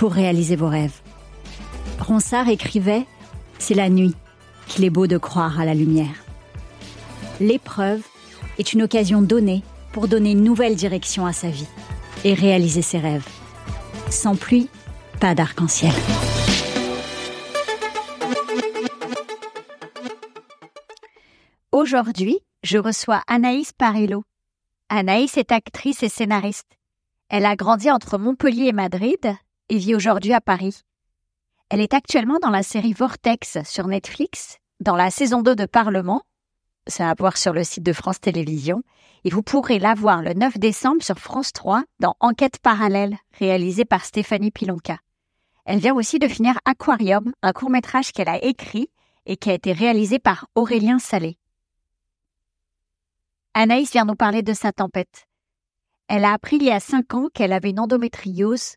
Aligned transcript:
pour 0.00 0.14
réaliser 0.14 0.56
vos 0.56 0.68
rêves. 0.68 1.02
Ronsard 1.98 2.48
écrivait 2.48 3.04
C'est 3.58 3.74
la 3.74 3.90
nuit 3.90 4.14
qu'il 4.66 4.82
est 4.86 4.88
beau 4.88 5.06
de 5.06 5.18
croire 5.18 5.60
à 5.60 5.66
la 5.66 5.74
lumière. 5.74 6.24
L'épreuve 7.38 8.00
est 8.58 8.72
une 8.72 8.80
occasion 8.80 9.20
donnée 9.20 9.62
pour 9.92 10.08
donner 10.08 10.30
une 10.30 10.42
nouvelle 10.42 10.74
direction 10.74 11.26
à 11.26 11.34
sa 11.34 11.50
vie 11.50 11.68
et 12.24 12.32
réaliser 12.32 12.80
ses 12.80 12.96
rêves. 12.96 13.28
Sans 14.08 14.36
pluie, 14.36 14.70
pas 15.20 15.34
d'arc-en-ciel. 15.34 15.92
Aujourd'hui, 21.72 22.38
je 22.62 22.78
reçois 22.78 23.20
Anaïs 23.26 23.74
Parillo. 23.74 24.24
Anaïs 24.88 25.36
est 25.36 25.52
actrice 25.52 26.02
et 26.02 26.08
scénariste. 26.08 26.78
Elle 27.28 27.44
a 27.44 27.54
grandi 27.54 27.90
entre 27.90 28.16
Montpellier 28.16 28.68
et 28.68 28.72
Madrid 28.72 29.36
et 29.70 29.78
vit 29.78 29.94
aujourd'hui 29.94 30.34
à 30.34 30.40
Paris. 30.40 30.82
Elle 31.70 31.80
est 31.80 31.94
actuellement 31.94 32.38
dans 32.42 32.50
la 32.50 32.62
série 32.62 32.92
Vortex 32.92 33.58
sur 33.64 33.86
Netflix, 33.86 34.58
dans 34.80 34.96
la 34.96 35.10
saison 35.10 35.40
2 35.40 35.54
de 35.54 35.66
Parlement. 35.66 36.22
C'est 36.86 37.04
à 37.04 37.14
voir 37.16 37.36
sur 37.36 37.52
le 37.52 37.62
site 37.62 37.84
de 37.84 37.92
France 37.92 38.20
Télévisions. 38.20 38.82
Et 39.22 39.30
vous 39.30 39.42
pourrez 39.42 39.78
la 39.78 39.94
voir 39.94 40.22
le 40.22 40.32
9 40.32 40.58
décembre 40.58 41.02
sur 41.02 41.18
France 41.18 41.52
3 41.52 41.84
dans 42.00 42.16
Enquête 42.20 42.58
parallèle, 42.58 43.16
réalisée 43.38 43.84
par 43.84 44.04
Stéphanie 44.04 44.50
Pilonka. 44.50 44.98
Elle 45.64 45.78
vient 45.78 45.94
aussi 45.94 46.18
de 46.18 46.26
finir 46.26 46.58
Aquarium, 46.64 47.32
un 47.42 47.52
court-métrage 47.52 48.12
qu'elle 48.12 48.30
a 48.30 48.42
écrit 48.42 48.90
et 49.26 49.36
qui 49.36 49.50
a 49.50 49.54
été 49.54 49.72
réalisé 49.72 50.18
par 50.18 50.46
Aurélien 50.54 50.98
Salé. 50.98 51.38
Anaïs 53.54 53.92
vient 53.92 54.06
nous 54.06 54.16
parler 54.16 54.42
de 54.42 54.54
sa 54.54 54.72
tempête. 54.72 55.28
Elle 56.08 56.24
a 56.24 56.32
appris 56.32 56.56
il 56.56 56.64
y 56.64 56.70
a 56.70 56.80
cinq 56.80 57.14
ans 57.14 57.28
qu'elle 57.32 57.52
avait 57.52 57.70
une 57.70 57.80
endométriose, 57.80 58.76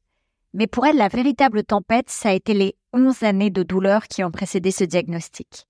mais 0.54 0.68
pour 0.68 0.86
elle, 0.86 0.98
la 0.98 1.08
véritable 1.08 1.64
tempête, 1.64 2.09
ça 2.09 2.30
a 2.30 2.34
été 2.34 2.54
les 2.54 2.76
onze 2.94 3.23
années 3.23 3.50
de 3.50 3.64
douleur 3.64 4.08
qui 4.08 4.23
ont 4.23 4.32
précédé 4.32 4.72
ce 4.72 4.84
diagnostic. 4.84 5.68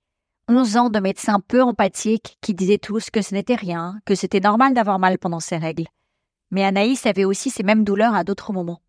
Onze 0.49 0.75
ans 0.75 0.89
de 0.89 0.99
médecins 0.99 1.39
peu 1.39 1.61
empathiques 1.61 2.37
qui 2.41 2.53
disaient 2.53 2.77
tous 2.77 3.09
que 3.09 3.21
ce 3.21 3.33
n'était 3.33 3.55
rien, 3.55 3.99
que 4.05 4.13
c'était 4.13 4.41
normal 4.41 4.73
d'avoir 4.73 4.99
mal 4.99 5.17
pendant 5.17 5.39
ses 5.39 5.57
règles. 5.57 5.87
Mais 6.51 6.65
Anaïs 6.65 7.05
avait 7.05 7.23
aussi 7.23 7.49
ces 7.49 7.63
mêmes 7.63 7.85
douleurs 7.85 8.13
à 8.13 8.25
d'autres 8.25 8.51
moments. 8.51 8.81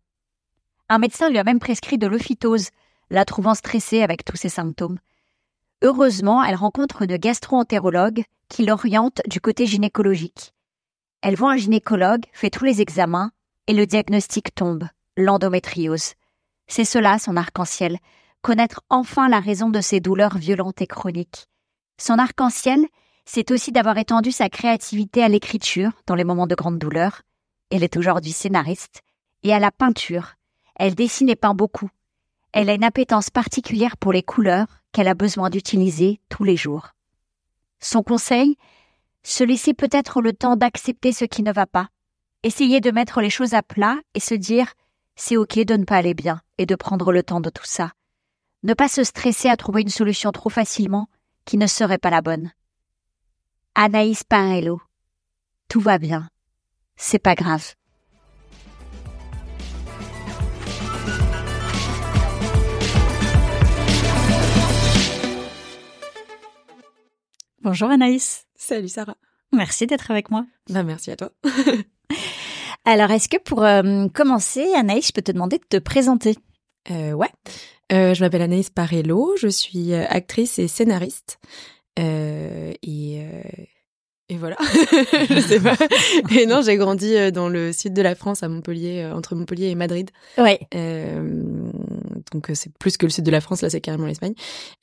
Un 0.89 0.99
médecin 0.99 1.29
lui 1.29 1.37
a 1.37 1.45
même 1.45 1.59
prescrit 1.59 1.97
de 1.97 2.07
l'ophytose, 2.07 2.69
la 3.09 3.23
trouvant 3.23 3.55
stressée 3.55 4.01
avec 4.01 4.25
tous 4.25 4.35
ses 4.35 4.49
symptômes. 4.49 4.99
Heureusement, 5.81 6.43
elle 6.43 6.55
rencontre 6.55 7.03
une 7.03 7.17
gastro-entérologue 7.17 8.23
qui 8.49 8.65
l'oriente 8.65 9.21
du 9.27 9.39
côté 9.39 9.65
gynécologique. 9.65 10.53
Elle 11.21 11.35
voit 11.35 11.53
un 11.53 11.57
gynécologue, 11.57 12.25
fait 12.33 12.49
tous 12.49 12.65
les 12.65 12.81
examens, 12.81 13.31
et 13.67 13.73
le 13.73 13.87
diagnostic 13.87 14.53
tombe, 14.53 14.87
l'endométriose. 15.17 16.13
C'est 16.67 16.85
cela 16.85 17.19
son 17.19 17.37
arc-en-ciel, 17.37 17.97
connaître 18.41 18.81
enfin 18.89 19.29
la 19.29 19.39
raison 19.39 19.69
de 19.69 19.81
ses 19.81 19.99
douleurs 19.99 20.37
violentes 20.37 20.81
et 20.81 20.87
chroniques. 20.87 21.47
Son 21.97 22.19
arc-en-ciel, 22.19 22.85
c'est 23.25 23.51
aussi 23.51 23.71
d'avoir 23.71 23.97
étendu 23.97 24.31
sa 24.31 24.49
créativité 24.49 25.23
à 25.23 25.29
l'écriture 25.29 25.91
dans 26.05 26.15
les 26.15 26.23
moments 26.23 26.47
de 26.47 26.55
grande 26.55 26.77
douleur. 26.77 27.21
Elle 27.71 27.83
est 27.83 27.97
aujourd'hui 27.97 28.31
scénariste. 28.31 29.01
Et 29.43 29.53
à 29.53 29.59
la 29.59 29.71
peinture. 29.71 30.35
Elle 30.75 30.95
dessine 30.95 31.29
et 31.29 31.35
peint 31.35 31.53
beaucoup. 31.53 31.89
Elle 32.51 32.69
a 32.69 32.73
une 32.73 32.83
appétence 32.83 33.29
particulière 33.29 33.97
pour 33.97 34.11
les 34.11 34.23
couleurs 34.23 34.67
qu'elle 34.91 35.07
a 35.07 35.13
besoin 35.13 35.49
d'utiliser 35.49 36.19
tous 36.29 36.43
les 36.43 36.57
jours. 36.57 36.89
Son 37.79 38.01
conseil 38.01 38.57
Se 39.23 39.43
laisser 39.43 39.73
peut-être 39.73 40.21
le 40.21 40.33
temps 40.33 40.55
d'accepter 40.55 41.11
ce 41.11 41.25
qui 41.25 41.43
ne 41.43 41.51
va 41.51 41.65
pas. 41.65 41.89
Essayer 42.43 42.81
de 42.81 42.91
mettre 42.91 43.21
les 43.21 43.29
choses 43.29 43.53
à 43.53 43.63
plat 43.63 43.97
et 44.13 44.19
se 44.19 44.35
dire 44.35 44.73
c'est 45.15 45.37
ok 45.37 45.59
de 45.59 45.75
ne 45.75 45.85
pas 45.85 45.97
aller 45.97 46.13
bien 46.13 46.41
et 46.57 46.65
de 46.65 46.75
prendre 46.75 47.11
le 47.11 47.23
temps 47.23 47.41
de 47.41 47.49
tout 47.49 47.65
ça. 47.65 47.91
Ne 48.63 48.73
pas 48.73 48.87
se 48.87 49.03
stresser 49.03 49.49
à 49.49 49.57
trouver 49.57 49.81
une 49.81 49.89
solution 49.89 50.31
trop 50.31 50.49
facilement 50.49 51.07
qui 51.45 51.57
ne 51.57 51.67
serait 51.67 51.97
pas 51.97 52.09
la 52.09 52.21
bonne. 52.21 52.51
Anaïs 53.75 54.23
Parello. 54.23 54.81
Tout 55.69 55.79
va 55.79 55.97
bien. 55.97 56.29
C'est 56.95 57.19
pas 57.19 57.35
grave. 57.35 57.73
Bonjour 67.61 67.89
Anaïs. 67.89 68.45
Salut 68.55 68.87
Sarah. 68.87 69.17
Merci 69.51 69.87
d'être 69.87 70.11
avec 70.11 70.29
moi. 70.29 70.45
Bah, 70.69 70.83
merci 70.83 71.11
à 71.11 71.15
toi. 71.15 71.31
Alors, 72.85 73.09
est-ce 73.11 73.27
que 73.27 73.37
pour 73.37 73.63
euh, 73.63 74.07
commencer, 74.13 74.65
Anaïs, 74.75 75.07
je 75.07 75.11
peux 75.11 75.21
te 75.23 75.31
demander 75.31 75.57
de 75.57 75.63
te 75.67 75.77
présenter? 75.77 76.35
Euh, 76.91 77.13
Ouais. 77.13 77.29
Euh, 77.91 78.13
je 78.15 78.23
m'appelle 78.23 78.41
Anaïs 78.41 78.69
Parello, 78.71 79.35
je 79.39 79.47
suis 79.47 79.93
actrice 79.93 80.57
et 80.57 80.67
scénariste. 80.67 81.37
Et, 81.97 83.21
et 84.27 84.37
voilà, 84.37 84.55
je 85.29 85.39
sais 85.39 85.59
pas. 85.59 85.75
Et 86.35 86.47
non, 86.47 86.61
j'ai 86.63 86.77
grandi 86.77 87.31
dans 87.31 87.47
le 87.47 87.71
sud 87.71 87.93
de 87.93 88.01
la 88.01 88.15
France, 88.15 88.41
à 88.41 88.49
Montpellier, 88.49 89.05
entre 89.13 89.35
Montpellier 89.35 89.67
et 89.67 89.75
Madrid. 89.75 90.09
Ouais. 90.39 90.59
donc 92.31 92.49
c'est 92.55 92.75
plus 92.79 92.97
que 92.97 93.05
le 93.05 93.11
sud 93.11 93.23
de 93.23 93.29
la 93.31 93.39
France, 93.39 93.61
là 93.61 93.69
c'est 93.69 93.81
carrément 93.81 94.07
l'Espagne. 94.07 94.33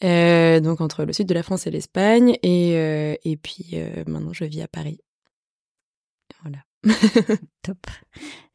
donc 0.00 0.80
entre 0.80 1.04
le 1.04 1.12
sud 1.12 1.26
de 1.26 1.34
la 1.34 1.42
France 1.42 1.66
et 1.66 1.72
l'Espagne. 1.72 2.36
Et, 2.44 2.70
et 3.24 3.36
puis 3.36 3.74
maintenant 4.06 4.32
je 4.32 4.44
vis 4.44 4.62
à 4.62 4.68
Paris. 4.68 5.00
Top. 7.62 7.78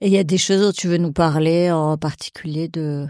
Et 0.02 0.08
il 0.08 0.14
y 0.14 0.18
a 0.18 0.24
des 0.24 0.38
choses 0.38 0.62
dont 0.62 0.72
tu 0.72 0.88
veux 0.88 0.98
nous 0.98 1.14
parler 1.14 1.72
en 1.72 1.98
particulier 1.98 2.68
de 2.68 3.08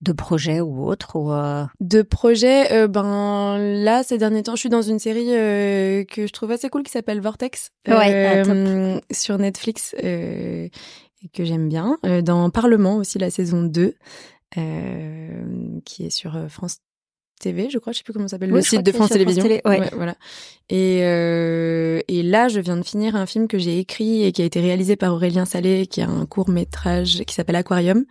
de 0.00 0.12
projets 0.12 0.60
ou 0.60 0.86
autres 0.86 1.16
ou 1.16 1.32
euh... 1.32 1.64
De 1.80 2.02
projets, 2.02 2.72
euh, 2.72 2.88
ben 2.88 3.58
là 3.58 4.02
ces 4.02 4.18
derniers 4.18 4.42
temps, 4.42 4.54
je 4.54 4.60
suis 4.60 4.68
dans 4.68 4.82
une 4.82 4.98
série 4.98 5.34
euh, 5.34 6.04
que 6.04 6.26
je 6.26 6.32
trouve 6.32 6.52
assez 6.52 6.68
cool 6.68 6.82
qui 6.82 6.92
s'appelle 6.92 7.20
Vortex 7.20 7.70
ouais, 7.88 8.44
euh, 8.46 9.00
sur 9.10 9.38
Netflix 9.38 9.94
et 10.00 10.70
que 11.34 11.44
j'aime 11.44 11.68
bien. 11.68 11.98
dans 12.22 12.48
Parlement 12.50 12.96
aussi 12.96 13.18
la 13.18 13.30
saison 13.30 13.62
2 13.62 13.94
qui 15.84 16.06
est 16.06 16.10
sur 16.10 16.48
France 16.48 16.78
TV, 17.38 17.68
je 17.70 17.78
crois, 17.78 17.92
je 17.92 17.98
sais 17.98 18.04
plus 18.04 18.12
comment 18.12 18.28
ça 18.28 18.32
s'appelle, 18.32 18.52
oui, 18.52 18.56
le 18.56 18.62
site 18.62 18.82
de 18.82 18.92
France 18.92 19.10
Télévisions. 19.10 19.42
Télé, 19.42 19.60
ouais. 19.64 19.80
ouais. 19.80 19.90
voilà. 19.94 20.16
Et 20.68 21.00
euh, 21.02 22.00
et 22.08 22.22
là, 22.22 22.48
je 22.48 22.60
viens 22.60 22.76
de 22.76 22.82
finir 22.82 23.16
un 23.16 23.26
film 23.26 23.48
que 23.48 23.58
j'ai 23.58 23.78
écrit 23.78 24.24
et 24.24 24.32
qui 24.32 24.42
a 24.42 24.44
été 24.44 24.60
réalisé 24.60 24.96
par 24.96 25.14
Aurélien 25.14 25.44
Salé, 25.44 25.86
qui 25.86 26.00
a 26.00 26.08
un 26.08 26.26
court 26.26 26.48
métrage 26.48 27.22
qui 27.26 27.34
s'appelle 27.34 27.56
Aquarium. 27.56 28.04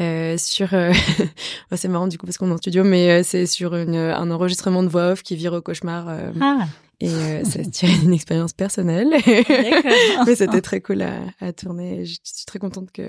Euh, 0.00 0.36
sur, 0.38 0.72
euh... 0.72 0.92
c'est 1.76 1.88
marrant 1.88 2.08
du 2.08 2.16
coup 2.16 2.24
parce 2.24 2.38
qu'on 2.38 2.48
est 2.48 2.54
en 2.54 2.56
studio, 2.56 2.82
mais 2.82 3.22
c'est 3.22 3.46
sur 3.46 3.76
une, 3.76 3.94
un 3.94 4.30
enregistrement 4.30 4.82
de 4.82 4.88
voix 4.88 5.12
off 5.12 5.22
qui 5.22 5.36
vire 5.36 5.52
au 5.52 5.60
cauchemar. 5.60 6.08
Ah. 6.40 6.66
Et 7.02 7.08
euh, 7.08 7.44
ça 7.44 7.64
tiré 7.64 7.92
d'une 7.98 8.12
expérience 8.12 8.52
personnelle. 8.52 9.08
mais 10.26 10.36
c'était 10.36 10.60
très 10.60 10.80
cool 10.80 11.02
à, 11.02 11.18
à 11.40 11.52
tourner. 11.52 12.04
Je 12.04 12.16
suis 12.22 12.46
très 12.46 12.60
contente 12.60 12.92
que 12.92 13.02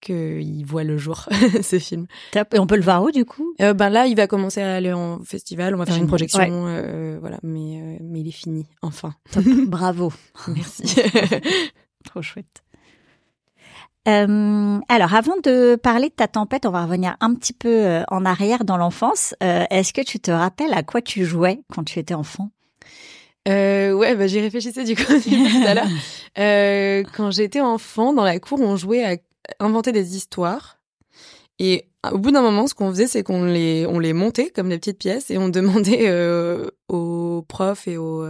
qu'il 0.00 0.64
voit 0.66 0.84
le 0.84 0.98
jour, 0.98 1.28
ce 1.62 1.78
film. 1.78 2.06
Top. 2.32 2.54
Et 2.54 2.58
on 2.58 2.66
peut 2.66 2.76
le 2.76 2.82
voir 2.82 3.02
où, 3.02 3.10
du 3.10 3.24
coup? 3.24 3.54
Euh, 3.60 3.72
Ben 3.74 3.88
là, 3.90 4.06
il 4.06 4.16
va 4.16 4.26
commencer 4.26 4.60
à 4.60 4.74
aller 4.76 4.92
en 4.92 5.20
festival, 5.24 5.74
on 5.74 5.78
va 5.78 5.86
faire 5.86 5.96
une 5.96 6.06
projection, 6.06 6.40
ouais. 6.40 6.70
euh, 6.84 7.16
voilà. 7.20 7.38
Mais, 7.42 7.80
euh, 7.80 7.96
mais 8.02 8.20
il 8.20 8.28
est 8.28 8.32
fini, 8.32 8.66
enfin. 8.82 9.14
Bravo. 9.66 10.12
Merci. 10.48 10.82
Trop 12.04 12.22
chouette. 12.22 12.62
Euh, 14.08 14.78
alors, 14.88 15.14
avant 15.14 15.36
de 15.42 15.74
parler 15.74 16.10
de 16.10 16.14
ta 16.14 16.28
tempête, 16.28 16.64
on 16.64 16.70
va 16.70 16.84
revenir 16.84 17.16
un 17.20 17.34
petit 17.34 17.52
peu 17.52 18.02
en 18.08 18.24
arrière 18.24 18.64
dans 18.64 18.76
l'enfance. 18.76 19.34
Euh, 19.42 19.64
Est-ce 19.70 19.92
que 19.92 20.00
tu 20.02 20.20
te 20.20 20.30
rappelles 20.30 20.72
à 20.74 20.84
quoi 20.84 21.02
tu 21.02 21.24
jouais 21.24 21.60
quand 21.74 21.82
tu 21.82 21.98
étais 21.98 22.14
enfant? 22.14 22.50
Euh, 23.48 23.92
Ouais, 23.92 24.14
bah, 24.14 24.28
j'y 24.28 24.40
réfléchissais 24.40 24.84
du 24.84 24.94
coup 24.94 25.02
tout 25.20 25.66
à 25.66 25.74
l'heure. 25.74 27.04
Quand 27.16 27.30
j'étais 27.32 27.60
enfant, 27.60 28.12
dans 28.12 28.22
la 28.24 28.38
cour, 28.38 28.60
on 28.60 28.76
jouait 28.76 29.02
à 29.04 29.16
inventer 29.60 29.92
des 29.92 30.16
histoires. 30.16 30.78
Et 31.58 31.88
au 32.12 32.18
bout 32.18 32.30
d'un 32.30 32.42
moment, 32.42 32.66
ce 32.66 32.74
qu'on 32.74 32.90
faisait, 32.90 33.06
c'est 33.06 33.22
qu'on 33.22 33.44
les, 33.44 33.86
on 33.86 33.98
les 33.98 34.12
montait 34.12 34.50
comme 34.50 34.68
des 34.68 34.78
petites 34.78 34.98
pièces 34.98 35.30
et 35.30 35.38
on 35.38 35.48
demandait 35.50 36.08
euh, 36.08 36.68
aux 36.88 37.44
profs 37.48 37.88
et 37.88 37.96
aux 37.96 38.26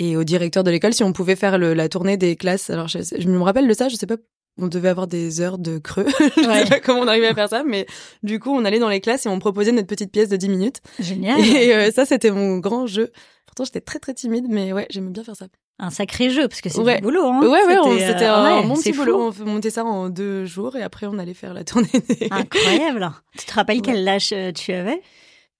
et 0.00 0.16
au 0.16 0.24
directeur 0.24 0.64
de 0.64 0.70
l'école 0.70 0.94
si 0.94 1.04
on 1.04 1.12
pouvait 1.12 1.36
faire 1.36 1.58
le, 1.58 1.74
la 1.74 1.88
tournée 1.88 2.16
des 2.16 2.34
classes. 2.34 2.70
Alors 2.70 2.88
je, 2.88 2.98
je, 2.98 3.28
me 3.28 3.40
rappelle 3.42 3.68
de 3.68 3.74
ça, 3.74 3.88
je 3.88 3.96
sais 3.96 4.06
pas, 4.06 4.16
on 4.58 4.66
devait 4.66 4.88
avoir 4.88 5.06
des 5.06 5.40
heures 5.40 5.58
de 5.58 5.78
creux. 5.78 6.06
je 6.36 6.48
ouais. 6.48 6.64
sais 6.64 6.68
pas 6.68 6.80
comment 6.80 7.00
on 7.00 7.06
arrivait 7.06 7.28
à 7.28 7.34
faire 7.34 7.48
ça, 7.48 7.62
mais 7.64 7.86
du 8.22 8.40
coup 8.40 8.50
on 8.50 8.64
allait 8.64 8.78
dans 8.78 8.88
les 8.88 9.00
classes 9.00 9.26
et 9.26 9.28
on 9.28 9.38
proposait 9.38 9.72
notre 9.72 9.86
petite 9.86 10.10
pièce 10.10 10.28
de 10.28 10.36
10 10.36 10.48
minutes. 10.48 10.80
Génial. 10.98 11.38
Et 11.40 11.74
euh, 11.74 11.90
ça 11.92 12.06
c'était 12.06 12.30
mon 12.30 12.58
grand 12.58 12.86
jeu. 12.86 13.12
Pourtant 13.46 13.64
j'étais 13.64 13.80
très 13.80 13.98
très 13.98 14.14
timide, 14.14 14.46
mais 14.48 14.72
ouais 14.72 14.86
j'aimais 14.90 15.10
bien 15.10 15.22
faire 15.22 15.36
ça. 15.36 15.46
Un 15.82 15.88
sacré 15.88 16.28
jeu 16.28 16.46
parce 16.46 16.60
que 16.60 16.68
c'est 16.68 16.80
ouais. 16.80 16.96
du 16.96 17.02
boulot. 17.02 17.26
Hein. 17.26 17.40
Ouais 17.40 17.64
ouais, 17.64 17.98
c'était 17.98 18.26
euh, 18.26 18.34
un 18.34 18.60
ouais, 18.60 18.68
bon 18.68 18.74
petit 18.74 18.92
fou. 18.92 19.00
boulot. 19.02 19.32
On 19.40 19.44
montait 19.46 19.70
ça 19.70 19.82
en 19.82 20.10
deux 20.10 20.44
jours 20.44 20.76
et 20.76 20.82
après 20.82 21.06
on 21.06 21.18
allait 21.18 21.32
faire 21.32 21.54
la 21.54 21.64
tournée. 21.64 21.88
Des... 22.08 22.28
Incroyable. 22.30 23.10
tu 23.38 23.46
te 23.46 23.54
rappelles 23.54 23.78
ouais. 23.78 23.82
quel 23.82 24.06
âge 24.06 24.30
euh, 24.32 24.52
tu 24.52 24.72
avais? 24.72 25.00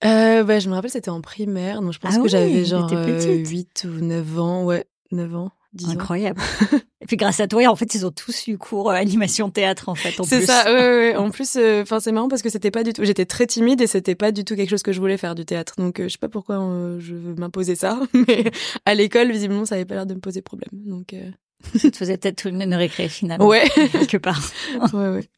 Euh, 0.05 0.45
bah, 0.45 0.59
je 0.59 0.69
me 0.69 0.75
rappelle, 0.75 0.91
c'était 0.91 1.11
en 1.11 1.21
primaire, 1.21 1.83
donc 1.83 1.93
je 1.93 1.99
pense 1.99 2.15
ah 2.15 2.19
que 2.19 2.23
oui, 2.23 2.29
j'avais 2.29 2.65
genre 2.65 2.91
euh, 2.93 3.37
8 3.37 3.87
ou 3.87 4.03
9 4.03 4.39
ans, 4.39 4.65
ouais, 4.65 4.87
9 5.13 5.37
ans. 5.37 5.51
10 5.73 5.91
Incroyable. 5.91 6.41
Et 7.01 7.07
puis 7.07 7.17
grâce 7.17 7.41
à 7.41 7.47
toi, 7.47 7.67
en 7.67 7.77
fait, 7.77 7.95
ils 7.95 8.05
ont 8.05 8.11
tous 8.11 8.49
eu 8.49 8.59
cours 8.59 8.91
euh, 8.91 8.95
animation 8.95 9.51
théâtre 9.51 9.89
en 9.89 9.95
fait. 9.95 10.15
C'est 10.25 10.45
ça. 10.45 10.65
Ouais, 10.67 10.73
ouais, 10.73 11.13
ouais. 11.13 11.17
En 11.17 11.31
plus, 11.31 11.57
enfin, 11.57 11.97
euh, 11.97 12.01
c'est 12.01 12.13
marrant 12.13 12.29
parce 12.29 12.43
que 12.43 12.51
c'était 12.51 12.71
pas 12.71 12.83
du 12.83 12.93
tout. 12.93 13.05
J'étais 13.05 13.25
très 13.25 13.47
timide 13.47 13.81
et 13.81 13.87
c'était 13.87 14.15
pas 14.15 14.33
du 14.33 14.45
tout 14.45 14.57
quelque 14.57 14.71
chose 14.71 14.83
que 14.83 14.93
je 14.93 15.01
voulais 15.01 15.17
faire 15.17 15.35
du 15.35 15.45
théâtre. 15.45 15.75
Donc, 15.79 16.01
euh, 16.01 16.05
je 16.05 16.11
sais 16.11 16.19
pas 16.19 16.29
pourquoi 16.29 16.61
euh, 16.61 16.99
je 16.99 17.15
veux 17.15 17.35
m'imposer 17.35 17.77
ça, 17.77 18.01
mais 18.13 18.51
à 18.85 18.95
l'école, 18.95 19.31
visiblement, 19.31 19.65
ça 19.65 19.77
avait 19.77 19.85
pas 19.85 19.95
l'air 19.95 20.07
de 20.07 20.15
me 20.15 20.21
poser 20.21 20.43
problème. 20.43 20.71
Donc. 20.73 21.15
Euh... 21.15 21.31
Ça 21.77 21.91
te 21.91 21.97
faisait 21.99 22.17
peut-être 22.17 22.47
une 22.47 22.73
récré 22.73 23.11
finalement. 23.11 23.47
Ouais. 23.47 23.69
quelque 23.75 24.17
part. 24.17 24.41
ouais, 24.95 25.09
ouais. 25.11 25.31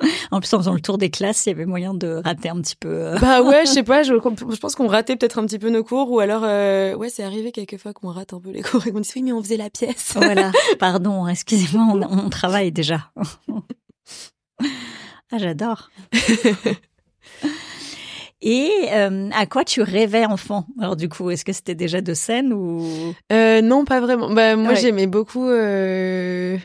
En 0.30 0.40
plus, 0.40 0.52
en 0.54 0.58
faisant 0.58 0.74
le 0.74 0.80
tour 0.80 0.98
des 0.98 1.10
classes, 1.10 1.46
il 1.46 1.50
y 1.50 1.52
avait 1.52 1.66
moyen 1.66 1.94
de 1.94 2.20
rater 2.24 2.48
un 2.48 2.60
petit 2.60 2.76
peu. 2.76 2.88
Euh... 2.88 3.18
Bah 3.18 3.42
ouais, 3.42 3.64
je 3.64 3.70
sais 3.72 3.82
pas, 3.82 4.02
je, 4.02 4.14
je 4.14 4.58
pense 4.58 4.74
qu'on 4.74 4.88
ratait 4.88 5.16
peut-être 5.16 5.38
un 5.38 5.46
petit 5.46 5.58
peu 5.58 5.70
nos 5.70 5.84
cours, 5.84 6.10
ou 6.10 6.20
alors, 6.20 6.42
euh, 6.44 6.94
ouais, 6.94 7.08
c'est 7.08 7.22
arrivé 7.22 7.52
quelquefois 7.52 7.92
qu'on 7.92 8.08
rate 8.08 8.32
un 8.32 8.40
peu 8.40 8.50
les 8.50 8.62
cours 8.62 8.86
et 8.86 8.92
qu'on 8.92 9.00
dit 9.00 9.10
oui, 9.16 9.22
mais 9.22 9.32
on 9.32 9.42
faisait 9.42 9.56
la 9.56 9.70
pièce. 9.70 10.12
Voilà, 10.14 10.52
pardon, 10.78 11.26
excusez-moi, 11.26 11.86
on, 11.92 12.26
on, 12.26 12.28
travaille 12.28 12.72
déjà. 12.72 13.10
ah, 15.30 15.38
j'adore. 15.38 15.90
Et 18.42 18.70
euh, 18.92 19.30
à 19.34 19.46
quoi 19.46 19.64
tu 19.64 19.82
rêvais 19.82 20.26
enfant? 20.26 20.66
Alors 20.78 20.94
du 20.94 21.08
coup, 21.08 21.30
est-ce 21.30 21.44
que 21.44 21.52
c'était 21.52 21.74
déjà 21.74 22.00
de 22.00 22.12
scène 22.14 22.52
ou? 22.52 23.14
Euh, 23.32 23.62
Non, 23.62 23.84
pas 23.84 24.00
vraiment. 24.00 24.30
Bah 24.30 24.56
moi, 24.56 24.72
ouais. 24.72 24.76
j'aimais 24.76 25.06
beaucoup. 25.06 25.48
Euh... 25.48 26.58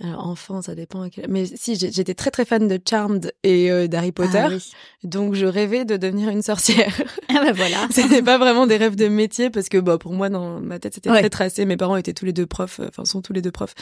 Alors, 0.00 0.26
enfant, 0.26 0.60
ça 0.60 0.74
dépend. 0.74 1.06
Mais 1.28 1.46
si, 1.46 1.76
j'étais 1.76 2.14
très 2.14 2.32
très 2.32 2.44
fan 2.44 2.66
de 2.66 2.80
Charmed 2.88 3.32
et 3.44 3.70
euh, 3.70 3.86
d'Harry 3.86 4.10
Potter, 4.10 4.38
ah, 4.42 4.48
oui. 4.50 4.72
donc 5.04 5.34
je 5.34 5.46
rêvais 5.46 5.84
de 5.84 5.96
devenir 5.96 6.28
une 6.30 6.42
sorcière. 6.42 6.92
Ah 7.36 7.42
bah 7.44 7.52
voilà. 7.52 7.86
C'était 7.90 8.22
pas 8.22 8.38
vraiment 8.38 8.66
des 8.66 8.76
rêves 8.76 8.94
de 8.94 9.08
métier 9.08 9.50
parce 9.50 9.68
que 9.68 9.78
bah 9.78 9.98
pour 9.98 10.12
moi 10.12 10.28
dans 10.28 10.60
ma 10.60 10.78
tête 10.78 10.94
c'était 10.94 11.10
Ouais. 11.10 11.18
très 11.20 11.30
tracé. 11.30 11.64
Mes 11.64 11.76
parents 11.76 11.96
étaient 11.96 12.12
tous 12.12 12.24
les 12.24 12.32
deux 12.32 12.46
profs, 12.46 12.78
euh, 12.78 12.86
enfin 12.88 13.04
sont 13.04 13.22
tous 13.22 13.32
les 13.32 13.42
deux 13.42 13.50
profs, 13.50 13.74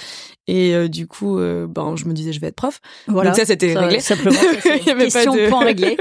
et 0.47 0.75
euh, 0.75 0.89
du 0.89 1.07
coup, 1.07 1.39
euh, 1.39 1.67
ben 1.67 1.95
je 1.97 2.07
me 2.07 2.15
disais 2.15 2.33
je 2.33 2.41
vais 2.41 2.47
être 2.47 2.57
prof. 2.57 2.81
Voilà. 3.09 3.31
Donc 3.31 3.39
ça 3.39 3.45
c'était 3.45 3.77
réglé. 3.77 4.01
Simplement, 4.01 4.39
ça, 4.39 4.77
Il 4.81 4.87
y 4.87 4.91
avait 4.91 5.05
question 5.09 5.33
pas 5.35 5.39
de- 5.39 5.49
point 5.51 5.65
réglée. 5.65 5.97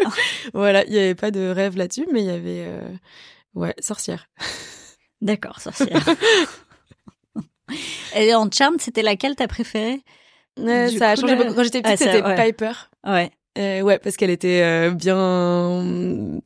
voilà, 0.53 0.85
il 0.85 0.93
y 0.93 0.97
avait 0.99 1.15
pas 1.15 1.31
de 1.31 1.49
rêve 1.49 1.75
là-dessus, 1.75 2.07
mais 2.13 2.21
il 2.21 2.27
y 2.27 2.29
avait 2.29 2.63
euh, 2.67 2.81
ouais 3.55 3.73
sorcière. 3.79 4.27
D'accord, 5.21 5.59
sorcière. 5.59 6.05
Et 8.15 8.33
en 8.35 8.49
Charmed, 8.51 8.81
c'était 8.81 9.01
laquelle 9.03 9.35
t'as 9.35 9.47
préférée? 9.47 10.01
Du 10.57 10.97
ça 10.97 11.11
a 11.11 11.15
changé 11.15 11.35
là- 11.35 11.43
beaucoup. 11.43 11.55
Quand 11.55 11.63
j'étais 11.63 11.81
petite, 11.81 12.01
Ah, 12.07 12.11
c'était 12.13 12.23
ouais. 12.25 12.35
Piper. 12.35 12.71
Ouais. 13.07 13.31
Euh, 13.57 13.81
ouais, 13.81 13.99
parce 13.99 14.15
qu'elle 14.17 14.29
était 14.29 14.61
euh, 14.63 14.91
bien. 14.91 16.39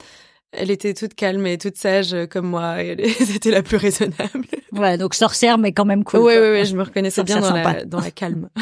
Elle 0.58 0.72
était 0.72 0.94
toute 0.94 1.14
calme 1.16 1.46
et 1.48 1.58
toute 1.58 1.76
sage 1.78 2.14
euh, 2.14 2.26
comme 2.28 2.48
moi. 2.48 2.76
C'était 3.20 3.52
la 3.52 3.62
plus 3.62 3.78
raisonnable. 3.78 4.46
Ouais, 4.72 4.98
donc 4.98 5.14
sorcière, 5.16 5.58
mais 5.58 5.72
quand 5.74 5.86
même 5.86 6.04
cool. 6.04 6.22
ouais, 6.22 6.40
ouais, 6.40 6.52
ouais, 6.52 6.66
je 6.66 6.76
me 6.78 6.84
reconnaissais 6.84 7.24
bien 7.24 7.40
dans 7.42 7.54
la, 7.54 7.64
sympa. 7.64 7.86
dans 7.86 8.00
la 8.00 8.12
calme. 8.12 8.50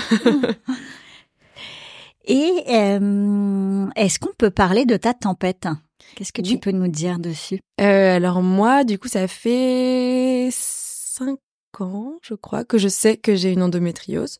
Et 2.25 2.63
euh, 2.69 3.88
est-ce 3.95 4.18
qu'on 4.19 4.33
peut 4.38 4.50
parler 4.50 4.86
de 4.86 4.95
ta 4.98 5.13
tempête? 5.13 5.68
Qu'est-ce 6.15 6.31
que 6.31 6.42
tu 6.42 6.51
Oui. 6.54 6.57
peux 6.57 6.71
nous 6.71 6.88
dire 6.88 7.19
dessus? 7.19 7.60
Euh, 7.81 8.15
alors 8.15 8.42
moi, 8.42 8.83
du 8.86 8.98
coup, 8.98 9.07
ça 9.10 9.27
fait 9.27 10.48
cinq 10.51 11.38
ans, 11.81 12.20
je 12.22 12.34
crois, 12.36 12.64
que 12.64 12.78
je 12.78 12.88
sais 12.88 13.18
que 13.18 13.36
j'ai 13.36 13.52
une 13.52 13.64
endométriose. 13.64 14.40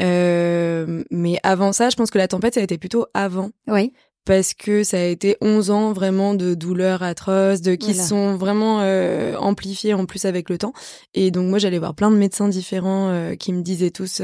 Euh, 0.00 1.04
mais 1.10 1.38
avant 1.42 1.72
ça, 1.72 1.90
je 1.90 1.96
pense 1.96 2.10
que 2.10 2.18
la 2.18 2.28
tempête, 2.28 2.54
ça 2.54 2.60
a 2.60 2.64
été 2.64 2.78
plutôt 2.78 3.06
avant. 3.14 3.50
Oui. 3.68 3.92
parce 4.24 4.54
que 4.54 4.84
ça 4.84 4.98
a 4.98 5.04
été 5.04 5.36
11 5.40 5.70
ans 5.70 5.92
vraiment 5.92 6.34
de 6.34 6.54
douleurs 6.54 7.02
atroces, 7.02 7.60
de 7.60 7.74
qui 7.74 7.90
Oula. 7.92 8.02
sont 8.02 8.36
vraiment 8.36 8.80
euh, 8.80 9.36
amplifiées 9.36 9.94
en 9.94 10.06
plus 10.06 10.24
avec 10.24 10.48
le 10.48 10.58
temps. 10.58 10.72
Et 11.14 11.30
donc 11.32 11.48
moi 11.50 11.58
j'allais 11.58 11.78
voir 11.80 11.94
plein 11.94 12.10
de 12.10 12.16
médecins 12.16 12.48
différents 12.48 13.08
euh, 13.08 13.34
qui 13.34 13.52
me 13.52 13.62
disaient 13.62 13.90
tous 13.90 14.22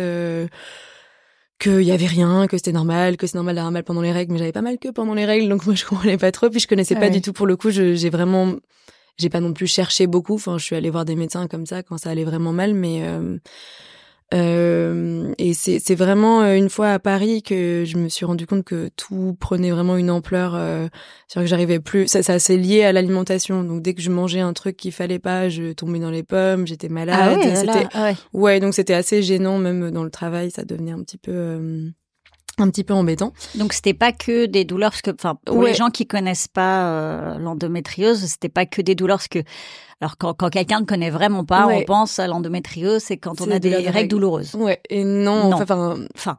qu'il 1.59 1.83
y 1.83 1.91
avait 1.91 2.07
rien, 2.07 2.47
que 2.47 2.57
c'était 2.57 2.73
normal, 2.73 3.17
que 3.17 3.27
c'est 3.27 3.35
normal 3.35 3.57
d'avoir 3.57 3.73
mal 3.73 3.83
pendant 3.83 4.01
les 4.01 4.13
règles, 4.13 4.33
mais 4.33 4.39
j'avais 4.39 4.53
pas 4.53 4.63
mal 4.63 4.79
que 4.79 4.89
pendant 4.91 5.15
les 5.15 5.25
règles, 5.25 5.49
donc 5.49 5.67
moi 5.67 5.75
je 5.75 5.85
comprenais 5.89 6.17
pas 6.17 6.31
trop. 6.31 6.49
Puis 6.49 6.61
je 6.61 6.69
connaissais 6.69 6.95
Ah 6.97 7.01
pas 7.01 7.11
du 7.11 7.21
tout 7.21 7.33
pour 7.33 7.47
le 7.47 7.57
coup. 7.57 7.71
J'ai 7.71 8.11
vraiment, 8.11 8.55
j'ai 9.19 9.29
pas 9.29 9.41
non 9.41 9.53
plus 9.53 9.67
cherché 9.67 10.07
beaucoup. 10.07 10.35
Enfin, 10.35 10.59
je 10.59 10.65
suis 10.65 10.77
allée 10.77 10.91
voir 10.91 11.05
des 11.05 11.17
médecins 11.17 11.47
comme 11.49 11.67
ça 11.67 11.83
quand 11.83 11.99
ça 11.99 12.11
allait 12.11 12.25
vraiment 12.25 12.53
mal, 12.53 12.75
mais 12.75 13.03
euh, 13.03 13.39
euh, 14.35 15.33
et 15.39 15.55
c'est 15.55 15.79
c'est 15.79 15.95
vraiment 15.95 16.43
euh, 16.43 16.55
une 16.55 16.69
fois 16.69 16.93
à 16.93 16.99
Paris 16.99 17.43
que 17.43 17.85
je 17.87 17.97
me 17.97 18.11
suis 18.11 18.27
rendu 18.27 18.47
compte 18.47 18.63
que 18.63 18.91
tout 18.95 19.35
prenait 19.41 19.71
vraiment 19.71 19.97
une 19.97 20.11
ampleur. 20.11 20.55
Euh, 20.55 20.87
c'est-à-dire 21.27 21.47
que 21.47 21.51
j'arrivais 21.51 21.81
plus. 21.81 22.09
Ça, 22.09 22.23
ça 22.23 22.39
c'est 22.39 22.59
lié 22.59 22.85
à 22.85 22.93
l'alimentation. 22.93 23.65
Donc 23.65 23.83
dès 23.83 23.95
que 23.95 24.03
je 24.03 24.11
mangeais 24.11 24.41
un 24.41 24.53
truc 24.53 24.77
qu'il 24.77 24.93
fallait 24.93 25.19
pas, 25.19 25.49
je 25.49 25.73
tombais 25.73 25.99
dans 25.99 26.11
les 26.11 26.23
pommes, 26.25 26.67
j'étais 26.67 26.91
malade. 26.91 27.19
ah 27.19 27.37
ouais, 27.37 27.55
c'était 27.57 27.85
là, 27.95 28.05
ouais. 28.05 28.17
ouais, 28.35 28.61
donc 28.61 28.75
c'était 28.75 28.95
assez 28.95 29.23
gênant 29.23 29.57
même 29.57 29.91
dans 29.91 30.05
le 30.05 30.11
travail. 30.11 30.51
Ça 30.51 30.65
devenait 30.65 30.93
un 30.93 31.03
petit 31.03 31.19
peu 31.19 31.33
euh, 31.33 31.89
un 32.61 32.71
petit 32.71 32.85
peu 32.85 32.95
embêtant. 32.95 33.33
Donc 33.55 33.73
c'était 33.73 33.95
pas 33.95 34.13
que 34.13 34.47
des 34.47 34.65
douleurs 34.65 34.91
parce 34.91 35.03
que 35.03 35.11
enfin 35.11 35.39
pour 35.45 35.57
Ouais. 35.59 35.71
les 35.71 35.75
gens 35.77 35.91
qui 35.91 36.07
connaissent 36.07 36.49
pas 36.49 36.89
euh, 36.91 37.39
l'endométriose, 37.39 38.19
c'était 38.25 38.49
pas 38.49 38.67
que 38.67 38.83
des 38.83 38.95
douleurs 38.95 39.19
parce 39.19 39.29
que 39.29 39.41
alors 40.01 40.17
quand, 40.17 40.33
quand 40.35 40.49
quelqu'un 40.51 40.81
ne 40.81 40.85
connaît 40.87 41.11
vraiment 41.11 41.45
pas, 41.45 41.67
Ouais. 41.67 41.81
on 41.83 41.85
pense 41.85 42.21
à 42.21 42.29
l'endométriose, 42.29 43.03
c'est 43.03 43.17
quand 43.17 43.41
on 43.41 43.51
a 43.51 43.59
des 43.59 43.75
règles 43.75 43.89
règles. 43.91 44.09
douloureuses. 44.09 44.55
Ouais, 44.55 44.81
et 44.91 45.03
non, 45.03 45.51
Non. 45.51 45.57
enfin, 45.61 45.97
enfin, 46.15 46.39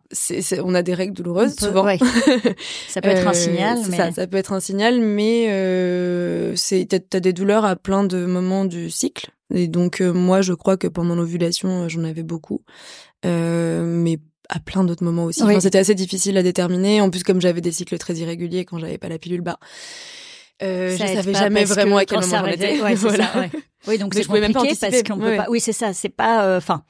on 0.64 0.74
a 0.76 0.82
des 0.82 0.94
règles 0.94 1.14
douloureuses 1.14 1.56
peut- 1.58 1.66
souvent. 1.66 1.84
ouais. 1.84 1.98
ça 2.88 3.02
peut 3.02 3.10
être 3.10 3.28
un 3.28 3.32
Euh, 3.32 3.34
signal, 3.34 3.80
mais 3.90 3.98
ça, 3.98 4.12
ça 4.14 4.28
peut 4.28 4.38
être 4.38 4.54
un 4.54 4.62
signal, 4.62 5.02
mais 5.02 5.48
euh, 5.50 6.56
c'est 6.56 6.88
t'as 7.10 7.20
des 7.20 7.34
douleurs 7.34 7.66
à 7.66 7.76
plein 7.76 8.06
de 8.06 8.26
moments 8.26 8.64
du 8.64 8.90
cycle. 8.90 9.30
Et 9.54 9.68
donc 9.68 10.00
euh, 10.00 10.14
moi, 10.14 10.42
je 10.42 10.54
crois 10.54 10.78
que 10.78 10.88
pendant 10.88 11.16
l'ovulation, 11.16 11.84
euh, 11.84 11.90
j'en 11.90 12.04
avais 12.06 12.24
beaucoup, 12.24 12.62
euh, 13.26 13.84
mais 13.84 14.20
à 14.50 14.60
plein 14.60 14.84
d'autres 14.84 15.04
moments 15.04 15.26
aussi. 15.26 15.44
Oui. 15.44 15.52
Enfin, 15.52 15.60
c'était 15.60 15.78
assez 15.78 15.96
difficile 15.96 16.36
à 16.38 16.44
déterminer. 16.44 17.02
En 17.02 17.10
plus, 17.10 17.24
comme 17.24 17.40
j'avais 17.40 17.62
des 17.62 17.72
cycles 17.72 17.98
très 17.98 18.16
irréguliers 18.16 18.66
quand 18.66 18.80
j'avais 18.80 18.98
pas 18.98 19.08
la 19.10 19.20
pilule, 19.20 19.42
bah, 19.42 19.58
euh, 20.62 20.92
je 20.92 20.98
savais 20.98 21.34
jamais 21.34 21.64
vraiment 21.64 21.98
à 21.98 22.06
quel 22.06 22.20
moment 22.20 22.38
j'en 22.40 22.46
étais. 22.48 22.82
ouais, 22.82 22.96
c'est 22.96 22.96
Voilà. 23.08 23.32
ça, 23.32 23.40
ouais. 23.40 23.50
Oui, 23.88 23.98
donc 23.98 24.14
c'est 24.14 24.26
compliqué 24.26 24.76
parce 24.82 25.04
qu'on 25.04 25.18
peut 25.18 25.36
pas. 25.38 25.46
Oui, 25.50 25.60
c'est 25.60 25.72
ça. 25.74 25.94
C'est 25.94 26.10
pas. 26.10 26.44
euh, 26.46 26.58
Enfin, 26.58 26.84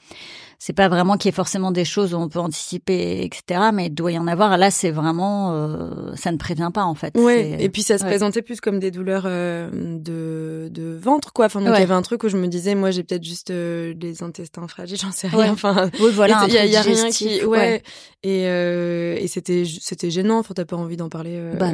c'est 0.62 0.74
pas 0.74 0.89
vraiment 0.89 1.16
qu'il 1.18 1.30
y 1.30 1.32
ait 1.32 1.36
forcément 1.36 1.72
des 1.72 1.86
choses 1.86 2.13
où 2.13 2.18
on 2.18 2.28
peut 2.28 2.39
anticiper, 2.39 3.24
etc. 3.24 3.70
Mais 3.74 3.86
il 3.86 3.94
doit 3.96 4.12
y 4.12 4.18
en 4.20 4.28
avoir. 4.28 4.58
Là, 4.58 4.72
c'est 4.72 4.92
vraiment. 4.92 5.54
euh, 5.54 6.13
ça 6.16 6.32
ne 6.34 6.38
prévient 6.38 6.70
pas 6.74 6.84
en 6.84 6.96
fait. 6.96 7.18
Ouais, 7.18 7.56
et 7.60 7.70
puis 7.70 7.82
ça 7.82 7.98
se 7.98 8.04
ouais. 8.04 8.10
présentait 8.10 8.42
plus 8.42 8.60
comme 8.60 8.78
des 8.80 8.92
douleurs 8.92 9.24
euh, 9.25 9.70
de, 9.72 10.68
de 10.70 10.98
ventre, 11.01 11.32
quoi. 11.34 11.46
Enfin, 11.46 11.60
donc 11.62 11.70
il 11.70 11.72
Ouais. 11.72 11.80
y 11.80 11.84
avait 11.84 11.94
un 11.94 12.01
truc 12.01 12.24
où 12.24 12.30
je 12.30 12.36
me 12.38 12.48
disais, 12.48 12.75
moi, 12.75 12.92
j'ai 12.92 13.04
peut-être 13.04 13.24
juste 13.24 13.51
euh, 13.51 13.94
des 13.94 14.22
intestins 14.22 14.68
fragiles, 14.68 14.98
j'en 15.01 15.12
sais 15.12 15.28
Ouais. 15.34 15.44
rien. 15.44 15.54
Enfin, 15.54 15.89
Oui, 16.01 16.12
voilà. 16.13 16.44
il 16.48 16.54
y 16.54 16.58
a, 16.58 16.62
truc 16.62 16.72
y 16.74 16.75
a 16.75 16.82
rien 16.82 17.10
qui, 17.10 17.44
ouais. 17.46 17.82
Et 18.22 18.48
euh, 18.48 19.16
et 19.18 19.28
c'était 19.28 19.63
c'était 19.66 20.12
gênant. 20.12 20.39
Enfin, 20.39 20.54
t'as 20.54 20.66
pas 20.66 20.75
envie 20.75 20.98
d'en 20.98 21.08
parler 21.08 21.36
euh, 21.36 21.54
Bah, 21.56 21.72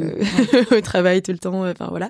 au 0.76 0.80
travail 0.80 1.20
tout 1.22 1.32
le 1.32 1.38
temps. 1.38 1.68
Enfin 1.68 1.88
voilà. 1.90 2.08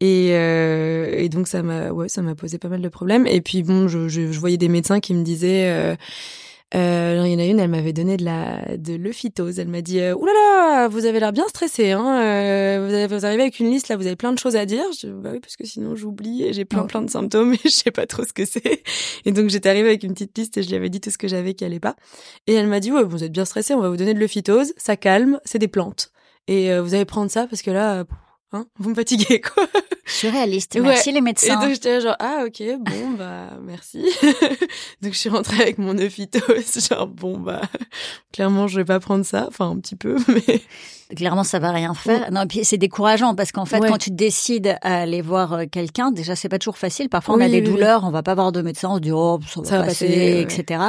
Et 0.00 0.30
euh, 0.32 1.12
et 1.18 1.28
donc 1.28 1.48
ça 1.48 1.62
m'a 1.62 1.90
ouais 1.90 2.08
ça 2.08 2.22
m'a 2.22 2.34
posé 2.34 2.56
pas 2.56 2.68
mal 2.68 2.80
de 2.80 2.88
problèmes. 2.88 3.26
Et 3.26 3.42
puis 3.42 3.62
bon, 3.62 3.86
je 3.88 4.08
je, 4.08 4.32
je 4.32 4.40
voyais 4.40 4.56
des 4.56 4.68
médecins 4.70 5.00
qui 5.00 5.12
me 5.12 5.22
disaient. 5.22 5.96
Euh, 6.74 7.04
Euh, 7.20 7.26
il 7.26 7.32
y 7.32 7.36
en 7.36 7.38
a 7.38 7.44
une, 7.44 7.60
elle 7.60 7.70
m'avait 7.70 7.92
donné 7.92 8.16
de 8.16 8.24
la 8.24 8.76
de 8.76 8.94
l'euphytose. 8.94 9.60
Elle 9.60 9.68
m'a 9.68 9.80
dit 9.80 10.00
euh, 10.00 10.14
"Ouh 10.16 10.24
là 10.26 10.32
là, 10.32 10.88
vous 10.88 11.04
avez 11.06 11.20
l'air 11.20 11.32
bien 11.32 11.46
stressé 11.46 11.92
hein. 11.92 12.20
Euh, 12.20 12.84
vous, 12.88 12.92
avez, 12.94 13.06
vous 13.06 13.24
arrivez 13.24 13.42
avec 13.42 13.60
une 13.60 13.70
liste 13.70 13.88
là, 13.88 13.96
vous 13.96 14.06
avez 14.06 14.16
plein 14.16 14.32
de 14.32 14.38
choses 14.40 14.56
à 14.56 14.66
dire." 14.66 14.82
Je 15.00 15.06
dis, 15.06 15.12
bah 15.14 15.30
oui 15.32 15.38
parce 15.40 15.56
que 15.56 15.64
sinon 15.64 15.94
j'oublie 15.94 16.42
et 16.42 16.52
j'ai 16.52 16.64
plein 16.64 16.82
Oh. 16.82 16.86
plein 16.86 17.02
de 17.02 17.10
symptômes 17.10 17.54
et 17.54 17.58
je 17.64 17.68
sais 17.68 17.92
pas 17.92 18.06
trop 18.06 18.24
ce 18.24 18.32
que 18.32 18.44
c'est. 18.44 18.82
Et 19.24 19.30
donc 19.30 19.50
j'étais 19.50 19.68
arrivée 19.68 19.88
avec 19.90 20.02
une 20.02 20.14
petite 20.14 20.36
liste 20.36 20.56
et 20.56 20.62
je 20.64 20.68
lui 20.68 20.74
avais 20.74 20.88
dit 20.90 21.00
tout 21.00 21.10
ce 21.10 21.18
que 21.18 21.28
j'avais 21.28 21.54
qui 21.54 21.64
allait 21.64 21.78
pas. 21.78 21.94
Et 22.48 22.54
elle 22.54 22.66
m'a 22.66 22.80
dit 22.80 22.90
"Ouais, 22.90 23.04
vous 23.04 23.22
êtes 23.22 23.32
bien 23.32 23.44
stressé, 23.44 23.74
on 23.74 23.80
va 23.80 23.88
vous 23.88 23.96
donner 23.96 24.14
de 24.14 24.18
l'euphytose, 24.18 24.72
ça 24.76 24.96
calme, 24.96 25.38
c'est 25.44 25.60
des 25.60 25.68
plantes. 25.68 26.10
Et 26.48 26.72
euh, 26.72 26.82
vous 26.82 26.94
allez 26.94 27.04
prendre 27.04 27.30
ça 27.30 27.46
parce 27.46 27.62
que 27.62 27.70
là 27.70 28.04
hein, 28.54 28.66
vous 28.78 28.90
me 28.90 28.94
fatiguez 28.94 29.40
quoi." 29.40 29.66
Surréaliste. 30.06 30.74
Ouais. 30.74 30.82
Merci 30.82 31.12
les 31.12 31.18
Et 31.18 31.20
médecins. 31.22 31.58
donc 31.60 31.70
j'étais 31.70 32.00
genre 32.00 32.16
ah 32.18 32.44
ok 32.46 32.62
bon 32.80 33.10
bah 33.18 33.50
merci. 33.62 34.04
donc 35.02 35.12
je 35.12 35.18
suis 35.18 35.30
rentrée 35.30 35.62
avec 35.62 35.78
mon 35.78 35.94
euphytose 35.98 36.86
genre 36.90 37.06
bon 37.06 37.38
bah 37.38 37.62
clairement 38.32 38.66
je 38.68 38.76
vais 38.80 38.84
pas 38.84 39.00
prendre 39.00 39.24
ça 39.24 39.46
enfin 39.48 39.70
un 39.70 39.76
petit 39.78 39.96
peu 39.96 40.16
mais 40.28 40.60
Clairement, 41.14 41.44
ça 41.44 41.58
va 41.58 41.70
rien 41.70 41.92
faire. 41.92 42.32
Non, 42.32 42.42
et 42.42 42.46
puis 42.46 42.64
c'est 42.64 42.78
décourageant 42.78 43.34
parce 43.34 43.52
qu'en 43.52 43.66
fait, 43.66 43.78
Ouais. 43.78 43.88
quand 43.90 43.98
tu 43.98 44.10
décides 44.10 44.74
à 44.80 45.02
aller 45.02 45.20
voir 45.20 45.52
euh, 45.52 45.64
quelqu'un, 45.70 46.10
déjà 46.10 46.34
c'est 46.34 46.48
pas 46.48 46.58
toujours 46.58 46.78
facile. 46.78 47.10
Parfois, 47.10 47.34
on 47.36 47.40
a 47.40 47.46
des 47.48 47.60
oui, 47.60 47.66
oui. 47.66 47.72
douleurs, 47.72 48.04
on 48.04 48.10
va 48.10 48.22
pas 48.22 48.34
voir 48.34 48.52
de 48.52 48.62
médecin, 48.62 48.88
on 48.88 48.94
se 48.96 49.00
dit 49.00 49.12
oh 49.12 49.38
ça 49.46 49.60
va, 49.60 49.66
Ça 49.68 49.78
va 49.80 49.84
passer, 49.84 50.08
ouais. 50.08 50.40
etc. 50.40 50.80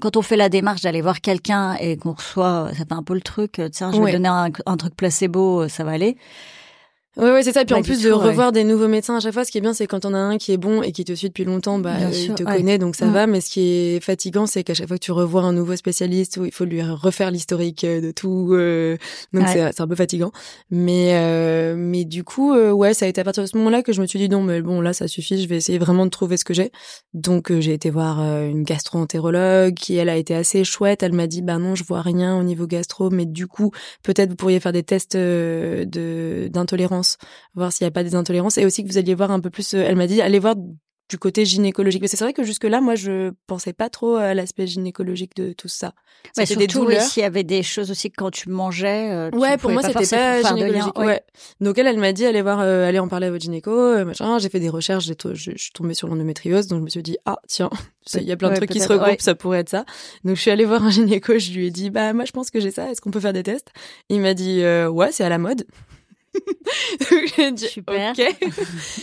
Quand 0.00 0.16
on 0.16 0.22
fait 0.22 0.36
la 0.36 0.48
démarche 0.48 0.80
d'aller 0.82 1.02
voir 1.02 1.20
quelqu'un 1.20 1.74
et 1.80 1.96
qu'on 1.96 2.12
reçoit, 2.12 2.68
ça 2.70 2.84
fait 2.86 2.92
un 2.92 3.02
peu 3.02 3.14
le 3.14 3.20
truc. 3.20 3.58
euh, 3.58 3.68
Tiens, 3.68 3.90
je 3.90 3.96
vais 3.98 4.04
Ouais. 4.04 4.12
donner 4.12 4.28
un, 4.28 4.48
un 4.64 4.76
truc 4.76 4.94
placebo, 4.94 5.62
euh, 5.62 5.68
ça 5.68 5.82
va 5.82 5.90
aller. 5.90 6.16
Ouais 7.16 7.30
ouais 7.32 7.42
c'est 7.42 7.52
ça. 7.52 7.64
Puis 7.64 7.74
Pas 7.74 7.80
en 7.80 7.82
plus 7.82 7.98
tout, 8.02 8.08
de 8.08 8.12
ouais. 8.12 8.28
revoir 8.28 8.52
des 8.52 8.64
nouveaux 8.64 8.88
médecins 8.88 9.16
à 9.16 9.20
chaque 9.20 9.32
fois 9.34 9.44
ce 9.44 9.50
qui 9.50 9.58
est 9.58 9.60
bien 9.60 9.72
c'est 9.74 9.86
quand 9.86 10.04
on 10.04 10.14
a 10.14 10.18
un 10.18 10.38
qui 10.38 10.52
est 10.52 10.56
bon 10.56 10.82
et 10.82 10.92
qui 10.92 11.04
te 11.04 11.12
suit 11.14 11.28
depuis 11.28 11.44
longtemps 11.44 11.78
bah 11.78 11.94
Bien 11.96 12.12
sûr, 12.12 12.30
il 12.30 12.34
te 12.34 12.42
ouais. 12.44 12.56
connaît 12.56 12.78
donc 12.78 12.96
ça 12.96 13.06
Mm. 13.06 13.12
va. 13.12 13.26
Mais 13.26 13.40
ce 13.40 13.50
qui 13.50 13.60
est 13.96 14.00
fatigant 14.00 14.46
c'est 14.46 14.64
qu'à 14.64 14.74
chaque 14.74 14.88
fois 14.88 14.96
que 14.98 15.04
tu 15.04 15.12
revois 15.12 15.42
un 15.42 15.52
nouveau 15.52 15.76
spécialiste 15.76 16.36
où 16.38 16.44
il 16.44 16.52
faut 16.52 16.64
lui 16.64 16.82
refaire 16.82 17.30
l'historique 17.30 17.84
euh, 17.84 18.00
de 18.00 18.10
tout 18.10 18.48
euh, 18.52 18.96
donc 19.32 19.46
c'est 19.48 19.70
c'est 19.72 19.80
un 19.80 19.86
peu 19.88 19.94
fatigant. 19.96 20.32
Mais 20.70 21.10
euh, 21.14 21.74
mais 21.76 22.04
du 22.04 22.24
coup 22.24 22.52
euh, 22.54 22.70
ouais 22.72 22.94
ça 22.94 23.06
a 23.06 23.08
été 23.08 23.20
à 23.20 23.24
partir 23.24 23.42
de 23.42 23.48
ce 23.48 23.56
moment-là 23.58 23.82
que 23.82 23.92
je 23.92 24.00
me 24.00 24.06
suis 24.06 24.18
dit 24.18 24.28
non 24.28 24.42
mais 24.42 24.60
bon 24.62 24.80
là 24.80 24.92
ça 24.92 25.06
suffit 25.08 25.42
je 25.42 25.48
vais 25.48 25.56
essayer 25.56 25.78
vraiment 25.78 26.04
de 26.06 26.10
trouver 26.10 26.36
ce 26.36 26.44
que 26.44 26.54
j'ai. 26.54 26.72
Donc 27.12 27.50
euh, 27.50 27.60
j'ai 27.60 27.72
été 27.74 27.90
voir 27.90 28.18
une 28.20 28.62
gastro-entérologue 28.64 29.74
qui 29.74 29.96
elle 29.96 30.08
a 30.08 30.16
été 30.16 30.34
assez 30.34 30.64
chouette. 30.64 31.02
Elle 31.02 31.12
m'a 31.12 31.26
dit 31.26 31.42
bah 31.42 31.58
non 31.58 31.74
je 31.74 31.84
vois 31.84 32.02
rien 32.02 32.36
au 32.38 32.42
niveau 32.42 32.66
gastro 32.66 33.10
mais 33.10 33.26
du 33.26 33.46
coup 33.46 33.70
peut-être 34.02 34.30
vous 34.30 34.36
pourriez 34.36 34.58
faire 34.60 34.72
des 34.72 34.82
tests 34.82 35.16
de 35.16 36.48
d'intolérance 36.52 37.03
voir 37.54 37.72
s'il 37.72 37.84
n'y 37.84 37.88
a 37.88 37.92
pas 37.92 38.04
des 38.04 38.14
intolérances 38.14 38.58
et 38.58 38.64
aussi 38.64 38.82
que 38.84 38.88
vous 38.88 38.98
alliez 38.98 39.14
voir 39.14 39.30
un 39.30 39.40
peu 39.40 39.50
plus 39.50 39.74
euh, 39.74 39.84
elle 39.86 39.96
m'a 39.96 40.06
dit 40.06 40.20
allez 40.20 40.38
voir 40.38 40.54
du 41.10 41.18
côté 41.18 41.44
gynécologique 41.44 42.00
mais 42.00 42.08
c'est 42.08 42.18
vrai 42.18 42.32
que 42.32 42.42
jusque 42.44 42.64
là 42.64 42.80
moi 42.80 42.94
je 42.94 43.30
pensais 43.46 43.74
pas 43.74 43.90
trop 43.90 44.16
à 44.16 44.32
l'aspect 44.32 44.66
gynécologique 44.66 45.36
de 45.36 45.52
tout 45.52 45.68
ça 45.68 45.92
Ouais, 46.38 46.46
C'était 46.46 46.66
des 46.66 46.72
surtout 46.72 46.86
oui, 46.86 46.94
douleurs 46.94 47.02
s'il 47.02 47.22
y 47.22 47.26
avait 47.26 47.44
des 47.44 47.62
choses 47.62 47.90
aussi 47.90 48.10
que 48.10 48.14
quand 48.16 48.30
tu 48.30 48.48
mangeais. 48.48 49.10
euh, 49.12 49.30
tu 49.30 49.36
Ouais, 49.36 49.58
pour 49.58 49.70
moi, 49.70 49.82
c'était 49.82 50.06
pas 50.06 50.42
gynécologique. 50.42 50.98
Ouais. 50.98 51.06
Ouais. 51.06 51.22
Donc 51.60 51.76
elle, 51.76 51.86
elle 51.86 51.98
m'a 51.98 52.12
dit, 52.12 52.24
allez 52.24 52.40
voir, 52.40 52.60
euh, 52.60 52.88
allez 52.88 52.98
en 52.98 53.08
parler 53.08 53.26
à 53.26 53.30
votre 53.30 53.42
gynéco, 53.42 53.70
euh, 53.70 54.06
machin. 54.06 54.38
J'ai 54.38 54.48
fait 54.48 54.58
des 54.58 54.70
recherches, 54.70 55.04
je, 55.04 55.12
je 55.34 55.50
suis 55.58 55.72
tombée 55.72 55.92
sur 55.92 56.08
l'endométriose, 56.08 56.66
donc 56.68 56.78
je 56.78 56.84
me 56.84 56.88
suis 56.88 57.02
dit, 57.02 57.18
ah, 57.26 57.36
tiens, 57.46 57.68
il 58.14 58.22
y 58.22 58.32
a 58.32 58.36
plein 58.36 58.48
de 58.48 58.52
Ouais, 58.54 58.58
trucs 58.60 58.70
qui 58.70 58.80
se 58.80 58.88
regroupent, 58.88 59.20
ça 59.20 59.34
pourrait 59.34 59.58
être 59.60 59.68
ça. 59.68 59.84
Donc 60.24 60.36
je 60.36 60.40
suis 60.40 60.50
allée 60.50 60.64
voir 60.64 60.82
un 60.82 60.90
gynéco, 60.90 61.38
je 61.38 61.52
lui 61.52 61.66
ai 61.66 61.70
dit, 61.70 61.90
bah, 61.90 62.14
moi, 62.14 62.24
je 62.24 62.32
pense 62.32 62.50
que 62.50 62.58
j'ai 62.58 62.70
ça, 62.70 62.90
est-ce 62.90 63.02
qu'on 63.02 63.10
peut 63.10 63.20
faire 63.20 63.34
des 63.34 63.42
tests? 63.42 63.68
Il 64.08 64.20
m'a 64.22 64.32
dit, 64.32 64.62
ouais, 64.62 65.12
c'est 65.12 65.24
à 65.24 65.28
la 65.28 65.38
mode. 65.38 65.66
Dit, 67.52 67.66
Super. 67.68 68.12
ok. 68.18 68.36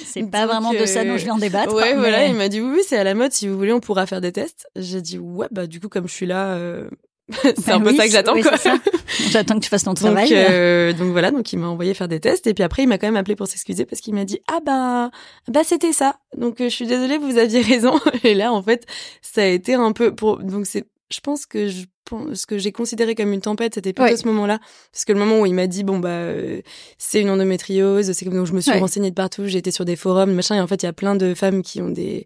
C'est 0.05 0.29
pas 0.29 0.41
Donc, 0.41 0.49
vraiment 0.51 0.73
de 0.73 0.85
ça 0.85 1.01
euh, 1.01 1.05
dont 1.05 1.17
je 1.17 1.23
viens 1.23 1.37
débattre. 1.37 1.73
Ouais, 1.73 1.93
mais- 1.93 1.99
voilà, 1.99 2.25
il 2.27 2.35
m'a 2.35 2.49
dit, 2.49 2.61
oui, 2.61 2.71
oui, 2.75 2.81
c'est 2.87 2.97
à 2.97 3.03
la 3.03 3.13
mode, 3.13 3.31
si 3.31 3.47
vous 3.47 3.57
voulez, 3.57 3.73
on 3.73 3.79
pourra 3.79 4.05
faire 4.05 4.21
des 4.21 4.31
tests. 4.31 4.67
J'ai 4.75 5.01
dit, 5.01 5.17
ouais, 5.17 5.47
bah, 5.51 5.67
du 5.67 5.79
coup, 5.79 5.89
comme 5.89 6.07
je 6.07 6.13
suis 6.13 6.25
là, 6.25 6.53
euh, 6.55 6.89
c'est 7.43 7.65
Bah 7.67 7.75
un 7.75 7.79
peu 7.81 7.89
oui, 7.91 7.97
ça 7.97 8.05
que 8.05 8.11
j'attends, 8.11 8.33
oui, 8.33 8.41
quoi. 8.43 8.57
J'attends 9.29 9.55
que 9.55 9.63
tu 9.63 9.69
fasses 9.69 9.83
ton 9.83 9.93
travail. 9.93 10.29
Donc, 10.29 10.37
euh, 10.37 10.93
donc 10.93 11.11
voilà, 11.11 11.31
donc 11.31 11.51
il 11.53 11.59
m'a 11.59 11.67
envoyé 11.67 11.93
faire 11.93 12.07
des 12.07 12.19
tests 12.19 12.47
et 12.47 12.53
puis 12.53 12.63
après 12.63 12.83
il 12.83 12.87
m'a 12.87 12.97
quand 12.97 13.07
même 13.07 13.15
appelé 13.17 13.35
pour 13.35 13.47
s'excuser 13.47 13.85
parce 13.85 14.01
qu'il 14.01 14.13
m'a 14.13 14.23
dit 14.25 14.39
ah 14.49 14.59
bah 14.65 15.11
bah 15.49 15.61
c'était 15.65 15.93
ça. 15.93 16.15
Donc 16.37 16.59
euh, 16.61 16.65
je 16.69 16.75
suis 16.75 16.87
désolée, 16.87 17.17
vous 17.17 17.37
aviez 17.37 17.61
raison. 17.61 17.99
Et 18.23 18.33
là 18.33 18.51
en 18.53 18.61
fait 18.63 18.85
ça 19.21 19.41
a 19.41 19.45
été 19.45 19.73
un 19.75 19.91
peu 19.91 20.13
pour 20.15 20.37
donc 20.39 20.65
c'est 20.65 20.85
je 21.13 21.19
pense 21.19 21.45
que 21.45 21.67
je 21.67 21.83
ce 22.33 22.45
que 22.45 22.57
j'ai 22.57 22.71
considéré 22.71 23.15
comme 23.15 23.33
une 23.33 23.41
tempête 23.41 23.75
c'était 23.75 23.93
plutôt 23.93 24.09
Ouais. 24.11 24.17
ce 24.17 24.27
moment-là 24.27 24.59
parce 24.91 25.05
que 25.05 25.13
le 25.13 25.19
moment 25.19 25.39
où 25.39 25.45
il 25.45 25.53
m'a 25.53 25.67
dit 25.67 25.83
bon 25.83 25.99
bah 25.99 26.09
euh, 26.09 26.61
c'est 26.97 27.21
une 27.21 27.29
endométriose 27.29 28.11
c'est 28.11 28.25
comme 28.25 28.35
donc 28.35 28.47
je 28.47 28.53
me 28.53 28.61
suis 28.61 28.71
Ouais. 28.71 28.79
renseignée 28.79 29.09
de 29.09 29.15
partout 29.15 29.45
j'ai 29.47 29.57
été 29.59 29.71
sur 29.71 29.85
des 29.85 29.95
forums 29.95 30.33
machin 30.33 30.55
et 30.55 30.61
en 30.61 30.67
fait 30.67 30.83
il 30.83 30.85
y 30.85 30.89
a 30.89 30.93
plein 30.93 31.15
de 31.15 31.33
femmes 31.33 31.61
qui 31.61 31.81
ont 31.81 31.89
des 31.89 32.25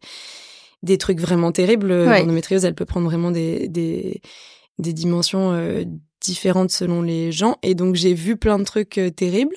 des 0.84 0.98
trucs 0.98 1.20
vraiment 1.20 1.52
terribles 1.52 1.92
Ouais. 1.92 2.20
l'endométriose 2.20 2.66
elle 2.66 2.76
peut 2.76 2.86
prendre 2.86 3.06
vraiment 3.08 3.32
des 3.32 3.68
des 3.68 4.22
des 4.80 4.94
dimensions 4.94 5.54
euh, 5.54 5.84
différentes 6.22 6.72
selon 6.72 7.02
les 7.02 7.32
gens 7.32 7.58
et 7.64 7.76
donc 7.76 7.96
j'ai 7.96 8.14
vu 8.14 8.36
plein 8.36 8.60
de 8.60 8.64
trucs 8.64 8.98
euh, 8.98 9.10
terribles 9.10 9.56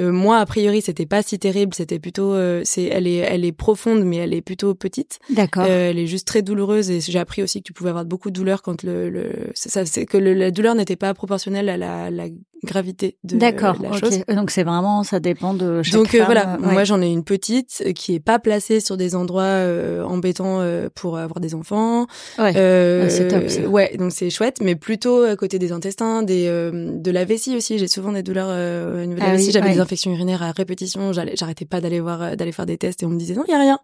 Euh, 0.00 0.12
moi 0.12 0.38
a 0.38 0.46
priori 0.46 0.80
c'était 0.80 1.06
pas 1.06 1.22
si 1.22 1.38
terrible 1.40 1.74
c'était 1.74 1.98
plutôt 1.98 2.32
euh, 2.32 2.60
c'est 2.64 2.84
elle 2.84 3.06
est 3.08 3.16
elle 3.16 3.44
est 3.44 3.50
profonde 3.52 4.04
mais 4.04 4.16
elle 4.18 4.32
est 4.32 4.42
plutôt 4.42 4.74
petite 4.74 5.18
D'accord. 5.30 5.64
euh, 5.66 5.90
elle 5.90 5.98
est 5.98 6.06
juste 6.06 6.26
très 6.26 6.40
douloureuse 6.42 6.88
et 6.88 7.00
j'ai 7.00 7.18
appris 7.18 7.42
aussi 7.42 7.58
que 7.60 7.64
tu 7.66 7.72
pouvais 7.72 7.90
avoir 7.90 8.04
beaucoup 8.04 8.30
de 8.30 8.34
douleur 8.34 8.62
quand 8.62 8.84
le, 8.84 9.10
le 9.10 9.32
ça 9.54 9.84
c'est 9.84 10.06
que 10.06 10.16
le- 10.16 10.34
la 10.34 10.52
douleur 10.52 10.76
n'était 10.76 10.94
pas 10.94 11.12
proportionnelle 11.14 11.68
à 11.68 11.76
la, 11.76 12.10
la 12.10 12.26
gravité 12.64 13.16
de 13.24 13.36
D'accord. 13.38 13.76
la 13.80 13.92
chose 13.92 14.20
Donc 14.28 14.50
c'est 14.50 14.62
vraiment, 14.64 15.02
ça 15.04 15.20
dépend 15.20 15.54
de 15.54 15.82
chaque 15.82 15.94
donc 15.94 16.14
euh, 16.14 16.24
voilà, 16.24 16.54
euh, 16.54 16.58
ouais. 16.66 16.72
moi 16.72 16.84
j'en 16.84 17.00
ai 17.00 17.06
une 17.08 17.24
petite 17.24 17.82
euh, 17.86 17.92
qui 17.92 18.14
est 18.14 18.20
pas 18.20 18.38
placée 18.38 18.80
sur 18.80 18.96
des 18.96 19.14
endroits 19.14 19.42
euh, 19.44 20.02
embêtants 20.04 20.60
euh, 20.60 20.88
pour 20.94 21.18
avoir 21.18 21.40
des 21.40 21.54
enfants. 21.54 22.06
Ouais. 22.38 22.52
Euh, 22.56 23.04
Ah, 23.06 23.10
c'est 23.10 23.28
top, 23.28 23.48
ça. 23.48 23.60
Ouais, 23.68 23.96
donc 23.96 24.12
c'est 24.12 24.30
chouette, 24.30 24.58
mais 24.60 24.74
plutôt 24.74 25.22
à 25.22 25.36
côté 25.36 25.58
des 25.58 25.72
intestins, 25.72 26.22
des 26.22 26.46
euh, 26.48 26.90
de 26.98 27.10
la 27.10 27.24
vessie 27.24 27.56
aussi. 27.56 27.78
J'ai 27.78 27.88
souvent 27.88 28.12
des 28.12 28.22
douleurs 28.22 28.48
euh, 28.50 29.02
au 29.04 29.06
niveau 29.06 29.20
de 29.20 29.24
la 29.24 29.30
Ah 29.30 29.32
vessie. 29.32 29.46
oui, 29.46 29.52
J'avais 29.52 29.68
ouais. 29.68 29.74
des 29.74 29.80
infections 29.80 30.12
urinaires 30.12 30.42
à 30.42 30.50
répétition. 30.52 31.12
J'arrêtais 31.12 31.64
pas 31.64 31.80
d'aller 31.80 32.00
voir, 32.00 32.36
d'aller 32.36 32.52
faire 32.52 32.66
des 32.66 32.76
tests 32.78 33.02
et 33.02 33.06
on 33.06 33.10
me 33.10 33.18
disait 33.18 33.34
non, 33.34 33.44
il 33.46 33.50
y 33.52 33.54
a 33.54 33.58
rien. 33.60 33.78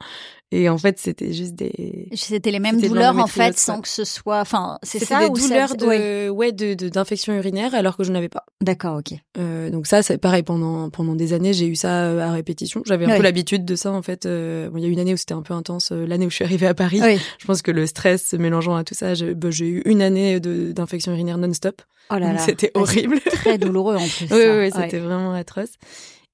Et 0.56 0.68
en 0.68 0.78
fait, 0.78 1.00
c'était 1.00 1.32
juste 1.32 1.54
des 1.56 2.08
C'était 2.14 2.52
les 2.52 2.60
mêmes 2.60 2.80
douleurs 2.80 3.18
en 3.18 3.26
fait, 3.26 3.58
sans 3.58 3.80
que 3.80 3.88
ce 3.88 4.04
soit. 4.04 4.40
Enfin, 4.40 4.78
c'est 4.84 5.00
ça 5.04 5.18
des 5.20 5.26
ou 5.26 5.34
ça- 5.36 5.48
douleurs 5.48 5.76
de 5.76 5.84
ouais. 5.86 6.28
ouais 6.28 6.52
de 6.52 6.74
de- 6.74 6.88
d'infections 6.88 7.34
urinaires 7.34 7.74
alors 7.74 7.96
que 7.96 8.04
je 8.04 8.12
n'avais 8.12 8.28
pas. 8.28 8.44
D'accord, 8.60 8.98
ok. 8.98 9.18
Euh, 9.36 9.68
donc 9.70 9.88
ça, 9.88 10.02
c'est 10.04 10.16
pareil 10.18 10.44
pendant 10.44 10.90
pendant 10.90 11.16
des 11.16 11.32
années, 11.32 11.52
j'ai 11.52 11.66
eu 11.66 11.74
ça 11.74 12.04
euh, 12.04 12.20
à 12.20 12.30
répétition. 12.30 12.82
J'avais 12.86 13.04
un 13.06 13.08
Ouais. 13.08 13.16
peu 13.16 13.22
l'habitude 13.24 13.64
de 13.64 13.74
ça 13.74 13.90
en 13.90 14.02
fait. 14.02 14.26
Euh, 14.26 14.70
bon, 14.70 14.78
il 14.78 14.84
y 14.84 14.86
a 14.86 14.88
une 14.90 15.00
année 15.00 15.12
où 15.12 15.16
c'était 15.16 15.34
un 15.34 15.42
peu 15.42 15.54
intense. 15.54 15.90
L'année 15.90 16.26
où 16.26 16.30
je 16.30 16.36
suis 16.36 16.44
arrivée 16.44 16.68
à 16.68 16.74
Paris, 16.74 17.00
je 17.38 17.46
pense 17.46 17.60
que 17.62 17.72
le 17.72 17.86
stress 17.86 18.24
se 18.28 18.36
mélangeant 18.36 18.76
à 18.76 18.84
tout 18.84 18.94
ça, 18.94 19.14
bah, 19.34 19.50
j'ai 19.50 19.66
eu 19.66 19.82
une 19.86 20.02
année 20.02 20.38
d'infection 20.38 21.10
urinaire 21.12 21.38
non-stop. 21.38 21.82
Oh 22.10 22.16
là 22.18 22.32
là. 22.32 22.38
C'était 22.38 22.70
Ah, 22.74 22.80
horrible. 22.80 23.18
Très 23.20 23.58
douloureux 23.58 23.96
en 23.96 24.06
plus. 24.06 24.26
Oui, 24.30 24.44
oui, 24.60 24.70
c'était 24.72 24.98
vraiment 24.98 25.32
atroce. 25.34 25.70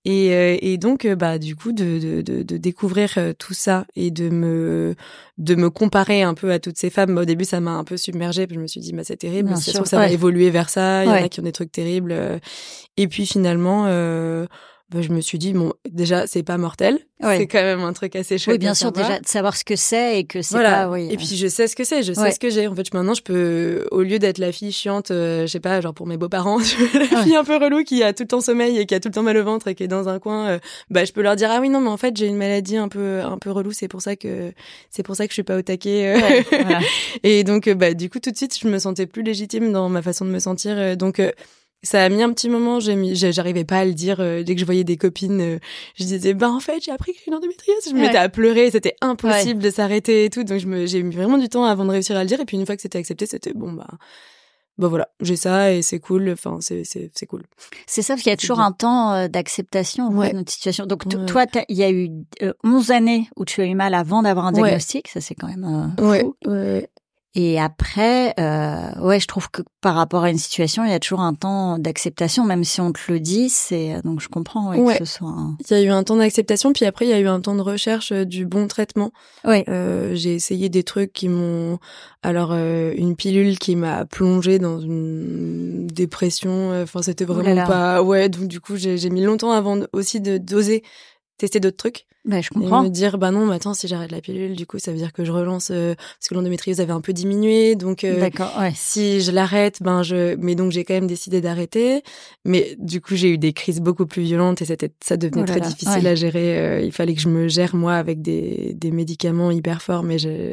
Et, 0.06 0.34
euh, 0.34 0.56
et 0.62 0.78
donc, 0.78 1.04
euh, 1.04 1.14
bah, 1.14 1.38
du 1.38 1.56
coup, 1.56 1.72
de, 1.72 1.98
de, 1.98 2.22
de, 2.22 2.42
de 2.42 2.56
découvrir 2.56 3.12
euh, 3.18 3.32
tout 3.38 3.52
ça 3.52 3.86
et 3.96 4.10
de 4.10 4.30
me, 4.30 4.94
de 5.36 5.54
me 5.54 5.68
comparer 5.68 6.22
un 6.22 6.32
peu 6.34 6.50
à 6.52 6.58
toutes 6.58 6.78
ces 6.78 6.88
femmes. 6.88 7.14
Bah, 7.14 7.22
au 7.22 7.24
début, 7.26 7.44
ça 7.44 7.60
m'a 7.60 7.72
un 7.72 7.84
peu 7.84 7.96
submergée. 7.98 8.46
Puis 8.46 8.56
je 8.56 8.60
me 8.60 8.66
suis 8.66 8.80
dit, 8.80 8.92
bah, 8.92 9.02
c'est 9.04 9.18
terrible. 9.18 9.48
Bien 9.48 9.56
Si 9.56 9.64
ça 9.64 9.70
sûr, 9.72 9.80
trouve, 9.80 9.88
ça 9.90 9.98
va 9.98 10.08
évoluer 10.10 10.50
vers 10.50 10.70
ça. 10.70 11.04
Il 11.04 11.08
y 11.08 11.10
en 11.10 11.14
a 11.24 11.28
qui 11.28 11.40
ont 11.40 11.44
des 11.44 11.52
trucs 11.52 11.72
terribles. 11.72 12.40
Et 12.96 13.08
puis 13.08 13.26
finalement, 13.26 13.84
euh, 13.86 14.46
bah, 14.90 15.02
je 15.02 15.10
me 15.10 15.20
suis 15.20 15.38
dit, 15.38 15.52
bon, 15.52 15.72
déjà, 15.88 16.26
c'est 16.26 16.42
pas 16.42 16.58
mortel. 16.58 16.98
Ouais. 17.22 17.36
C'est 17.38 17.46
quand 17.46 17.62
même 17.62 17.80
un 17.80 17.92
truc 17.92 18.16
assez 18.16 18.38
chouette. 18.38 18.54
Oui, 18.54 18.58
bien 18.58 18.72
sûr, 18.74 18.88
savoir. 18.88 19.06
déjà 19.08 19.20
de 19.20 19.26
savoir 19.28 19.54
ce 19.56 19.62
que 19.62 19.76
c'est 19.76 20.18
et 20.20 20.24
que 20.24 20.40
c'est 20.42 20.54
Voilà. 20.54 20.84
pas. 20.86 20.90
Oui. 20.90 21.08
Et 21.10 21.16
puis 21.18 21.26
je 21.26 21.46
sais 21.48 21.68
ce 21.68 21.76
que 21.76 21.84
c'est, 21.84 22.02
je 22.02 22.12
sais 22.14 22.20
Ouais. 22.20 22.30
ce 22.32 22.40
que 22.40 22.48
j'ai. 22.48 22.66
En 22.66 22.74
fait, 22.74 22.84
je- 22.90 22.96
maintenant 22.96 23.12
je 23.12 23.20
peux, 23.22 23.86
au 23.90 24.00
lieu 24.02 24.18
d'être 24.18 24.38
la 24.38 24.52
fille 24.52 24.72
chiante, 24.72 25.10
euh, 25.10 25.42
je 25.42 25.46
sais 25.48 25.60
pas, 25.60 25.80
genre 25.82 25.92
pour 25.92 26.06
mes 26.06 26.16
beaux-parents, 26.16 26.58
la 26.94 27.00
Ouais. 27.18 27.22
fille 27.24 27.36
un 27.36 27.44
peu 27.44 27.56
relou 27.56 27.84
qui 27.84 28.02
a 28.02 28.14
tout 28.14 28.22
le 28.22 28.28
temps 28.28 28.40
sommeil 28.40 28.78
et 28.78 28.86
qui 28.86 28.94
a 28.94 29.00
tout 29.00 29.08
le 29.08 29.12
temps 29.14 29.22
mal 29.22 29.36
au 29.36 29.44
ventre 29.44 29.68
et 29.68 29.74
qui 29.74 29.82
est 29.82 29.88
dans 29.88 30.08
un 30.08 30.18
coin, 30.18 30.48
euh, 30.48 30.58
bah 30.88 31.04
je 31.04 31.12
peux 31.12 31.20
leur 31.20 31.36
dire 31.36 31.50
ah 31.52 31.60
oui 31.60 31.68
non 31.68 31.80
mais 31.80 31.90
en 31.90 31.98
fait 31.98 32.16
j'ai 32.16 32.26
une 32.26 32.36
maladie 32.36 32.78
un 32.78 32.88
peu 32.88 33.20
un 33.20 33.36
peu 33.36 33.50
relou, 33.50 33.72
c'est 33.72 33.88
pour 33.88 34.00
ça 34.00 34.16
que 34.16 34.52
c'est 34.88 35.02
pour 35.02 35.14
ça 35.14 35.26
que 35.26 35.30
je 35.30 35.34
suis 35.34 35.42
pas 35.42 35.58
au 35.58 35.62
taquet. 35.62 36.16
euh. 36.16 36.20
Ouais, 36.20 36.46
voilà. 36.64 36.80
Et 37.22 37.44
donc 37.44 37.68
euh, 37.68 37.74
bah 37.74 37.92
du 37.92 38.08
coup 38.08 38.18
tout 38.18 38.30
de 38.30 38.36
suite 38.36 38.58
je 38.58 38.66
me 38.66 38.78
sentais 38.78 39.06
plus 39.06 39.22
légitime 39.22 39.72
dans 39.72 39.90
ma 39.90 40.00
façon 40.00 40.24
de 40.24 40.30
me 40.30 40.38
sentir. 40.38 40.96
donc 40.96 41.20
euh, 41.20 41.30
ça 41.82 42.04
a 42.04 42.08
mis 42.08 42.22
un 42.22 42.32
petit 42.32 42.48
moment, 42.48 42.78
j'ai 42.80 42.94
mis, 42.96 43.14
j'ai- 43.14 43.32
j'arrivais 43.32 43.64
pas 43.64 43.78
à 43.78 43.84
le 43.84 43.94
dire 43.94 44.20
euh, 44.20 44.42
dès 44.42 44.54
que 44.54 44.60
je 44.60 44.66
voyais 44.66 44.84
des 44.84 44.96
copines. 44.96 45.40
euh, 45.40 45.58
je 45.96 46.04
disais 46.04 46.34
bah 46.34 46.50
en 46.50 46.60
fait 46.60 46.82
j'ai 46.82 46.90
appris 46.92 47.12
que 47.12 47.18
j'ai 47.18 47.28
une 47.28 47.34
endométriose. 47.34 47.76
Je 47.86 47.90
me 47.94 48.00
Ouais. 48.00 48.06
mettais 48.06 48.18
à 48.18 48.28
pleurer, 48.28 48.70
c'était 48.70 48.96
impossible 49.00 49.62
de 49.62 49.70
s'arrêter 49.70 50.24
et 50.26 50.30
tout. 50.30 50.44
Donc 50.44 50.58
j'ai 50.58 51.02
mis 51.02 51.14
vraiment 51.14 51.38
du 51.38 51.48
temps 51.48 51.64
avant 51.64 51.84
de 51.84 51.90
réussir 51.90 52.16
à 52.16 52.22
le 52.22 52.28
dire. 52.28 52.40
Et 52.40 52.44
puis 52.44 52.56
une 52.56 52.66
fois 52.66 52.76
que 52.76 52.82
c'était 52.82 52.98
accepté, 52.98 53.26
c'était 53.26 53.52
bon 53.54 53.72
bah 53.72 53.88
bah 54.78 54.88
voilà, 54.88 55.08
j'ai 55.20 55.36
ça 55.36 55.72
et 55.74 55.82
c'est 55.82 55.98
cool. 56.00 56.30
Enfin 56.30 56.56
c'est 56.60 56.84
c'est 56.84 57.10
c'est 57.14 57.26
cool. 57.26 57.42
C'est 57.86 58.00
ça, 58.02 58.14
parce 58.14 58.22
qu'il 58.22 58.30
y 58.30 58.32
a 58.32 58.36
toujours 58.38 58.56
bien. 58.56 58.66
un 58.66 58.72
temps 58.72 59.12
euh, 59.12 59.28
d'acceptation 59.28 60.08
Ouais. 60.08 60.30
de 60.32 60.36
notre 60.36 60.50
situation. 60.52 60.86
Donc 60.86 61.04
Ouais. 61.06 61.26
toi, 61.26 61.44
il 61.68 61.76
y 61.76 61.82
a 61.82 61.90
eu 61.90 62.08
euh, 62.42 62.52
11 62.64 62.90
années 62.90 63.28
où 63.36 63.44
tu 63.44 63.60
as 63.60 63.66
eu 63.66 63.74
mal 63.74 63.92
avant 63.94 64.22
d'avoir 64.22 64.46
un 64.46 64.52
Ouais. 64.54 64.62
diagnostic. 64.62 65.08
Ça, 65.08 65.20
c'est 65.20 65.34
quand 65.34 65.48
même 65.48 65.92
euh, 65.98 66.02
Ouais, 66.08 66.20
fou. 66.20 66.34
Et 67.36 67.60
après, 67.60 68.34
euh, 68.40 69.00
ouais, 69.00 69.20
je 69.20 69.28
trouve 69.28 69.50
que 69.52 69.62
par 69.80 69.94
rapport 69.94 70.24
à 70.24 70.30
une 70.30 70.38
situation, 70.38 70.84
il 70.84 70.90
y 70.90 70.94
a 70.94 70.98
toujours 70.98 71.20
un 71.20 71.34
temps 71.34 71.78
d'acceptation, 71.78 72.44
même 72.44 72.64
si 72.64 72.80
on 72.80 72.92
te 72.92 73.00
le 73.08 73.20
dit. 73.20 73.48
C'est 73.48 74.02
donc 74.02 74.20
je 74.20 74.28
comprends 74.28 74.74
ouais, 74.74 74.98
que 74.98 75.04
ce 75.06 75.18
soit. 75.18 75.36
Il 75.60 75.76
y 75.76 75.80
a 75.80 75.82
eu 75.82 75.90
un 75.90 76.02
temps 76.02 76.16
d'acceptation, 76.16 76.72
puis 76.72 76.86
après 76.86 77.06
il 77.06 77.10
y 77.10 77.12
a 77.12 77.20
eu 77.20 77.28
un 77.28 77.40
temps 77.40 77.54
de 77.54 77.60
recherche 77.60 78.10
euh, 78.10 78.24
du 78.24 78.46
bon 78.46 78.66
traitement. 78.66 79.12
Ouais. 79.44 79.64
Euh, 79.68 80.12
j'ai 80.16 80.34
essayé 80.34 80.68
des 80.68 80.82
trucs 80.82 81.12
qui 81.12 81.28
m'ont, 81.28 81.78
alors 82.24 82.50
euh, 82.50 82.92
une 82.96 83.14
pilule 83.14 83.60
qui 83.60 83.76
m'a 83.76 84.06
plongé 84.06 84.58
dans 84.58 84.80
une 84.80 85.86
dépression. 85.86 86.82
Enfin, 86.82 87.00
c'était 87.02 87.24
vraiment 87.24 87.64
pas. 87.64 88.02
Ouais, 88.02 88.28
donc 88.28 88.48
du 88.48 88.60
coup 88.60 88.74
j'ai 88.76 89.10
mis 89.10 89.22
longtemps 89.22 89.52
avant 89.52 89.78
aussi 89.92 90.20
de 90.20 90.36
d'oser 90.36 90.82
tester 91.38 91.60
d'autres 91.60 91.76
trucs. 91.76 92.06
Bah, 92.26 92.42
je 92.42 92.50
comprends. 92.50 92.82
Et 92.82 92.88
me 92.88 92.92
dire, 92.92 93.16
bah 93.16 93.30
non, 93.30 93.46
mais 93.46 93.54
attends, 93.54 93.72
si 93.72 93.88
j'arrête 93.88 94.12
la 94.12 94.20
pilule, 94.20 94.54
du 94.54 94.66
coup, 94.66 94.78
ça 94.78 94.92
veut 94.92 94.98
dire 94.98 95.12
que 95.12 95.24
je 95.24 95.32
relance, 95.32 95.70
euh, 95.70 95.94
parce 95.94 96.28
que 96.28 96.34
l'endométriose 96.34 96.80
avait 96.80 96.92
un 96.92 97.00
peu 97.00 97.14
diminué, 97.14 97.76
donc 97.76 98.04
euh, 98.04 98.20
D'accord, 98.20 98.52
ouais. 98.60 98.72
si 98.74 99.22
je 99.22 99.32
l'arrête, 99.32 99.82
ben 99.82 100.02
je, 100.02 100.36
mais 100.36 100.54
donc 100.54 100.70
j'ai 100.70 100.84
quand 100.84 100.92
même 100.92 101.06
décidé 101.06 101.40
d'arrêter. 101.40 102.02
Mais 102.44 102.76
du 102.78 103.00
coup, 103.00 103.16
j'ai 103.16 103.30
eu 103.30 103.38
des 103.38 103.54
crises 103.54 103.80
beaucoup 103.80 104.04
plus 104.04 104.22
violentes 104.22 104.60
et 104.60 104.66
c'était, 104.66 104.90
ça 105.02 105.16
devenait 105.16 105.42
oh 105.42 105.46
très 105.46 105.60
difficile 105.60 106.06
à 106.06 106.14
gérer. 106.14 106.58
Euh, 106.58 106.80
il 106.82 106.92
fallait 106.92 107.14
que 107.14 107.22
je 107.22 107.28
me 107.28 107.48
gère 107.48 107.74
moi 107.74 107.94
avec 107.94 108.20
des, 108.20 108.74
des 108.74 108.90
médicaments 108.90 109.50
hyper 109.50 109.80
forts, 109.80 110.02
mais 110.02 110.18
je 110.18 110.50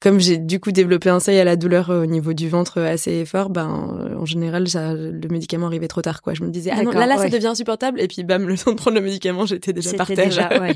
comme 0.00 0.20
j'ai 0.20 0.36
du 0.36 0.60
coup 0.60 0.72
développé 0.72 1.08
un 1.08 1.20
seuil 1.20 1.38
à 1.38 1.44
la 1.44 1.56
douleur 1.56 1.90
euh, 1.90 2.02
au 2.02 2.06
niveau 2.06 2.32
du 2.32 2.48
ventre 2.48 2.80
assez 2.80 3.24
fort, 3.24 3.48
ben 3.48 3.98
euh, 3.98 4.16
en 4.16 4.26
général 4.26 4.68
ça, 4.68 4.94
le 4.94 5.28
médicament 5.28 5.66
arrivait 5.66 5.88
trop 5.88 6.02
tard 6.02 6.22
quoi. 6.22 6.34
Je 6.34 6.42
me 6.42 6.50
disais 6.50 6.70
ah 6.72 6.82
non 6.82 6.90
là 6.90 7.06
là 7.06 7.16
ça 7.16 7.28
devient 7.28 7.46
insupportable 7.46 8.00
et 8.00 8.08
puis 8.08 8.22
bam 8.22 8.46
le 8.46 8.58
temps 8.58 8.72
de 8.72 8.76
prendre 8.76 8.96
le 8.96 9.02
médicament 9.02 9.46
j'étais 9.46 9.72
déjà 9.72 9.94
par 9.94 10.06
terre. 10.06 10.26
Déjà, 10.26 10.60
ouais. 10.60 10.74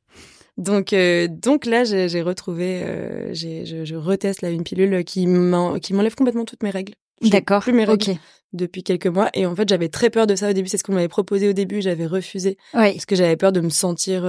donc 0.56 0.92
euh, 0.92 1.28
donc 1.28 1.64
là 1.64 1.84
j'ai 1.84 2.22
retrouvé 2.22 2.82
j'ai 3.32 3.66
je, 3.66 3.84
je, 3.84 3.94
reteste 3.94 4.42
là 4.42 4.50
une 4.50 4.64
pilule 4.64 5.04
qui 5.04 5.26
m'enlève 5.26 6.14
complètement 6.14 6.44
toutes 6.44 6.62
mes 6.62 6.70
règles. 6.70 6.94
D'accord. 7.22 7.62
Plus 7.62 7.72
mes 7.72 7.84
règles. 7.84 8.16
depuis 8.52 8.82
quelques 8.82 9.06
mois 9.06 9.30
et 9.32 9.46
en 9.46 9.54
fait 9.54 9.68
j'avais 9.68 9.88
très 9.88 10.10
peur 10.10 10.26
de 10.26 10.34
ça 10.34 10.50
au 10.50 10.52
début 10.52 10.68
c'est 10.68 10.76
ce 10.76 10.84
qu'on 10.84 10.92
m'avait 10.92 11.08
proposé 11.08 11.48
au 11.48 11.52
début 11.52 11.80
j'avais 11.82 12.06
refusé 12.06 12.58
parce 12.72 13.06
que 13.06 13.14
j'avais 13.14 13.36
peur 13.36 13.52
de 13.52 13.60
me 13.60 13.70
sentir 13.70 14.24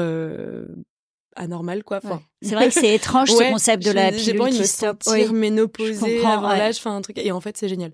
anormal 1.36 1.84
quoi. 1.84 2.00
Enfin, 2.04 2.22
C'est 2.42 2.56
vrai 2.56 2.68
que 2.68 2.74
c'est 2.74 2.94
étrange 2.94 3.30
ce 3.30 3.52
concept 3.52 3.84
de 3.84 3.92
la 3.92 4.10
pilule 4.10 4.24
J'ai 4.24 4.34
pas 4.34 4.50
de 4.50 4.58
me 4.58 4.64
sentir 4.64 5.34
ménopausée 5.34 6.24
avant 6.26 6.50
l'âge, 6.50 6.78
enfin 6.78 6.96
un 6.96 7.02
truc. 7.02 7.18
Et 7.18 7.32
en 7.32 7.42
fait 7.42 7.58
c'est 7.58 7.70
génial. 7.70 7.92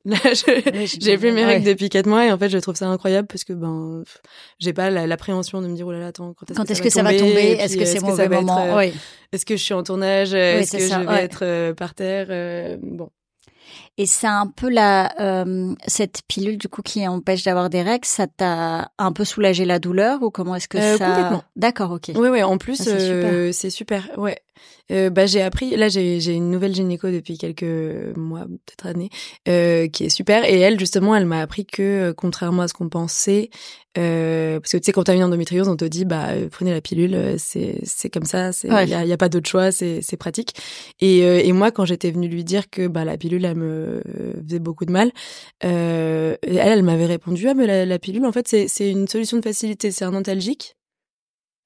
Là, 0.06 0.16
j'ai 0.32 1.18
plus 1.18 1.30
mes 1.30 1.44
règles 1.44 1.66
depuis 1.66 1.90
quatre 1.90 2.06
mois 2.06 2.24
et 2.24 2.32
en 2.32 2.38
fait 2.38 2.48
je 2.48 2.56
trouve 2.56 2.74
ça 2.74 2.88
incroyable 2.88 3.28
parce 3.28 3.44
que 3.44 3.52
ben 3.52 4.02
j'ai 4.58 4.72
pas 4.72 4.88
l'appréhension 4.88 5.60
de 5.60 5.66
me 5.66 5.76
dire 5.76 5.86
oh 5.86 5.92
là 5.92 5.98
là 5.98 6.06
attends 6.06 6.32
quand 6.32 6.70
est-ce 6.70 6.80
que, 6.80 6.88
ça 6.88 7.02
va 7.02 7.12
tomber? 7.12 7.58
est-ce 7.60 7.76
que 7.76 7.84
c'est 7.84 8.00
mauvais 8.00 8.26
moment? 8.26 8.78
euh, 8.78 8.90
est-ce 9.30 9.44
que 9.44 9.58
je 9.58 9.62
suis 9.62 9.74
en 9.74 9.82
tournage? 9.82 10.32
Est-ce 10.32 10.72
que 10.72 10.78
je 10.78 11.06
vais 11.06 11.22
être 11.22 11.44
euh, 11.44 11.74
par 11.74 11.92
terre? 11.94 12.28
Euh, 12.30 12.78
bon 12.80 13.10
et 13.98 14.06
c'est 14.06 14.26
un 14.26 14.46
peu 14.46 14.68
la 14.68 15.12
euh, 15.20 15.74
cette 15.86 16.22
pilule 16.26 16.58
du 16.58 16.68
coup 16.68 16.82
qui 16.82 17.06
empêche 17.06 17.42
d'avoir 17.44 17.70
des 17.70 17.82
règles, 17.82 18.06
ça 18.06 18.26
t'a 18.26 18.90
un 18.98 19.12
peu 19.12 19.24
soulagé 19.24 19.64
la 19.64 19.78
douleur 19.78 20.22
ou 20.22 20.30
comment 20.30 20.54
est-ce 20.54 20.68
que 20.68 20.78
euh, 20.78 20.96
ça 20.96 21.06
Complètement. 21.06 21.42
D'accord, 21.56 21.90
ok. 21.92 22.12
Oui, 22.14 22.28
oui. 22.28 22.42
En 22.42 22.58
plus, 22.58 22.76
c'est 22.76 23.52
super. 23.52 23.52
super. 23.52 23.70
super. 23.70 24.18
Ouais. 24.18 24.38
Euh, 24.90 25.08
bah 25.08 25.26
j'ai 25.26 25.40
appris 25.40 25.76
là 25.76 25.88
j'ai 25.88 26.34
une 26.34 26.50
nouvelle 26.50 26.74
gynéco 26.74 27.10
depuis 27.10 27.38
quelques 27.38 28.16
mois 28.16 28.46
peut-être 28.46 28.86
années 28.86 29.10
euh, 29.48 29.88
qui 29.88 30.04
est 30.04 30.08
super. 30.08 30.44
Et 30.44 30.58
elle 30.58 30.78
justement 30.78 31.14
elle 31.14 31.26
m'a 31.26 31.40
appris 31.40 31.64
que 31.64 31.82
euh, 31.82 32.12
contrairement 32.12 32.62
à 32.62 32.68
ce 32.68 32.74
qu'on 32.74 32.88
pensait 32.88 33.50
euh, 33.98 34.58
parce 34.60 34.72
que 34.72 34.76
tu 34.78 34.84
sais 34.84 34.92
quand 34.92 35.04
t'as 35.04 35.14
une 35.14 35.22
endométriose 35.22 35.68
on 35.68 35.76
te 35.76 35.84
dit 35.84 36.04
bah 36.04 36.28
prenez 36.50 36.72
la 36.72 36.80
pilule 36.80 37.36
c'est 37.38 38.10
comme 38.12 38.24
ça 38.24 38.50
il 38.64 38.70
y, 38.70 38.94
a, 38.94 39.04
y, 39.04 39.12
a, 39.12 39.16
pas 39.16 39.28
d'autre 39.28 39.48
choix 39.48 39.70
c'est 39.72 40.16
pratique. 40.18 40.54
Et 41.00 41.18
et 41.20 41.52
moi 41.52 41.70
quand 41.70 41.84
j'étais 41.84 42.10
venue 42.10 42.28
lui 42.28 42.44
dire 42.44 42.70
que 42.70 42.88
bah 42.88 43.04
la 43.04 43.16
pilule 43.16 43.44
elle 43.44 43.56
me 43.56 44.02
faisait 44.46 44.58
beaucoup 44.58 44.86
de 44.86 44.92
mal 44.92 45.12
elle 45.60 46.38
elle 46.42 46.82
m'avait 46.82 47.06
répondu 47.06 47.48
ah 47.48 47.54
mais 47.54 47.66
la, 47.66 47.86
la 47.86 47.98
pilule 47.98 48.26
en 48.26 48.32
fait 48.32 48.48
c'est 48.48 48.66
c'est 48.68 48.90
une 48.90 49.08
solution 49.08 49.36
de 49.36 49.42
facilité 49.42 49.90
c'est 49.90 50.04
un 50.04 50.14
antalgique 50.14 50.76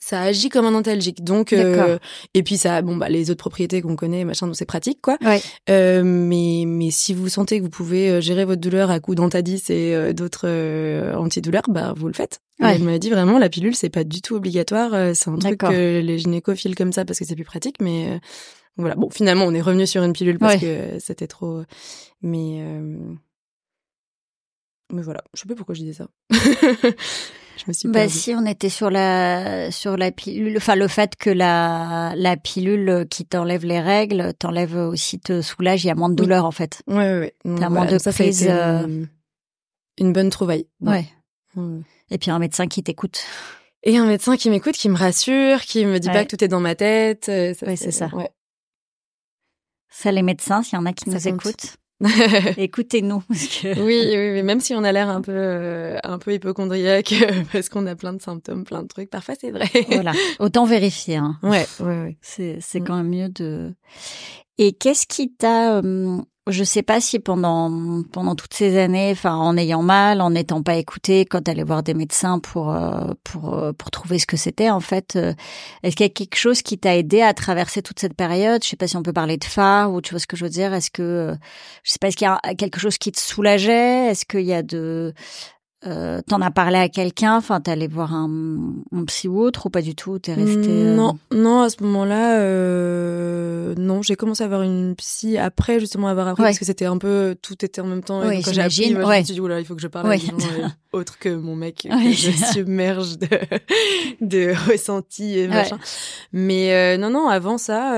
ça 0.05 0.21
agit 0.21 0.51
comme 0.51 0.67
un 0.67 0.75
antalgique. 0.75 1.25
Donc 1.25 1.55
euh, 1.55 1.99
et 2.35 2.43
puis 2.43 2.59
ça 2.59 2.83
bon 2.83 2.97
bah 2.97 3.09
les 3.09 3.31
autres 3.31 3.39
propriétés 3.39 3.81
qu'on 3.81 3.97
connaît 3.97 4.25
machin 4.25 4.47
donc 4.47 4.55
c'est 4.55 4.67
pratique 4.67 4.99
quoi. 5.01 5.17
Ouais. 5.23 5.41
Euh, 5.71 6.03
mais 6.05 6.65
mais 6.67 6.91
si 6.91 7.15
vous 7.15 7.31
sentez 7.31 7.59
que 7.59 7.65
vous 7.65 7.71
pouvez 7.71 8.11
euh, 8.11 8.21
gérer 8.21 8.45
votre 8.45 8.61
douleur 8.61 8.91
à 8.91 9.01
coup 9.01 9.15
d'antadis 9.15 9.63
et 9.71 9.95
euh, 9.95 10.13
d'autres 10.13 10.47
antidouleurs 11.17 11.63
bah 11.69 11.95
vous 11.97 12.07
le 12.07 12.13
faites. 12.13 12.41
Ouais. 12.61 12.75
Elle 12.75 12.83
m'a 12.83 12.99
dit 12.99 13.09
vraiment 13.09 13.39
la 13.39 13.49
pilule 13.49 13.75
c'est 13.75 13.89
pas 13.89 14.05
du 14.05 14.21
tout 14.21 14.35
obligatoire, 14.35 15.15
c'est 15.15 15.31
un 15.31 15.39
truc 15.39 15.61
que 15.61 16.01
les 16.01 16.19
gynécos 16.19 16.55
filent 16.55 16.75
comme 16.75 16.93
ça 16.93 17.07
parce 17.07 17.19
que 17.19 17.25
c'est 17.25 17.35
plus 17.35 17.45
pratique 17.45 17.77
mais 17.81 18.21
voilà. 18.77 18.97
Bon 18.97 19.09
finalement 19.09 19.47
on 19.47 19.55
est 19.55 19.63
revenu 19.63 19.87
sur 19.87 20.03
une 20.03 20.13
pilule 20.13 20.39
parce 20.39 20.61
que 20.61 20.99
c'était 20.99 21.27
trop 21.27 21.63
mais 22.21 22.63
mais 24.93 25.01
voilà, 25.01 25.25
je 25.33 25.41
sais 25.41 25.49
pas 25.49 25.55
pourquoi 25.55 25.75
je 25.75 25.81
disais 25.81 25.95
ça. 25.95 26.09
Je 27.57 27.65
me 27.69 27.73
suis 27.73 27.89
bah 27.89 28.09
si 28.09 28.35
on 28.35 28.45
était 28.47 28.69
sur 28.69 28.91
la 28.91 29.71
sur 29.71 29.97
la 29.97 30.11
pilule, 30.11 30.57
enfin 30.57 30.75
le 30.75 30.89
fait 30.89 31.17
que 31.17 31.31
la 31.31 32.13
la 32.17 32.37
pilule 32.37 33.07
qui 33.09 33.25
t'enlève 33.25 33.65
les 33.65 33.81
règles 33.81 34.35
t'enlève 34.39 34.77
aussi 34.77 35.21
te 35.21 35.41
soulage, 35.41 35.85
il 35.85 35.89
y 35.89 35.91
a 35.91 35.95
moins 35.95 36.09
de 36.09 36.15
douleur 36.15 36.45
en 36.45 36.51
fait. 36.51 36.83
Ouais 36.87 36.97
ouais. 36.97 37.35
ouais. 37.45 37.59
T'as 37.59 37.69
moins 37.69 37.87
de 37.87 37.99
ça, 37.99 38.13
prise. 38.13 38.47
Euh, 38.49 39.05
une, 39.99 40.13
bonne 40.13 40.31
trouvaille. 40.31 40.67
Ouais. 40.81 41.07
Et 42.11 42.19
puis 42.19 42.31
un 42.31 42.39
médecin 42.39 42.67
qui 42.67 42.83
t'écoute. 42.83 43.23
Et 43.85 43.97
un 43.97 44.07
médecin 44.07 44.37
qui 44.37 44.51
m'écoute, 44.51 44.75
qui 44.75 44.89
me 44.89 44.97
rassure, 44.97 45.61
qui 45.61 45.85
me 45.85 45.99
dit 45.99 46.09
pas 46.09 46.25
que 46.25 46.35
tout 46.35 46.43
est 46.43 46.49
dans 46.49 46.61
ma 46.61 46.75
tête. 46.75 47.29
Euh, 47.29 47.55
oui, 47.67 47.77
c'est 47.77 47.91
ça. 47.91 48.09
Ouais. 48.15 48.31
Ça, 49.91 50.11
les 50.11 50.23
médecins, 50.23 50.63
s'il 50.63 50.77
y 50.77 50.83
en 50.83 50.87
a 50.87 50.93
qui 50.93 51.09
nous 51.09 51.29
écoutent, 51.29 51.77
Écoutez-nous. 52.57 53.21
Que... 53.21 53.81
Oui, 53.81 54.05
oui, 54.09 54.33
oui, 54.33 54.43
même 54.43 54.61
si 54.61 54.75
on 54.75 54.83
a 54.85 54.93
l'air 54.93 55.09
un 55.09 55.21
peu, 55.21 55.33
euh, 55.33 55.99
un 56.03 56.19
peu 56.19 56.35
hypochondriaque 56.35 57.15
parce 57.53 57.69
qu'on 57.69 57.87
a 57.87 57.95
plein 57.95 58.13
de 58.13 58.21
symptômes, 58.21 58.65
plein 58.65 58.83
de 58.83 58.89
trucs. 58.89 59.11
Parfois, 59.11 59.35
c'est 59.41 59.51
vrai. 59.51 59.69
Voilà. 59.89 60.13
Autant 60.39 60.65
vérifier. 60.65 61.17
Hein. 61.17 61.39
Ouais, 61.43 61.67
ouais, 61.81 62.03
ouais. 62.03 62.19
C'est, 62.21 62.59
c'est 62.61 62.81
mm. 62.81 62.85
quand 62.85 62.97
même 62.97 63.09
mieux 63.09 63.29
de. 63.29 63.75
Et 64.59 64.73
qu'est-ce 64.73 65.07
qui 65.07 65.33
t'a 65.33 65.79
euh, 65.79 66.19
je 66.47 66.63
sais 66.63 66.83
pas 66.83 67.01
si 67.01 67.19
pendant 67.21 68.03
pendant 68.13 68.35
toutes 68.35 68.53
ces 68.53 68.79
années, 68.79 69.11
enfin 69.13 69.35
en 69.35 69.57
ayant 69.57 69.83
mal, 69.83 70.21
en 70.21 70.31
n'étant 70.31 70.63
pas 70.63 70.77
écouté, 70.77 71.25
quand 71.25 71.43
t'allais 71.43 71.63
voir 71.63 71.83
des 71.83 71.95
médecins 71.95 72.39
pour 72.39 72.71
euh, 72.71 73.13
pour 73.25 73.55
euh, 73.55 73.73
pour 73.73 73.91
trouver 73.91 74.19
ce 74.19 74.27
que 74.27 74.37
c'était 74.37 74.69
en 74.69 74.81
fait, 74.81 75.17
euh, 75.17 75.33
est-ce 75.83 75.97
qu'il 75.97 76.05
y 76.05 76.11
a 76.11 76.13
quelque 76.13 76.37
chose 76.37 76.61
qui 76.61 76.77
t'a 76.79 76.97
aidé 76.97 77.23
à 77.23 77.33
traverser 77.33 77.81
toute 77.81 77.99
cette 77.99 78.15
période? 78.15 78.63
Je 78.63 78.69
sais 78.69 78.77
pas 78.77 78.87
si 78.87 78.97
on 78.99 79.03
peut 79.03 79.15
parler 79.15 79.39
de 79.39 79.45
phare 79.45 79.91
ou 79.93 80.03
tu 80.03 80.11
vois 80.11 80.21
ce 80.21 80.27
que 80.27 80.37
je 80.37 80.45
veux 80.45 80.51
dire. 80.51 80.75
Est-ce 80.75 80.91
que 80.91 81.35
je 81.83 81.91
sais 81.91 81.99
pas, 81.99 82.09
est-ce 82.09 82.17
qu'il 82.17 82.27
y 82.27 82.31
a 82.31 82.55
quelque 82.55 82.79
chose 82.79 82.99
qui 82.99 83.11
te 83.11 83.21
soulageait? 83.21 84.09
Est-ce 84.11 84.27
qu'il 84.27 84.45
y 84.45 84.53
a 84.53 84.63
de 84.63 85.15
euh, 85.87 86.21
T'en 86.27 86.41
as 86.41 86.51
parlé 86.51 86.79
à 86.79 86.89
quelqu'un? 86.89 87.37
Enfin, 87.37 87.61
t'es 87.61 87.71
allé 87.71 87.89
voir 87.89 88.15
un, 88.15 88.29
un, 88.93 89.05
psy 89.05 89.29
ou 89.29 89.41
autre 89.41 89.67
ou 89.67 89.71
pas 89.71 89.83
du 89.83 89.95
tout? 89.95 90.19
T'es 90.19 90.35
resté 90.35 90.69
euh... 90.69 90.97
Non, 90.97 91.19
non. 91.33 91.63
À 91.63 91.69
ce 91.69 91.83
moment-là, 91.83 92.39
euh, 92.39 93.75
non. 93.77 94.03
J'ai 94.03 94.17
commencé 94.17 94.43
à 94.43 94.47
avoir 94.47 94.63
une 94.63 94.95
psy 94.97 95.37
après 95.37 95.81
justement 95.81 96.09
avoir 96.09 96.29
appris 96.29 96.43
parce 96.43 96.59
que 96.59 96.65
c'était 96.65 96.87
un 96.87 96.99
peu 96.99 97.37
tout 97.43 97.65
était 97.65 97.81
en 97.81 97.87
même 97.87 98.03
temps. 98.03 98.27
Oui, 98.27 98.43
quand 98.43 98.53
j'ai 98.53 98.63
appris, 98.63 98.95
ouais. 98.95 99.03
je 99.03 99.21
me 99.21 99.25
suis 99.25 99.35
dit 99.35 99.41
oula, 99.41 99.61
il 99.61 99.67
faut 99.67 99.75
que 99.75 99.83
je 99.83 99.89
parle 99.89 100.11
à 100.11 100.17
des 100.17 100.27
gens 100.27 100.37
euh, 100.59 100.69
autres 100.93 101.19
que 101.19 101.29
mon 101.29 101.57
mec. 101.57 101.87
Que 101.91 102.13
je 102.13 102.31
submerge 102.31 103.19
de 103.19 103.29
de 104.21 104.71
ressentis 104.71 105.39
et 105.39 105.49
machin. 105.49 105.79
Mais 106.33 106.73
euh, 106.73 106.97
non, 106.97 107.11
non. 107.11 107.29
Avant 107.29 107.59
ça, 107.59 107.95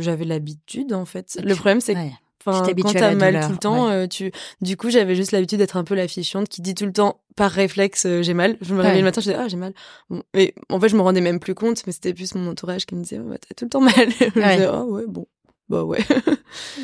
j'avais 0.00 0.24
l'habitude 0.24 0.92
en 0.92 1.04
fait. 1.04 1.38
Le 1.42 1.54
problème, 1.54 1.80
c'est 1.80 1.94
que 1.94 2.23
Enfin, 2.46 2.72
quand 2.82 2.92
t'as 2.92 3.14
mal 3.14 3.40
tout 3.46 3.52
le 3.52 3.58
temps, 3.58 3.88
euh, 3.88 4.06
tu, 4.06 4.32
du 4.60 4.76
coup, 4.76 4.90
j'avais 4.90 5.14
juste 5.14 5.32
l'habitude 5.32 5.58
d'être 5.58 5.76
un 5.76 5.84
peu 5.84 5.94
la 5.94 6.08
fichante 6.08 6.48
qui 6.48 6.60
dit 6.60 6.74
tout 6.74 6.86
le 6.86 6.92
temps, 6.92 7.20
par 7.36 7.50
réflexe, 7.50 8.06
euh, 8.06 8.22
j'ai 8.22 8.34
mal. 8.34 8.56
Je 8.60 8.74
me 8.74 8.80
réveillais 8.80 9.00
le 9.00 9.04
matin, 9.04 9.20
je 9.20 9.30
disais, 9.30 9.40
ah, 9.40 9.48
j'ai 9.48 9.56
mal. 9.56 9.72
Bon, 10.10 10.22
et 10.34 10.54
en 10.68 10.78
fait, 10.78 10.88
je 10.88 10.96
me 10.96 11.02
rendais 11.02 11.20
même 11.20 11.40
plus 11.40 11.54
compte, 11.54 11.82
mais 11.86 11.92
c'était 11.92 12.14
plus 12.14 12.34
mon 12.34 12.50
entourage 12.50 12.86
qui 12.86 12.94
me 12.94 13.02
disait, 13.02 13.20
oh, 13.20 13.28
bah, 13.28 13.36
t'as 13.38 13.54
tout 13.54 13.64
le 13.64 13.70
temps 13.70 13.80
mal. 13.80 13.94
je 14.20 14.26
disais, 14.26 14.68
oh, 14.72 14.84
ouais, 14.84 15.04
bon. 15.06 15.26
Bah 15.68 15.82
ouais. 15.82 15.98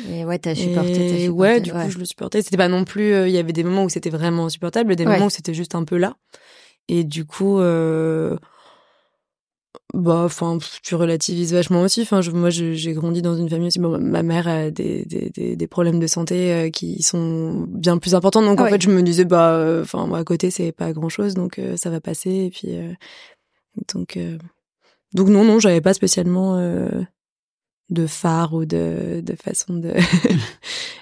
et 0.09 0.25
ouais, 0.25 0.39
t'as 0.39 0.55
supporté, 0.55 0.93
supporté. 0.93 1.29
Ouais, 1.29 1.61
du 1.61 1.71
coup, 1.71 1.89
je 1.89 1.99
le 1.99 2.05
supportais. 2.05 2.41
C'était 2.41 2.57
pas 2.57 2.67
non 2.67 2.83
plus, 2.83 3.13
euh, 3.13 3.27
il 3.27 3.33
y 3.33 3.37
avait 3.37 3.53
des 3.53 3.63
moments 3.63 3.83
où 3.83 3.89
c'était 3.89 4.09
vraiment 4.09 4.45
insupportable, 4.45 4.95
des 4.95 5.05
moments 5.05 5.27
où 5.27 5.29
c'était 5.29 5.53
juste 5.53 5.75
un 5.75 5.83
peu 5.83 5.97
là. 5.97 6.15
Et 6.87 7.03
du 7.03 7.25
coup, 7.25 7.59
euh, 7.59 8.37
bah 9.93 10.23
enfin 10.23 10.57
tu 10.83 10.95
relativises 10.95 11.53
vachement 11.53 11.81
aussi. 11.81 12.01
Enfin 12.01 12.21
moi 12.33 12.49
j'ai 12.49 12.93
grandi 12.93 13.21
dans 13.21 13.35
une 13.35 13.49
famille 13.49 13.67
aussi. 13.67 13.79
Bon, 13.79 13.99
ma 13.99 14.23
mère 14.23 14.47
a 14.47 14.71
des, 14.71 15.03
des, 15.05 15.55
des, 15.55 15.67
problèmes 15.67 15.99
de 15.99 16.07
santé 16.07 16.53
euh, 16.53 16.69
qui 16.69 17.03
sont 17.03 17.67
bien 17.67 17.97
plus 17.97 18.15
importants. 18.15 18.41
Donc 18.41 18.61
en 18.61 18.67
fait 18.67 18.81
je 18.81 18.89
me 18.89 19.01
disais 19.01 19.25
bah 19.25 19.55
euh, 19.55 19.83
enfin 19.83 20.07
moi 20.07 20.19
à 20.19 20.23
côté 20.23 20.49
c'est 20.49 20.71
pas 20.71 20.93
grand 20.93 21.09
chose 21.09 21.33
donc 21.33 21.59
euh, 21.59 21.75
ça 21.75 21.89
va 21.89 21.99
passer. 21.99 22.29
Et 22.29 22.49
puis 22.49 22.69
donc 23.93 24.17
donc 25.13 25.27
non 25.27 25.43
non 25.43 25.59
j'avais 25.59 25.81
pas 25.81 25.93
spécialement 25.93 26.57
de 27.89 28.07
phare 28.07 28.53
ou 28.53 28.65
de 28.65 29.21
de 29.21 29.35
façon 29.35 29.73
de 29.75 29.93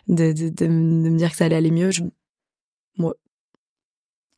de, 0.07 0.33
de, 0.33 0.49
de, 0.49 0.67
me 0.67 1.15
dire 1.17 1.29
que 1.29 1.37
ça 1.37 1.45
allait 1.45 1.55
aller 1.55 1.71
mieux. 1.71 1.91
Je 1.91 2.01
moi 2.97 3.15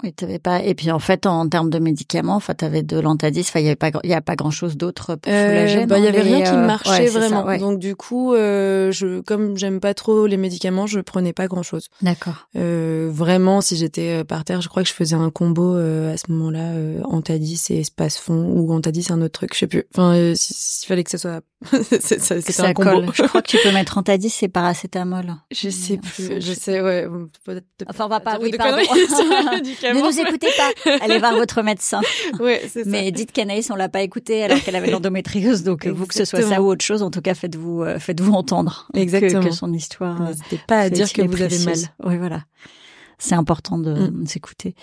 Oui, 0.03 0.13
t'avais 0.13 0.39
pas. 0.39 0.63
Et 0.63 0.73
puis 0.73 0.91
en 0.91 0.99
fait, 0.99 1.25
en, 1.25 1.47
termes 1.47 1.69
de 1.69 1.79
médicaments, 1.79 2.35
enfin, 2.35 2.53
t'avais 2.53 2.83
de 2.83 2.99
l'antadis. 2.99 3.41
Enfin, 3.41 3.59
il 3.59 3.65
y 3.65 3.67
avait 3.67 3.75
pas, 3.75 3.91
il 4.03 4.09
y 4.09 4.13
a 4.13 4.21
pas 4.21 4.35
grand 4.35 4.51
chose 4.51 4.77
d'autre 4.77 5.15
pour 5.15 5.31
euh, 5.31 5.85
Bah, 5.85 5.99
il 5.99 6.03
y 6.03 6.07
avait 6.07 6.21
rien 6.21 6.41
qui 6.43 6.55
marchait 6.55 7.07
vraiment. 7.07 7.57
Donc 7.57 7.79
du 7.79 7.95
coup, 7.95 8.33
euh, 8.33 8.91
je, 8.91 9.21
comme 9.21 9.57
j'aime 9.57 9.79
pas 9.79 9.93
trop 9.93 10.27
les 10.27 10.37
médicaments, 10.37 10.87
je 10.87 10.99
prenais 10.99 11.33
pas 11.33 11.47
grand 11.47 11.63
chose. 11.63 11.89
D'accord. 12.01 12.47
Euh, 12.55 13.09
vraiment, 13.11 13.61
si 13.61 13.75
j'étais 13.75 14.23
par 14.23 14.43
terre, 14.43 14.61
je 14.61 14.69
crois 14.69 14.83
que 14.83 14.89
je 14.89 14.93
faisais 14.93 15.15
un 15.15 15.29
combo 15.29 15.75
à 15.75 16.17
ce 16.17 16.31
moment-là, 16.31 16.71
antadis 17.05 17.61
et 17.69 17.81
espace 17.81 18.17
fond 18.17 18.51
ou 18.55 18.73
antadis 18.73 19.07
un 19.09 19.21
autre 19.21 19.33
truc, 19.33 19.53
je 19.53 19.59
sais 19.59 19.67
plus. 19.67 19.83
Enfin, 19.93 20.33
s'il 20.35 20.87
fallait 20.87 21.03
que 21.03 21.11
ça 21.11 21.17
soit, 21.17 21.41
c'est 21.99 22.59
un 22.59 22.73
combo. 22.73 23.11
Je 23.13 23.23
crois 23.23 23.41
que 23.41 23.47
tu 23.47 23.57
peux 23.63 23.71
mettre 23.73 23.97
antadis 23.97 24.35
et 24.41 24.47
paracétamol. 24.47 25.35
Je 25.51 25.69
sais 25.69 25.97
plus. 25.97 26.41
Je 26.41 26.53
sais, 26.53 26.81
ouais. 26.81 27.07
Enfin, 27.87 28.05
on 28.05 28.09
va 28.09 28.19
pas. 28.19 28.39
Oui, 28.41 28.51
pardon. 28.57 28.81
ne 29.93 30.01
nous 30.01 30.19
écoutez 30.19 30.47
pas. 30.57 30.91
Allez 31.01 31.19
voir 31.19 31.35
votre 31.35 31.61
médecin. 31.61 32.01
Ouais, 32.39 32.61
c'est 32.71 32.83
ça. 32.83 32.89
Mais 32.89 33.11
dites 33.11 33.31
qu'Anaïs, 33.31 33.69
on 33.71 33.75
l'a 33.75 33.89
pas 33.89 34.01
écouté 34.01 34.43
alors 34.43 34.59
qu'elle 34.61 34.75
avait 34.75 34.89
l'endométriose. 34.89 35.63
Donc, 35.63 35.85
vous, 35.85 36.05
que 36.07 36.13
ce 36.13 36.25
soit 36.25 36.41
ça 36.41 36.61
ou 36.61 36.67
autre 36.67 36.83
chose, 36.83 37.03
en 37.03 37.11
tout 37.11 37.21
cas, 37.21 37.33
faites-vous, 37.33 37.83
euh, 37.83 37.99
faites-vous 37.99 38.31
entendre. 38.31 38.87
Exactement. 38.93 39.43
Que, 39.43 39.51
son 39.51 39.73
histoire. 39.73 40.21
Euh, 40.21 40.25
N'hésitez 40.27 40.59
pas 40.67 40.79
à 40.79 40.89
dire 40.89 41.11
que 41.11 41.21
vous 41.21 41.41
avez 41.41 41.59
mal. 41.59 41.77
Oui, 42.03 42.17
voilà. 42.17 42.43
C'est 43.19 43.35
important 43.35 43.77
de, 43.77 43.93
mm. 43.93 44.27
s'écouter. 44.27 44.75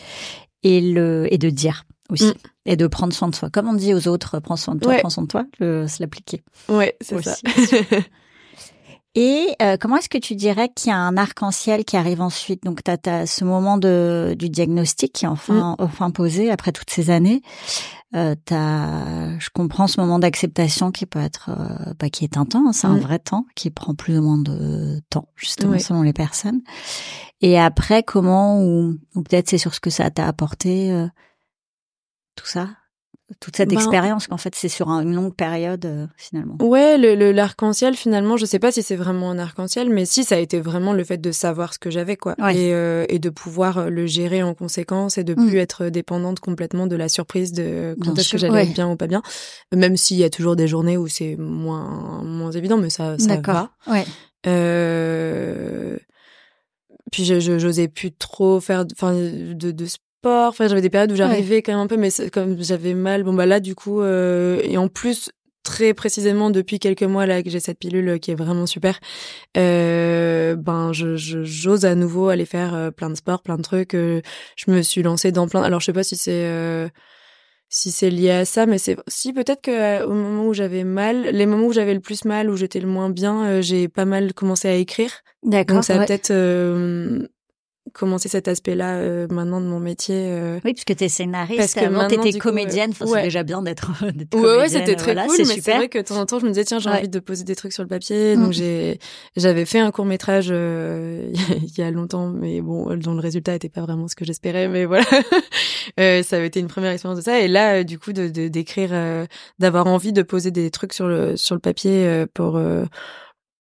Et 0.62 0.80
le, 0.80 1.26
et 1.32 1.38
de 1.38 1.50
dire 1.50 1.84
aussi. 2.10 2.26
Mm. 2.26 2.34
Et 2.66 2.76
de 2.76 2.86
prendre 2.86 3.12
soin 3.12 3.28
de 3.28 3.34
soi. 3.34 3.50
Comme 3.50 3.68
on 3.68 3.74
dit 3.74 3.94
aux 3.94 4.08
autres, 4.08 4.38
prends 4.40 4.56
soin 4.56 4.74
de 4.74 4.80
toi, 4.80 4.96
prends 4.98 5.10
soin 5.10 5.22
de 5.22 5.28
toi, 5.28 5.46
le, 5.58 5.88
se 5.88 6.02
l'appliquer. 6.02 6.42
Ouais, 6.68 6.96
c'est 7.00 7.22
ça. 7.22 7.36
Et 9.20 9.56
euh, 9.62 9.76
comment 9.80 9.96
est-ce 9.96 10.08
que 10.08 10.16
tu 10.16 10.36
dirais 10.36 10.68
qu'il 10.68 10.90
y 10.90 10.92
a 10.92 10.96
un 10.96 11.16
arc-en-ciel 11.16 11.84
qui 11.84 11.96
arrive 11.96 12.20
ensuite? 12.20 12.62
Donc, 12.62 12.84
tu 12.84 13.10
as, 13.10 13.26
ce 13.26 13.44
moment 13.44 13.76
de, 13.76 14.36
du 14.38 14.48
diagnostic 14.48 15.12
qui 15.12 15.24
est 15.24 15.28
enfin, 15.28 15.74
mm. 15.76 15.82
enfin 15.82 16.12
posé 16.12 16.52
après 16.52 16.70
toutes 16.70 16.90
ces 16.90 17.10
années. 17.10 17.42
Euh, 18.14 18.36
as, 18.52 19.36
je 19.40 19.48
comprends 19.52 19.88
ce 19.88 20.00
moment 20.00 20.20
d'acceptation 20.20 20.92
qui 20.92 21.04
peut 21.04 21.18
être, 21.18 21.50
euh, 21.50 21.94
bah, 21.98 22.10
qui 22.10 22.22
est 22.22 22.36
un 22.36 22.44
temps, 22.44 22.68
hein, 22.68 22.72
c'est 22.72 22.86
un 22.86 22.94
mm. 22.94 23.00
vrai 23.00 23.18
temps, 23.18 23.44
qui 23.56 23.70
prend 23.70 23.96
plus 23.96 24.20
ou 24.20 24.22
moins 24.22 24.38
de 24.38 25.00
temps, 25.10 25.26
justement, 25.34 25.76
selon 25.80 26.02
les 26.02 26.12
personnes. 26.12 26.60
Et 27.40 27.58
après, 27.58 28.04
comment, 28.04 28.62
ou, 28.62 28.98
ou 29.16 29.22
peut-être 29.24 29.48
c'est 29.48 29.58
sur 29.58 29.74
ce 29.74 29.80
que 29.80 29.90
ça 29.90 30.08
t'a 30.12 30.28
apporté, 30.28 30.92
euh, 30.92 31.08
tout 32.36 32.46
ça? 32.46 32.68
Toute 33.40 33.56
cette 33.56 33.68
ben, 33.68 33.76
expérience 33.76 34.26
qu'en 34.26 34.38
fait 34.38 34.54
c'est 34.54 34.68
sur 34.68 34.88
une 34.88 35.14
longue 35.14 35.34
période 35.34 35.84
euh, 35.84 36.06
finalement. 36.16 36.56
Ouais, 36.60 36.96
le 36.96 37.30
l'arc-en-ciel 37.32 37.94
finalement, 37.94 38.36
je 38.36 38.46
sais 38.46 38.58
pas 38.58 38.72
si 38.72 38.82
c'est 38.82 38.96
vraiment 38.96 39.30
un 39.30 39.38
arc-en-ciel, 39.38 39.90
mais 39.90 40.06
si 40.06 40.24
ça 40.24 40.36
a 40.36 40.38
été 40.38 40.60
vraiment 40.60 40.94
le 40.94 41.04
fait 41.04 41.18
de 41.18 41.30
savoir 41.30 41.74
ce 41.74 41.78
que 41.78 41.90
j'avais 41.90 42.16
quoi, 42.16 42.34
et, 42.52 42.72
euh, 42.72 43.04
et 43.08 43.18
de 43.18 43.28
pouvoir 43.28 43.78
euh, 43.78 43.90
le 43.90 44.06
gérer 44.06 44.42
en 44.42 44.54
conséquence 44.54 45.18
et 45.18 45.24
de 45.24 45.34
mm. 45.34 45.48
plus 45.48 45.58
être 45.58 45.88
dépendante 45.90 46.40
complètement 46.40 46.86
de 46.86 46.96
la 46.96 47.08
surprise 47.08 47.52
de 47.52 47.96
quand 48.02 48.18
est-ce 48.18 48.32
que 48.32 48.38
j'allais 48.38 48.66
bien 48.66 48.90
ou 48.90 48.96
pas 48.96 49.06
bien, 49.06 49.22
même 49.74 49.96
s'il 49.96 50.16
y 50.16 50.24
a 50.24 50.30
toujours 50.30 50.56
des 50.56 50.66
journées 50.66 50.96
où 50.96 51.06
c'est 51.06 51.36
moins 51.36 52.22
moins 52.24 52.52
évident, 52.52 52.78
mais 52.78 52.90
ça 52.90 53.18
ça 53.18 53.36
va. 53.40 53.70
Ouais. 53.86 54.06
Euh... 54.46 55.98
Puis 57.10 57.24
j'osais 57.24 57.88
plus 57.88 58.12
trop 58.12 58.60
faire, 58.60 58.84
enfin 58.92 59.14
de, 59.14 59.70
de 59.70 59.86
Enfin, 60.24 60.68
j'avais 60.68 60.80
des 60.80 60.90
périodes 60.90 61.12
où 61.12 61.16
j'arrivais 61.16 61.62
quand 61.62 61.72
même 61.72 61.80
un 61.80 61.86
peu, 61.86 61.96
mais 61.96 62.10
comme 62.32 62.60
j'avais 62.62 62.94
mal, 62.94 63.22
bon 63.22 63.34
bah 63.34 63.46
là 63.46 63.60
du 63.60 63.74
coup, 63.74 64.00
euh, 64.00 64.60
et 64.64 64.76
en 64.76 64.88
plus 64.88 65.30
très 65.62 65.92
précisément 65.92 66.50
depuis 66.50 66.78
quelques 66.78 67.02
mois 67.02 67.26
là 67.26 67.42
que 67.42 67.50
j'ai 67.50 67.60
cette 67.60 67.78
pilule 67.78 68.18
qui 68.20 68.30
est 68.30 68.34
vraiment 68.34 68.66
super, 68.66 68.98
euh, 69.56 70.56
ben 70.56 70.92
je 70.92 71.16
j'ose 71.16 71.84
à 71.84 71.94
nouveau 71.94 72.28
aller 72.28 72.46
faire 72.46 72.74
euh, 72.74 72.90
plein 72.90 73.10
de 73.10 73.14
sports, 73.14 73.42
plein 73.42 73.56
de 73.56 73.62
trucs. 73.62 73.92
Je 73.92 74.70
me 74.70 74.82
suis 74.82 75.02
lancée 75.02 75.30
dans 75.30 75.46
plein. 75.46 75.62
Alors 75.62 75.80
je 75.80 75.86
sais 75.86 75.92
pas 75.92 76.04
si 76.04 76.16
c'est 76.16 76.90
si 77.70 77.90
c'est 77.90 78.10
lié 78.10 78.30
à 78.30 78.44
ça, 78.44 78.66
mais 78.66 78.78
c'est 78.78 78.96
si 79.08 79.32
peut-être 79.32 79.60
que 79.60 80.02
au 80.04 80.14
moment 80.14 80.46
où 80.46 80.54
j'avais 80.54 80.84
mal, 80.84 81.28
les 81.30 81.46
moments 81.46 81.66
où 81.66 81.72
j'avais 81.72 81.94
le 81.94 82.00
plus 82.00 82.24
mal, 82.24 82.50
où 82.50 82.56
j'étais 82.56 82.80
le 82.80 82.88
moins 82.88 83.10
bien, 83.10 83.60
j'ai 83.60 83.88
pas 83.88 84.06
mal 84.06 84.34
commencé 84.34 84.68
à 84.68 84.74
écrire. 84.74 85.12
D'accord. 85.44 85.76
Donc 85.76 85.84
ça 85.84 86.04
peut-être 86.04 86.32
commencer 87.92 88.28
cet 88.28 88.48
aspect-là 88.48 88.96
euh, 88.96 89.26
maintenant 89.30 89.60
de 89.60 89.66
mon 89.66 89.80
métier. 89.80 90.28
Euh, 90.30 90.60
oui, 90.64 90.72
puisque 90.72 90.96
tu 90.96 91.04
es 91.04 91.08
scénariste, 91.08 91.58
parce 91.58 91.74
que 91.74 91.88
maintenant 91.88 92.22
t'étais 92.22 92.38
comédienne, 92.38 92.94
coup, 92.94 93.06
c'est 93.06 93.22
déjà 93.22 93.42
bien 93.42 93.62
d'être 93.62 93.90
Ouais, 94.34 94.56
ouais, 94.56 94.68
c'était 94.68 94.96
très 94.96 95.14
cool, 95.14 95.36
mais 95.38 95.60
c'est 95.60 95.76
vrai 95.76 95.88
que 95.88 95.98
de 95.98 96.04
temps 96.04 96.16
en 96.16 96.26
temps, 96.26 96.38
je 96.38 96.44
me 96.44 96.50
disais 96.50 96.64
tiens, 96.64 96.78
j'ai 96.78 96.90
envie 96.90 97.08
de 97.08 97.18
poser 97.20 97.44
des 97.44 97.54
trucs 97.54 97.72
sur 97.72 97.82
le 97.82 97.88
papier, 97.88 98.36
donc 98.36 98.48
mm. 98.48 98.52
j'ai 98.52 98.98
j'avais 99.36 99.64
fait 99.64 99.78
un 99.78 99.90
court 99.90 100.04
métrage 100.04 100.48
euh, 100.50 101.32
il 101.62 101.78
y 101.78 101.82
a 101.82 101.90
longtemps, 101.90 102.28
mais 102.28 102.60
bon, 102.60 102.94
dont 102.96 103.14
le 103.14 103.20
résultat 103.20 103.54
était 103.54 103.68
pas 103.68 103.82
vraiment 103.82 104.08
ce 104.08 104.16
que 104.16 104.24
j'espérais, 104.24 104.68
mais 104.68 104.84
voilà, 104.84 105.04
ça 105.98 106.36
avait 106.36 106.46
été 106.46 106.60
une 106.60 106.68
première 106.68 106.92
expérience 106.92 107.18
de 107.18 107.24
ça, 107.24 107.40
et 107.40 107.48
là, 107.48 107.84
du 107.84 107.98
coup, 107.98 108.12
de 108.12 108.28
d'écrire, 108.28 108.90
d'avoir 109.58 109.86
envie 109.86 110.12
de 110.12 110.22
poser 110.22 110.50
des 110.50 110.70
trucs 110.70 110.92
sur 110.92 111.08
le 111.08 111.36
sur 111.36 111.54
le 111.54 111.60
papier 111.60 112.24
pour 112.34 112.60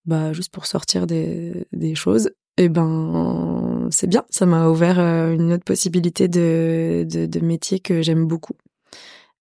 bah 0.06 0.32
juste 0.32 0.52
pour 0.52 0.66
sortir 0.66 1.06
des 1.06 1.66
des 1.72 1.94
choses 1.94 2.30
eh 2.60 2.68
ben 2.68 3.77
c'est 3.90 4.06
bien, 4.06 4.24
ça 4.30 4.46
m'a 4.46 4.68
ouvert 4.68 4.98
euh, 4.98 5.32
une 5.32 5.52
autre 5.52 5.64
possibilité 5.64 6.28
de, 6.28 7.06
de, 7.08 7.26
de 7.26 7.40
métier 7.40 7.80
que 7.80 8.02
j'aime 8.02 8.26
beaucoup. 8.26 8.54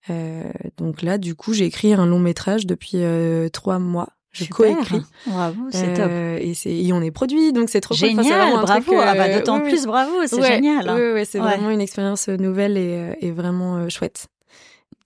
Euh, 0.10 0.52
donc 0.78 1.02
là, 1.02 1.18
du 1.18 1.36
coup, 1.36 1.54
j'ai 1.54 1.66
écrit 1.66 1.94
un 1.94 2.06
long 2.06 2.20
métrage 2.20 2.66
depuis 2.66 2.98
euh, 2.98 3.50
trois 3.50 3.80
mois. 3.80 4.10
J'ai 4.32 4.48
coécrit. 4.48 5.02
Bravo, 5.26 5.62
c'est 5.72 5.94
top. 5.94 6.12
Et, 6.12 6.54
c'est, 6.54 6.94
on 6.94 7.02
est 7.02 7.12
produit, 7.12 7.54
donc 7.54 7.70
c'est 7.70 7.82
trop 7.82 7.96
génial. 7.96 8.52
Cool. 8.52 8.62
bravo. 8.62 8.96
ah 9.00 9.16
bah, 9.16 9.34
d'autant 9.34 9.62
plus 9.62 9.86
bravo, 9.86 10.28
c'est 10.28 10.44
génial. 10.44 10.88
Hein. 10.88 11.14
Oui, 11.16 11.26
c'est 11.26 11.40
vraiment 11.40 11.72
une 11.72 11.82
expérience 11.82 12.28
nouvelle 12.28 12.78
et, 12.78 13.16
et 13.22 13.32
vraiment 13.32 13.90
chouette. 13.90 14.28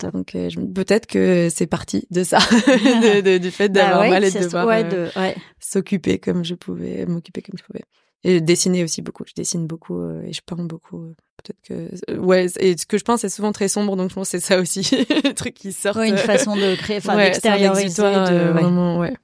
Donc 0.10 0.36
peut-être 0.74 1.06
que 1.06 1.50
c'est 1.54 1.68
parti 1.68 2.08
de 2.12 2.24
ça, 2.24 2.40
de, 2.50 3.38
du 3.38 3.52
fait 3.52 3.70
bah 3.70 3.82
d'avoir 3.82 4.10
mal 4.10 4.24
et 4.24 4.32
de 4.32 4.40
devoir 4.40 4.84
s'occuper 5.60 6.18
comme 6.20 6.44
je 6.44 6.56
pouvais, 6.56 7.06
m'occuper 7.06 7.42
comme 7.42 7.58
je 7.58 7.64
pouvais. 7.64 7.84
Et 8.24 8.42
dessiner 8.42 8.84
aussi 8.84 9.02
beaucoup. 9.02 9.24
Je 9.28 9.34
dessine 9.34 9.66
beaucoup 9.66 10.00
euh, 10.00 10.22
et 10.24 10.34
je 10.34 10.42
peins 10.46 10.64
beaucoup. 10.64 11.04
Euh, 11.04 11.16
peut-être 11.38 11.62
que 11.64 12.18
ouais. 12.20 12.48
Et 12.60 12.78
ce 12.78 12.86
que 12.86 12.98
je 12.98 13.04
peins 13.04 13.18
c'est 13.18 13.30
souvent 13.30 13.52
très 13.52 13.68
sombre, 13.68 13.96
donc 13.96 14.10
je 14.10 14.16
pense 14.16 14.30
que 14.30 14.40
c'est 14.40 14.46
ça 14.46 14.60
aussi, 14.60 14.82
le 15.24 15.34
truc 15.34 15.56
qui 15.56 15.72
sort. 15.72 15.96
Ouais, 15.96 16.10
une 16.10 16.18
façon 16.18 16.56
de 16.56 16.76
créer, 16.76 16.98
enfin 16.98 17.16
ouais, 17.16 17.26
d'extérioriser. 17.26 18.02
De, 18.02 18.08
euh, 18.08 18.52
vraiment, 18.52 19.00
ouais. 19.00 19.16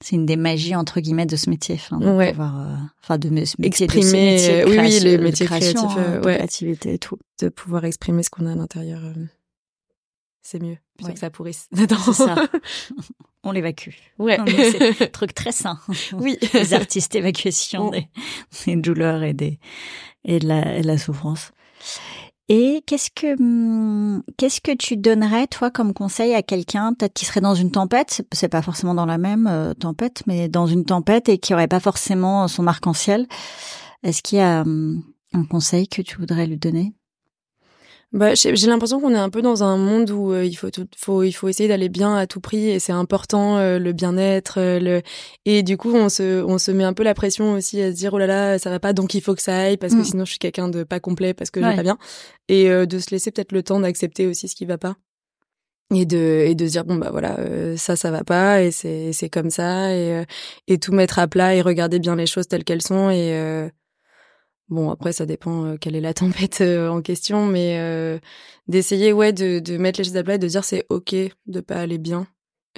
C'est 0.00 0.16
une 0.16 0.26
des 0.26 0.36
magies 0.36 0.74
entre 0.74 1.00
guillemets 1.00 1.26
de 1.26 1.36
ce 1.36 1.48
métier, 1.48 1.76
enfin 1.76 1.98
de 1.98 2.10
ouais. 2.10 2.32
pouvoir, 2.32 2.76
enfin 3.02 3.18
de 3.18 3.28
ce 3.44 3.54
métier, 3.60 3.84
exprimer, 3.84 4.34
de 4.34 4.38
ce 4.38 4.46
métier 4.46 4.64
oui, 4.66 4.78
oui, 4.78 5.00
les 5.00 5.16
métiers 5.16 5.46
créatifs, 5.46 5.76
hein, 5.78 6.20
ouais. 6.24 6.34
créativité 6.34 6.94
et 6.94 6.98
tout, 6.98 7.18
de 7.40 7.48
pouvoir 7.48 7.84
exprimer 7.84 8.24
ce 8.24 8.30
qu'on 8.30 8.46
a 8.46 8.52
à 8.52 8.56
l'intérieur 8.56 9.00
c'est 10.42 10.60
mieux 10.60 10.76
plutôt 10.96 11.12
que 11.12 11.18
ça 11.18 11.30
pourrisse 11.30 11.68
dedans. 11.72 11.96
Ça. 11.96 12.34
On 13.44 13.50
l'évacue. 13.50 13.90
Ouais. 14.18 14.38
C'est 14.46 15.02
un 15.02 15.06
truc 15.12 15.34
très 15.34 15.52
sain. 15.52 15.78
Oui. 16.12 16.38
Les 16.54 16.74
artistes 16.74 17.14
évacuation 17.14 17.90
des, 17.90 18.08
des, 18.66 18.76
douleurs 18.76 19.22
et 19.24 19.32
des 19.32 19.58
et 20.24 20.38
de 20.38 20.46
la, 20.46 20.76
et 20.76 20.82
de 20.82 20.86
la 20.86 20.98
souffrance. 20.98 21.50
Et 22.48 22.82
qu'est-ce 22.86 23.10
que 23.10 23.40
hum, 23.40 24.22
qu'est-ce 24.36 24.60
que 24.60 24.72
tu 24.72 24.96
donnerais 24.96 25.46
toi 25.46 25.70
comme 25.70 25.92
conseil 25.94 26.34
à 26.34 26.42
quelqu'un 26.42 26.92
peut-être 26.92 27.14
qui 27.14 27.24
serait 27.24 27.40
dans 27.40 27.54
une 27.54 27.70
tempête, 27.70 28.22
c'est 28.32 28.48
pas 28.48 28.62
forcément 28.62 28.94
dans 28.94 29.06
la 29.06 29.18
même 29.18 29.46
euh, 29.46 29.74
tempête, 29.74 30.22
mais 30.26 30.48
dans 30.48 30.66
une 30.66 30.84
tempête 30.84 31.28
et 31.28 31.38
qui 31.38 31.54
aurait 31.54 31.68
pas 31.68 31.80
forcément 31.80 32.46
son 32.48 32.66
arc-en-ciel. 32.66 33.26
Est-ce 34.02 34.22
qu'il 34.22 34.38
y 34.38 34.42
a 34.42 34.62
hum, 34.62 35.02
un 35.32 35.44
conseil 35.44 35.88
que 35.88 36.02
tu 36.02 36.16
voudrais 36.18 36.46
lui 36.46 36.58
donner? 36.58 36.92
Bah, 38.12 38.34
j'ai 38.34 38.66
l'impression 38.66 39.00
qu'on 39.00 39.14
est 39.14 39.18
un 39.18 39.30
peu 39.30 39.40
dans 39.40 39.62
un 39.62 39.78
monde 39.78 40.10
où 40.10 40.32
euh, 40.32 40.44
il 40.44 40.52
faut 40.54 40.70
tout, 40.70 40.86
faut 40.98 41.22
il 41.22 41.32
faut 41.32 41.48
essayer 41.48 41.66
d'aller 41.66 41.88
bien 41.88 42.14
à 42.14 42.26
tout 42.26 42.40
prix 42.40 42.68
et 42.68 42.78
c'est 42.78 42.92
important 42.92 43.56
euh, 43.56 43.78
le 43.78 43.92
bien-être 43.94 44.60
euh, 44.60 44.78
le 44.78 45.02
et 45.46 45.62
du 45.62 45.78
coup 45.78 45.94
on 45.94 46.10
se 46.10 46.42
on 46.44 46.58
se 46.58 46.70
met 46.72 46.84
un 46.84 46.92
peu 46.92 47.04
la 47.04 47.14
pression 47.14 47.54
aussi 47.54 47.80
à 47.80 47.90
se 47.90 47.96
dire 47.96 48.12
oh 48.12 48.18
là 48.18 48.26
là 48.26 48.58
ça 48.58 48.68
va 48.68 48.80
pas 48.80 48.92
donc 48.92 49.14
il 49.14 49.22
faut 49.22 49.34
que 49.34 49.40
ça 49.40 49.58
aille 49.58 49.78
parce 49.78 49.94
que 49.94 50.00
mm. 50.00 50.04
sinon 50.04 50.24
je 50.26 50.30
suis 50.32 50.38
quelqu'un 50.38 50.68
de 50.68 50.82
pas 50.82 51.00
complet 51.00 51.32
parce 51.32 51.50
que 51.50 51.62
je 51.62 51.66
vais 51.66 51.74
pas 51.74 51.82
bien. 51.82 51.96
Et 52.48 52.68
de 52.68 52.98
se 52.98 53.10
laisser 53.12 53.30
peut-être 53.30 53.52
le 53.52 53.62
temps 53.62 53.80
d'accepter 53.80 54.26
aussi 54.26 54.46
ce 54.46 54.54
qui 54.54 54.66
va 54.66 54.76
pas. 54.76 54.96
Et 55.94 56.04
de 56.04 56.44
et 56.46 56.54
de 56.54 56.66
se 56.66 56.72
dire 56.72 56.84
bon 56.84 56.96
bah 56.96 57.08
voilà 57.10 57.38
ça 57.78 57.96
ça 57.96 58.10
va 58.10 58.24
pas 58.24 58.62
et 58.62 58.70
c'est 58.70 59.12
c'est 59.14 59.30
comme 59.30 59.50
ça 59.50 59.94
et 59.94 60.24
et 60.68 60.78
tout 60.78 60.92
mettre 60.92 61.18
à 61.18 61.28
plat 61.28 61.54
et 61.54 61.62
regarder 61.62 61.98
bien 61.98 62.16
les 62.16 62.26
choses 62.26 62.46
telles 62.46 62.64
qu'elles 62.64 62.82
sont 62.82 63.10
et 63.10 63.70
Bon, 64.72 64.90
après, 64.90 65.12
ça 65.12 65.26
dépend 65.26 65.66
euh, 65.66 65.76
quelle 65.78 65.94
est 65.94 66.00
la 66.00 66.14
tempête 66.14 66.62
euh, 66.62 66.88
en 66.88 67.02
question, 67.02 67.46
mais 67.46 67.76
euh, 67.78 68.18
d'essayer, 68.68 69.12
ouais, 69.12 69.34
de, 69.34 69.58
de 69.58 69.76
mettre 69.76 70.00
les 70.00 70.04
choses 70.04 70.16
à 70.16 70.24
plat 70.24 70.36
et 70.36 70.38
de 70.38 70.48
dire 70.48 70.64
c'est 70.64 70.86
ok 70.88 71.14
de 71.46 71.60
pas 71.60 71.76
aller 71.76 71.98
bien 71.98 72.26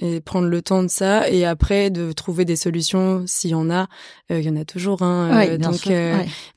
et 0.02 0.20
prendre 0.20 0.48
le 0.48 0.61
temps 0.61 0.83
de 0.83 0.88
ça 0.88 1.30
et 1.30 1.44
après 1.44 1.88
de 1.88 2.11
trouver 2.11 2.44
des 2.44 2.57
solutions 2.57 3.22
s'il 3.28 3.50
y 3.50 3.54
en 3.54 3.70
a. 3.70 3.87
Il 4.28 4.40
y 4.40 4.48
en 4.48 4.57
a 4.57 4.64
toujours 4.64 5.02
hein 5.02 5.57
donc 5.57 5.88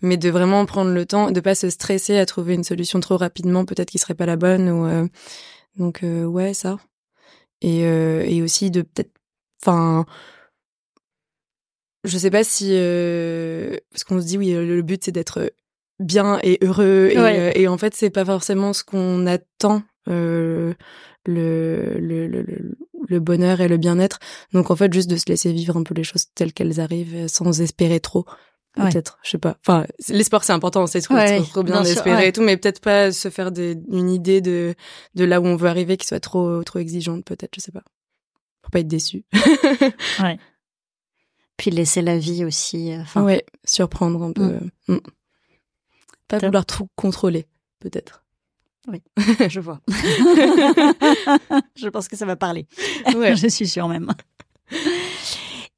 mais 0.02 0.17
de 0.17 0.30
vraiment 0.32 0.65
prendre 0.65 0.89
le 0.89 1.06
temps 1.06 1.30
de 1.30 1.39
pas 1.39 1.54
se 1.54 1.69
stresser 1.69 2.17
à 2.17 2.26
trouver 2.26 2.56
une 2.56 2.63
solution 2.63 3.00
trop 3.00 3.15
rapidement 3.15 3.63
peut-être 3.63 3.91
qui 3.91 4.00
serait 4.00 4.15
pas 4.15 4.26
la 4.26 4.38
bonne 4.38 4.71
ou 4.71 5.08
donc 5.78 6.04
ouais 6.04 6.56
ça. 6.56 6.80
Et 7.62 7.82
et 7.82 8.41
aussi 8.41 8.71
de 8.71 8.82
peut-être 8.82 9.12
enfin 9.62 10.08
je 12.04 12.18
sais 12.18 12.32
pas 12.32 12.44
si 12.44 12.70
euh, 12.72 13.78
parce 13.92 14.04
qu'on 14.04 14.22
se 14.22 14.26
dit 14.26 14.38
oui 14.38 14.52
le 14.52 14.82
but 14.82 15.04
c'est 15.04 15.12
d'être 15.12 15.52
bien 16.00 16.40
et 16.44 16.60
heureux 16.62 17.10
et, 17.12 17.62
et 17.62 17.68
en 17.68 17.78
fait 17.78 17.96
c'est 17.96 18.10
pas 18.10 18.26
forcément 18.26 18.74
ce 18.74 18.84
qu'on 18.84 19.26
attend 19.26 19.84
le, 20.06 20.76
le, 22.00 22.28
le, 22.28 22.76
le, 23.10 23.20
bonheur 23.20 23.60
et 23.60 23.68
le 23.68 23.76
bien-être. 23.76 24.20
Donc 24.54 24.72
en 24.72 24.76
fait, 24.78 24.94
juste 24.94 25.10
de 25.10 25.18
se 25.18 25.26
laisser 25.28 25.52
vivre 25.52 25.76
un 25.76 25.84
peu 25.84 25.94
les 25.94 26.06
choses 26.06 26.28
telles 26.34 26.54
qu'elles 26.54 26.80
arrivent 26.80 27.28
sans 27.28 27.62
espérer 27.62 28.00
trop 28.00 28.26
peut-être 28.78 29.18
je 29.24 29.32
sais 29.32 29.38
pas. 29.38 29.58
Enfin 29.66 29.86
l'espoir 30.10 30.44
c'est 30.44 30.54
important 30.54 30.88
c'est 30.88 31.02
trop, 31.02 31.16
trop, 31.52 31.64
bien 31.64 31.82
d'espérer 31.82 32.28
et 32.28 32.32
tout 32.32 32.42
mais 32.42 32.58
peut-être 32.58 32.80
pas 32.82 33.12
se 33.12 33.30
faire 33.30 33.52
des, 33.52 33.78
une 33.92 34.10
idée 34.10 34.42
de 34.42 34.76
de 35.16 35.26
là 35.26 35.42
où 35.42 35.46
on 35.46 35.56
veut 35.56 35.70
arriver 35.70 35.98
qui 35.98 36.08
soit 36.08 36.20
trop 36.20 36.64
trop 36.64 36.80
exigeante 36.80 37.26
peut-être 37.26 37.56
je 37.56 37.62
sais 37.62 37.72
pas. 37.72 37.84
Pour 38.62 38.72
pas 38.72 38.80
être 38.80 38.88
déçu 38.88 39.26
ouais 40.22 40.38
puis 41.58 41.72
laisser 41.72 42.02
la 42.02 42.17
vie 42.17 42.46
aussi 42.46 42.93
euh, 42.93 43.02
enfin 43.02 43.24
ouais 43.24 43.46
surprendre 43.65 44.24
un 44.24 44.32
peu 44.32 44.60
mm. 44.88 44.93
Mm. 44.93 45.00
pas 46.28 46.39
vouloir 46.39 46.65
trop 46.65 46.88
contrôler 46.96 47.48
peut-être 47.80 48.24
oui, 48.88 49.02
je 49.50 49.60
vois. 49.60 49.82
je 51.76 51.89
pense 51.89 52.08
que 52.08 52.15
ça 52.15 52.26
va 52.26 52.36
parler. 52.36 52.67
Ouais. 53.15 53.36
je 53.36 53.48
suis 53.48 53.67
sûre 53.67 53.88
même. 53.88 54.10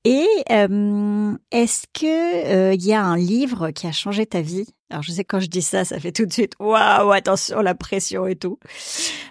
Et 0.05 0.27
euh, 0.49 1.35
est-ce 1.51 1.83
que 1.93 2.05
il 2.05 2.55
euh, 2.55 2.73
y 2.75 2.93
a 2.93 3.03
un 3.03 3.17
livre 3.17 3.71
qui 3.71 3.85
a 3.85 3.91
changé 3.91 4.25
ta 4.25 4.39
vie? 4.39 4.65
Alors 4.89 5.03
je 5.03 5.11
sais 5.11 5.25
quand 5.25 5.41
je 5.41 5.47
dis 5.47 5.61
ça, 5.61 5.83
ça 5.83 5.99
fait 5.99 6.13
tout 6.13 6.25
de 6.25 6.31
suite 6.31 6.53
waouh 6.59 7.11
attention 7.11 7.61
la 7.61 7.75
pression 7.75 8.25
et 8.25 8.37
tout. 8.37 8.59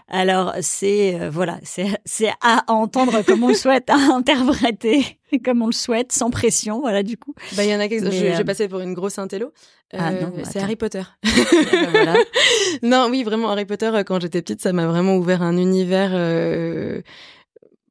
Alors 0.08 0.52
c'est 0.60 1.18
euh, 1.18 1.30
voilà 1.30 1.58
c'est 1.62 1.86
c'est 2.04 2.30
à 2.42 2.64
entendre 2.68 3.22
comme 3.22 3.42
on 3.44 3.48
le 3.48 3.54
souhaite, 3.54 3.88
à 3.88 3.96
interpréter 3.96 5.18
comme 5.44 5.62
on 5.62 5.66
le 5.66 5.72
souhaite, 5.72 6.12
sans 6.12 6.28
pression. 6.28 6.80
Voilà 6.80 7.02
du 7.02 7.16
coup. 7.16 7.34
Bah 7.56 7.64
il 7.64 7.70
y 7.70 7.74
en 7.74 7.80
a 7.80 7.88
quelques. 7.88 8.10
J'ai 8.10 8.44
passé 8.44 8.68
pour 8.68 8.80
une 8.80 8.92
grosse 8.92 9.18
intello. 9.18 9.52
Ah 9.94 10.10
non, 10.12 10.34
c'est 10.44 10.60
Harry 10.60 10.76
Potter. 10.76 11.02
voilà. 11.90 12.14
non, 12.82 13.08
oui, 13.10 13.22
vraiment 13.22 13.48
Harry 13.48 13.64
Potter. 13.64 13.90
Quand 14.06 14.20
j'étais 14.20 14.42
petite, 14.42 14.60
ça 14.60 14.74
m'a 14.74 14.86
vraiment 14.86 15.16
ouvert 15.16 15.40
un 15.40 15.56
univers 15.56 16.10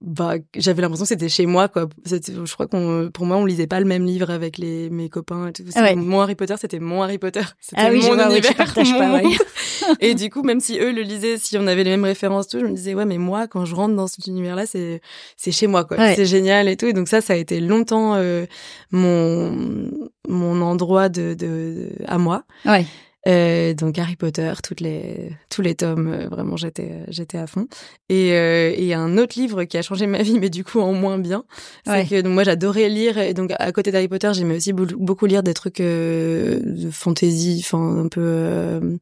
bah 0.07 0.35
j'avais 0.55 0.81
l'impression 0.81 1.03
que 1.03 1.09
c'était 1.09 1.27
chez 1.27 1.45
moi 1.45 1.67
quoi. 1.67 1.89
Je 2.05 2.53
crois 2.53 2.65
qu'on 2.65 3.11
pour 3.13 3.25
moi 3.25 3.35
on 3.35 3.45
lisait 3.45 3.67
pas 3.67 3.81
le 3.81 3.85
même 3.85 4.05
livre 4.05 4.29
avec 4.29 4.57
les 4.57 4.89
mes 4.89 5.09
copains 5.09 5.49
et 5.49 5.53
tout. 5.53 5.63
Ah 5.75 5.93
mon 5.95 6.21
Harry 6.21 6.35
Potter 6.35 6.55
c'était 6.57 6.79
mon 6.79 7.03
Harry 7.03 7.17
Potter. 7.17 7.41
C'était 7.59 7.81
ah 7.81 7.89
oui, 7.91 8.01
mon 8.01 8.17
univers 8.29 8.55
pas, 8.55 8.65
et 9.99 10.15
du 10.15 10.29
coup 10.29 10.43
même 10.43 10.61
si 10.61 10.79
eux 10.79 10.93
le 10.93 11.01
lisaient 11.01 11.37
si 11.37 11.57
on 11.57 11.67
avait 11.67 11.83
les 11.83 11.89
mêmes 11.89 12.05
références 12.05 12.47
tout 12.47 12.59
je 12.59 12.65
me 12.65 12.73
disais 12.73 12.95
ouais 12.95 13.05
mais 13.05 13.17
moi 13.17 13.47
quand 13.47 13.65
je 13.65 13.75
rentre 13.75 13.95
dans 13.95 14.07
cet 14.07 14.27
univers 14.27 14.55
là 14.55 14.65
c'est 14.65 15.01
c'est 15.35 15.51
chez 15.51 15.67
moi 15.67 15.83
quoi. 15.83 15.97
C'est 16.15 16.25
génial 16.25 16.69
et 16.69 16.77
tout. 16.77 16.85
Et 16.85 16.93
donc 16.93 17.09
ça 17.09 17.19
ça 17.19 17.33
a 17.33 17.35
été 17.35 17.59
longtemps 17.59 18.15
euh, 18.15 18.45
mon 18.91 19.91
mon 20.29 20.61
endroit 20.61 21.09
de, 21.09 21.33
de 21.33 21.89
à 22.05 22.17
moi. 22.17 22.43
Ouais 22.65 22.85
euh, 23.27 23.73
donc 23.73 23.97
Harry 23.99 24.15
Potter, 24.15 24.53
toutes 24.63 24.79
les, 24.79 25.31
tous 25.49 25.61
les 25.61 25.75
tomes, 25.75 26.07
euh, 26.07 26.27
vraiment 26.27 26.57
j'étais, 26.57 27.03
j'étais 27.09 27.37
à 27.37 27.47
fond. 27.47 27.67
Et, 28.09 28.33
euh, 28.33 28.73
et 28.75 28.93
un 28.93 29.17
autre 29.17 29.37
livre 29.39 29.63
qui 29.65 29.77
a 29.77 29.81
changé 29.81 30.07
ma 30.07 30.21
vie, 30.21 30.39
mais 30.39 30.49
du 30.49 30.63
coup 30.63 30.79
en 30.79 30.93
moins 30.93 31.17
bien, 31.17 31.43
c'est 31.85 32.05
que 32.05 32.21
donc 32.21 32.33
moi 32.33 32.43
j'adorais 32.43 32.89
lire. 32.89 33.17
Et 33.17 33.33
donc 33.33 33.51
à 33.57 33.71
côté 33.71 33.91
d'Harry 33.91 34.07
Potter, 34.07 34.31
j'aimais 34.33 34.55
aussi 34.55 34.73
beaucoup 34.73 35.25
lire 35.25 35.43
des 35.43 35.53
trucs 35.53 35.81
de 35.81 36.89
fantasy, 36.91 37.61
enfin 37.63 37.99
un 37.99 38.07
peu 38.07 38.97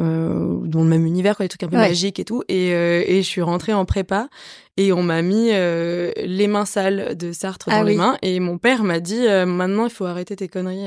euh, 0.00 0.58
dans 0.64 0.82
le 0.82 0.88
même 0.88 1.06
univers, 1.06 1.36
quoi, 1.36 1.44
des 1.44 1.48
trucs 1.48 1.62
un 1.62 1.68
peu 1.68 1.76
magiques 1.76 2.18
et 2.18 2.24
tout. 2.24 2.42
Et, 2.48 2.72
euh, 2.72 3.04
et 3.06 3.22
je 3.22 3.28
suis 3.28 3.42
rentrée 3.42 3.72
en 3.72 3.84
prépa 3.84 4.28
et 4.76 4.92
on 4.92 5.02
m'a 5.02 5.22
mis 5.22 5.50
euh, 5.52 6.10
les 6.16 6.46
mains 6.46 6.64
sales 6.64 7.16
de 7.16 7.32
Sartre 7.32 7.68
ah 7.70 7.78
dans 7.78 7.82
les 7.84 7.96
mains. 7.96 8.16
Et 8.22 8.40
mon 8.40 8.58
père 8.58 8.84
m'a 8.84 9.00
dit 9.00 9.26
euh, 9.26 9.46
maintenant 9.46 9.84
il 9.84 9.90
faut 9.90 10.04
arrêter 10.04 10.36
tes 10.36 10.48
conneries, 10.48 10.86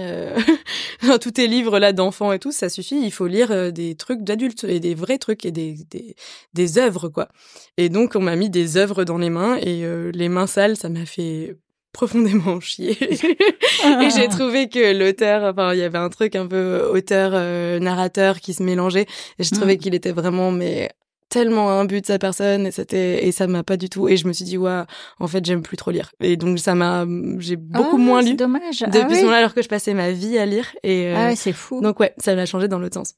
tous 1.22 1.32
tes 1.32 1.48
livres 1.48 1.80
là 1.80 1.94
d'enfants 1.94 2.32
et 2.32 2.40
tout, 2.40 2.52
ça 2.52 2.70
suffit. 2.70 3.02
Il 3.04 3.12
faut 3.12 3.28
lire 3.28 3.72
des 3.72 3.96
trucs 3.96 4.24
d'adultes 4.24 4.64
et 4.66 4.80
des 4.80 4.96
vrais 4.96 5.18
trucs 5.18 5.46
et 5.46 5.52
des 5.52 5.76
des, 5.90 6.16
des 6.54 6.78
œuvres 6.78 7.10
quoi. 7.10 7.30
Et 7.78 7.90
donc 7.90 8.14
on 8.16 8.22
m'a 8.22 8.36
mis 8.36 8.50
des 8.50 8.78
œuvres 8.78 9.04
dans 9.04 9.18
les 9.18 9.30
mains 9.30 9.58
et 9.62 9.86
les 10.12 10.30
mains 10.30 10.48
sales, 10.48 10.78
ça 10.78 10.90
m'a 10.90 11.06
fait 11.06 11.56
profondément 11.98 12.60
chier. 12.62 12.96
et 13.02 14.10
j'ai 14.16 14.28
trouvé 14.28 14.70
que 14.70 14.94
l'auteur, 14.98 15.44
enfin, 15.44 15.74
il 15.74 15.80
y 15.80 15.84
avait 15.84 15.98
un 15.98 16.10
truc 16.10 16.36
un 16.36 16.46
peu 16.48 16.88
auteur 16.94 17.32
euh, 17.34 17.80
narrateur 17.80 18.40
qui 18.40 18.54
se 18.54 18.64
mélangeait 18.64 19.08
et 19.40 19.44
je 19.44 19.52
trouvais 19.52 19.76
mm. 19.76 19.80
qu'il 19.80 19.96
était 19.96 20.12
vraiment 20.12 20.52
mais 20.52 20.92
tellement 21.30 21.72
un 21.72 21.86
but 21.86 22.02
de 22.02 22.06
sa 22.06 22.20
personne 22.20 22.66
et 22.68 22.72
c'était 22.72 23.26
et 23.26 23.32
ça 23.32 23.48
m'a 23.48 23.64
pas 23.64 23.78
du 23.78 23.90
tout 23.90 24.08
et 24.08 24.18
je 24.18 24.28
me 24.28 24.34
suis 24.34 24.46
dit 24.46 24.58
ouais 24.58 24.84
en 25.20 25.28
fait 25.28 25.46
j'aime 25.46 25.62
plus 25.62 25.78
trop 25.78 25.92
lire. 25.92 26.12
Et 26.20 26.38
donc 26.38 26.60
ça 26.60 26.76
m'a 26.76 27.06
j'ai 27.40 27.56
beaucoup 27.56 27.98
ah, 27.98 28.00
moins 28.00 28.22
lu 28.22 28.36
dommage. 28.36 28.80
depuis 28.80 29.02
ah, 29.02 29.10
ce 29.10 29.20
moment-là 29.22 29.38
alors 29.38 29.54
que 29.54 29.62
je 29.62 29.70
passais 29.70 29.94
ma 29.94 30.12
vie 30.12 30.38
à 30.38 30.46
lire 30.46 30.68
et 30.84 31.08
euh, 31.08 31.16
ah 31.18 31.28
ouais, 31.28 31.36
c'est 31.36 31.54
fou. 31.54 31.82
donc 31.82 32.00
ouais 32.00 32.14
ça 32.18 32.36
m'a 32.36 32.46
changé 32.46 32.68
dans 32.68 32.80
l'autre 32.80 32.96
sens 32.96 33.16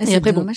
et 0.00 0.14
après 0.14 0.32
bon, 0.32 0.44
bah, 0.44 0.52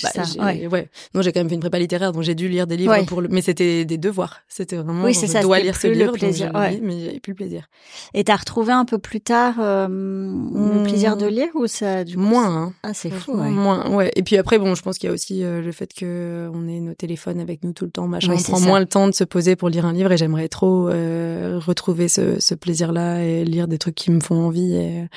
ouais. 0.46 0.66
ouais. 0.66 0.88
Non, 1.14 1.22
j'ai 1.22 1.32
quand 1.32 1.40
même 1.40 1.48
fait 1.48 1.54
une 1.54 1.60
prépa 1.60 1.78
littéraire, 1.78 2.12
donc 2.12 2.22
j'ai 2.22 2.34
dû 2.34 2.48
lire 2.48 2.66
des 2.66 2.76
livres 2.76 3.04
pour 3.06 3.20
le, 3.20 3.28
mais 3.28 3.42
c'était 3.42 3.84
des 3.84 3.98
devoirs. 3.98 4.40
C'était 4.48 4.76
vraiment. 4.76 5.04
Oui, 5.04 5.14
c'est 5.14 5.26
ça. 5.26 5.42
dois 5.42 5.60
lire 5.60 5.76
ce 5.76 5.86
livre, 5.86 6.12
le 6.12 6.18
plaisir. 6.18 6.50
Ouais. 6.54 6.80
mais 6.82 7.04
j'avais 7.04 7.20
plus 7.20 7.32
le 7.32 7.36
plaisir. 7.36 7.68
Et 8.14 8.24
t'as 8.24 8.36
retrouvé 8.36 8.72
un 8.72 8.84
peu 8.84 8.98
plus 8.98 9.20
tard 9.20 9.56
euh, 9.58 9.86
le 9.88 10.80
mmh. 10.80 10.82
plaisir 10.84 11.16
de 11.16 11.26
lire 11.26 11.48
ou 11.54 11.66
ça 11.66 12.04
du 12.04 12.14
coup, 12.14 12.22
moins. 12.22 12.56
Hein. 12.56 12.72
Ah, 12.82 12.94
c'est 12.94 13.10
fou. 13.10 13.32
Ouais. 13.32 13.50
Moins. 13.50 13.90
Ouais. 13.90 14.10
Et 14.16 14.22
puis 14.22 14.36
après, 14.36 14.58
bon, 14.58 14.74
je 14.74 14.82
pense 14.82 14.98
qu'il 14.98 15.08
y 15.08 15.10
a 15.10 15.14
aussi 15.14 15.42
euh, 15.42 15.60
le 15.60 15.72
fait 15.72 15.92
que 15.92 16.50
on 16.52 16.68
ait 16.68 16.80
nos 16.80 16.94
téléphones 16.94 17.40
avec 17.40 17.62
nous 17.64 17.72
tout 17.72 17.84
le 17.84 17.90
temps, 17.90 18.08
machin. 18.08 18.34
on 18.36 18.42
prend 18.42 18.60
moins 18.60 18.80
le 18.80 18.86
temps 18.86 19.08
de 19.08 19.14
se 19.14 19.24
poser 19.24 19.56
pour 19.56 19.68
lire 19.68 19.86
un 19.86 19.92
livre, 19.92 20.12
et 20.12 20.16
j'aimerais 20.16 20.48
trop 20.48 20.88
euh, 20.88 21.58
retrouver 21.64 22.08
ce, 22.08 22.40
ce 22.40 22.54
plaisir-là 22.54 23.22
et 23.22 23.44
lire 23.44 23.68
des 23.68 23.78
trucs 23.78 23.94
qui 23.94 24.10
me 24.10 24.20
font 24.20 24.46
envie. 24.46 24.74
Et... 24.74 25.08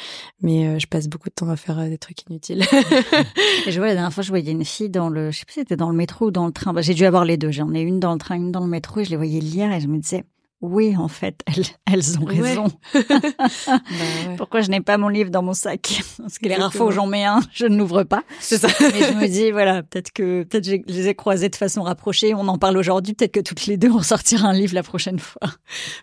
Mais 0.42 0.68
euh, 0.68 0.80
je 0.80 0.88
passe 0.88 1.08
beaucoup 1.08 1.30
de 1.30 1.34
temps 1.34 1.50
à 1.50 1.56
faire 1.56 1.78
des 1.88 1.98
trucs 1.98 2.24
inutiles. 2.30 2.64
et 3.66 3.72
je 3.72 3.78
vois 3.78 3.88
la 3.88 3.94
dernière 3.94 4.14
fois, 4.18 4.24
je 4.24 4.30
voyais 4.30 4.52
une 4.52 4.66
fille 4.66 4.90
dans 4.90 5.10
le, 5.10 5.32
je 5.32 5.40
sais 5.40 5.46
pas 5.46 5.54
si 5.54 5.60
c'était 5.62 5.76
dans 5.76 5.90
le 5.90 5.96
métro 5.96 6.28
ou 6.28 6.32
dans 6.32 6.46
le 6.46 6.52
train. 6.52 6.74
Bah, 6.74 6.82
j'ai 6.82 6.94
dû 6.94 7.06
avoir 7.06 7.26
les 7.26 7.38
deux. 7.38 7.52
J'en 7.52 7.74
ai 7.74 7.82
une 7.82 8.00
dans 8.00 8.14
le 8.14 8.20
train, 8.20 8.36
une 8.36 8.52
dans 8.52 8.62
le 8.62 8.68
métro 8.68 9.00
et 9.00 9.06
je 9.06 9.12
les 9.12 9.16
voyais 9.18 9.40
lire 9.40 9.72
et 9.72 9.80
je 9.80 9.88
me 9.88 9.98
disais, 9.98 10.26
oui, 10.62 10.96
en 10.98 11.08
fait, 11.08 11.44
elles, 11.46 11.66
elles 11.86 12.20
ont 12.20 12.26
raison. 12.26 12.68
bah 13.10 13.80
Pourquoi 14.38 14.62
je 14.62 14.70
n'ai 14.70 14.82
pas 14.82 14.98
mon 14.98 15.08
livre 15.08 15.30
dans 15.30 15.44
mon 15.44 15.54
sac? 15.54 16.02
Parce 16.18 16.40
que 16.40 16.48
les 16.48 16.56
rares 16.56 16.74
fois 16.74 16.88
où 16.88 16.92
j'en 16.92 17.06
mets 17.06 17.26
un, 17.26 17.42
je 17.54 17.68
ne 17.68 17.78
l'ouvre 17.78 18.04
pas. 18.04 18.24
C'est 18.40 18.58
ça. 18.58 18.68
Mais 18.80 19.04
je 19.04 19.14
me 19.14 19.28
dis, 19.28 19.52
voilà, 19.52 19.84
peut-être 19.84 20.12
que 20.12 20.44
peut-être 20.44 20.66
je 20.66 20.78
les 20.88 21.08
ai 21.08 21.16
croisés 21.16 21.50
de 21.50 21.56
façon 21.56 21.84
rapprochée. 21.84 22.34
On 22.34 22.48
en 22.48 22.58
parle 22.58 22.78
aujourd'hui. 22.78 23.14
Peut-être 23.14 23.34
que 23.34 23.40
toutes 23.40 23.68
les 23.68 23.78
deux, 23.78 23.92
on 23.92 24.02
sortira 24.02 24.48
un 24.48 24.54
livre 24.54 24.74
la 24.74 24.84
prochaine 24.84 25.20
fois. 25.20 25.48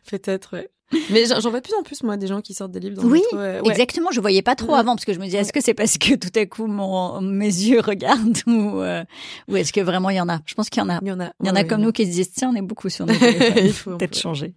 Peut-être, 0.08 0.56
ouais. 0.56 0.70
Mais 1.10 1.24
j'en 1.26 1.50
vois 1.50 1.60
de 1.60 1.64
plus 1.64 1.74
en 1.74 1.82
plus, 1.82 2.02
moi, 2.02 2.16
des 2.16 2.26
gens 2.26 2.40
qui 2.40 2.54
sortent 2.54 2.72
des 2.72 2.80
livres 2.80 3.02
dans 3.02 3.08
oui, 3.08 3.22
le 3.32 3.38
métro. 3.38 3.64
Oui, 3.66 3.70
exactement. 3.70 4.10
Je 4.10 4.20
voyais 4.20 4.42
pas 4.42 4.54
trop 4.54 4.74
avant 4.74 4.94
parce 4.94 5.04
que 5.04 5.12
je 5.12 5.18
me 5.18 5.24
disais, 5.24 5.38
est-ce 5.38 5.52
que 5.52 5.60
c'est 5.60 5.74
parce 5.74 5.98
que 5.98 6.14
tout 6.14 6.32
à 6.34 6.46
coup 6.46 6.66
mon, 6.66 7.20
mes 7.20 7.46
yeux 7.46 7.80
regardent 7.84 8.38
ou, 8.46 8.80
euh, 8.80 9.04
ou 9.48 9.56
est-ce 9.56 9.72
que 9.72 9.80
vraiment 9.80 10.10
il 10.10 10.16
y 10.16 10.20
en 10.20 10.28
a? 10.28 10.40
Je 10.46 10.54
pense 10.54 10.70
qu'il 10.70 10.82
y 10.82 10.84
en 10.84 10.90
a. 10.90 10.98
Il 11.02 11.08
y 11.08 11.12
en 11.12 11.20
a. 11.20 11.32
Il 11.40 11.46
y 11.46 11.50
en 11.50 11.56
a 11.56 11.64
comme 11.64 11.82
nous 11.82 11.92
qui 11.92 12.06
se 12.06 12.10
disent, 12.10 12.32
tiens, 12.32 12.50
on 12.52 12.56
est 12.56 12.62
beaucoup 12.62 12.88
sur 12.88 13.06
nos 13.06 13.14
il 13.56 13.72
faut 13.72 13.96
peut-être 13.96 14.18
changer. 14.18 14.54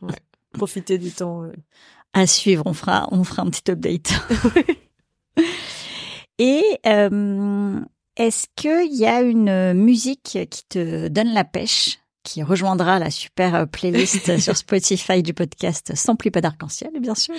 Profiter 0.54 0.98
du 0.98 1.12
temps. 1.12 1.44
À 2.14 2.26
suivre, 2.26 2.64
on 2.66 2.74
fera, 2.74 3.08
on 3.12 3.24
fera 3.24 3.44
un 3.44 3.50
petit 3.50 3.70
update. 3.70 4.12
Et 6.40 6.64
euh, 6.86 7.80
est-ce 8.16 8.46
qu'il 8.56 8.96
y 8.96 9.06
a 9.06 9.22
une 9.22 9.74
musique 9.74 10.38
qui 10.50 10.64
te 10.68 11.08
donne 11.08 11.34
la 11.34 11.44
pêche? 11.44 12.00
Qui 12.28 12.44
rejoindra 12.44 13.00
la 13.00 13.10
super 13.10 13.56
euh, 13.56 13.66
playlist 13.66 14.38
sur 14.40 14.58
Spotify 14.58 15.24
du 15.24 15.34
podcast 15.34 15.94
Sans 15.96 16.16
plus 16.16 16.30
pas 16.30 16.42
d'arc-en-ciel, 16.42 16.92
bien 17.00 17.16
sûr. 17.16 17.34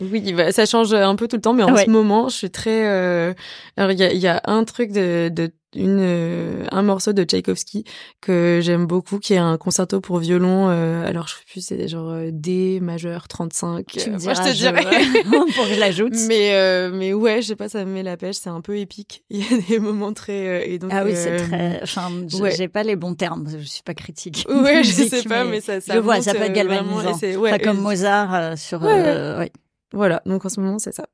Oui, 0.00 0.32
bah, 0.32 0.52
ça 0.52 0.64
change 0.64 0.94
un 0.94 1.14
peu 1.16 1.28
tout 1.28 1.36
le 1.36 1.42
temps, 1.42 1.52
mais 1.52 1.62
en 1.62 1.76
ce 1.76 1.90
moment, 1.90 2.28
je 2.30 2.36
suis 2.36 2.50
très. 2.50 2.86
Euh... 2.86 3.34
Alors, 3.76 3.92
il 3.92 3.98
y 3.98 4.02
a, 4.02 4.12
y 4.12 4.26
a, 4.26 4.40
un 4.44 4.64
truc 4.64 4.90
de, 4.90 5.30
de 5.30 5.52
une 5.74 5.98
euh, 6.00 6.64
un 6.70 6.82
morceau 6.82 7.12
de 7.12 7.24
Tchaïkovski 7.24 7.84
que 8.20 8.60
j'aime 8.62 8.86
beaucoup 8.86 9.18
qui 9.18 9.34
est 9.34 9.38
un 9.38 9.56
concerto 9.56 10.00
pour 10.00 10.18
violon 10.18 10.68
euh, 10.68 11.06
alors 11.06 11.28
je 11.28 11.34
sais 11.34 11.44
plus 11.50 11.60
c'est 11.64 11.88
genre 11.88 12.10
euh, 12.10 12.30
D 12.30 12.78
majeur 12.80 13.28
35 13.28 13.86
tu 13.86 14.10
me 14.10 14.16
diras, 14.18 14.34
moi 14.34 14.42
je 14.42 14.50
te 14.50 14.54
dirais 14.54 14.84
pour 15.54 15.66
que 15.66 15.74
je 15.74 15.80
l'ajoute. 15.80 16.14
Mais 16.28 16.90
mais 16.90 17.12
ouais 17.12 17.42
je 17.42 17.48
sais 17.48 17.56
pas 17.56 17.68
ça 17.68 17.84
me 17.84 17.92
met 17.92 18.02
la 18.02 18.16
pêche 18.16 18.36
c'est 18.36 18.50
un 18.50 18.60
peu 18.60 18.76
épique. 18.76 19.24
Il 19.30 19.40
y 19.40 19.54
a 19.54 19.58
des 19.68 19.78
moments 19.78 20.12
très 20.12 20.70
et 20.70 20.78
donc 20.78 20.90
ah 20.92 21.04
oui 21.04 21.12
c'est 21.14 21.36
très 21.36 21.80
enfin 21.82 22.10
j'ai 22.28 22.68
pas 22.68 22.82
les 22.82 22.96
bons 22.96 23.14
termes 23.14 23.48
je 23.48 23.66
suis 23.66 23.82
pas 23.82 23.94
critique. 23.94 24.46
Ouais 24.48 24.84
je 24.84 24.90
sais 24.90 25.22
pas 25.22 25.44
mais, 25.44 25.60
ça 25.60 25.80
ça 25.80 25.94
je 25.94 25.98
vois 26.00 26.20
ça 26.20 26.34
peut 26.34 26.42
être 26.42 26.52
galvanisant. 26.52 27.18
ouais, 27.40 27.58
comme 27.58 27.80
Mozart 27.80 28.58
sur 28.58 28.82
ouais. 28.82 29.50
voilà 29.92 30.22
donc 30.26 30.44
en 30.44 30.48
ce 30.48 30.60
moment 30.60 30.78
c'est 30.78 30.94
ça. 30.94 31.06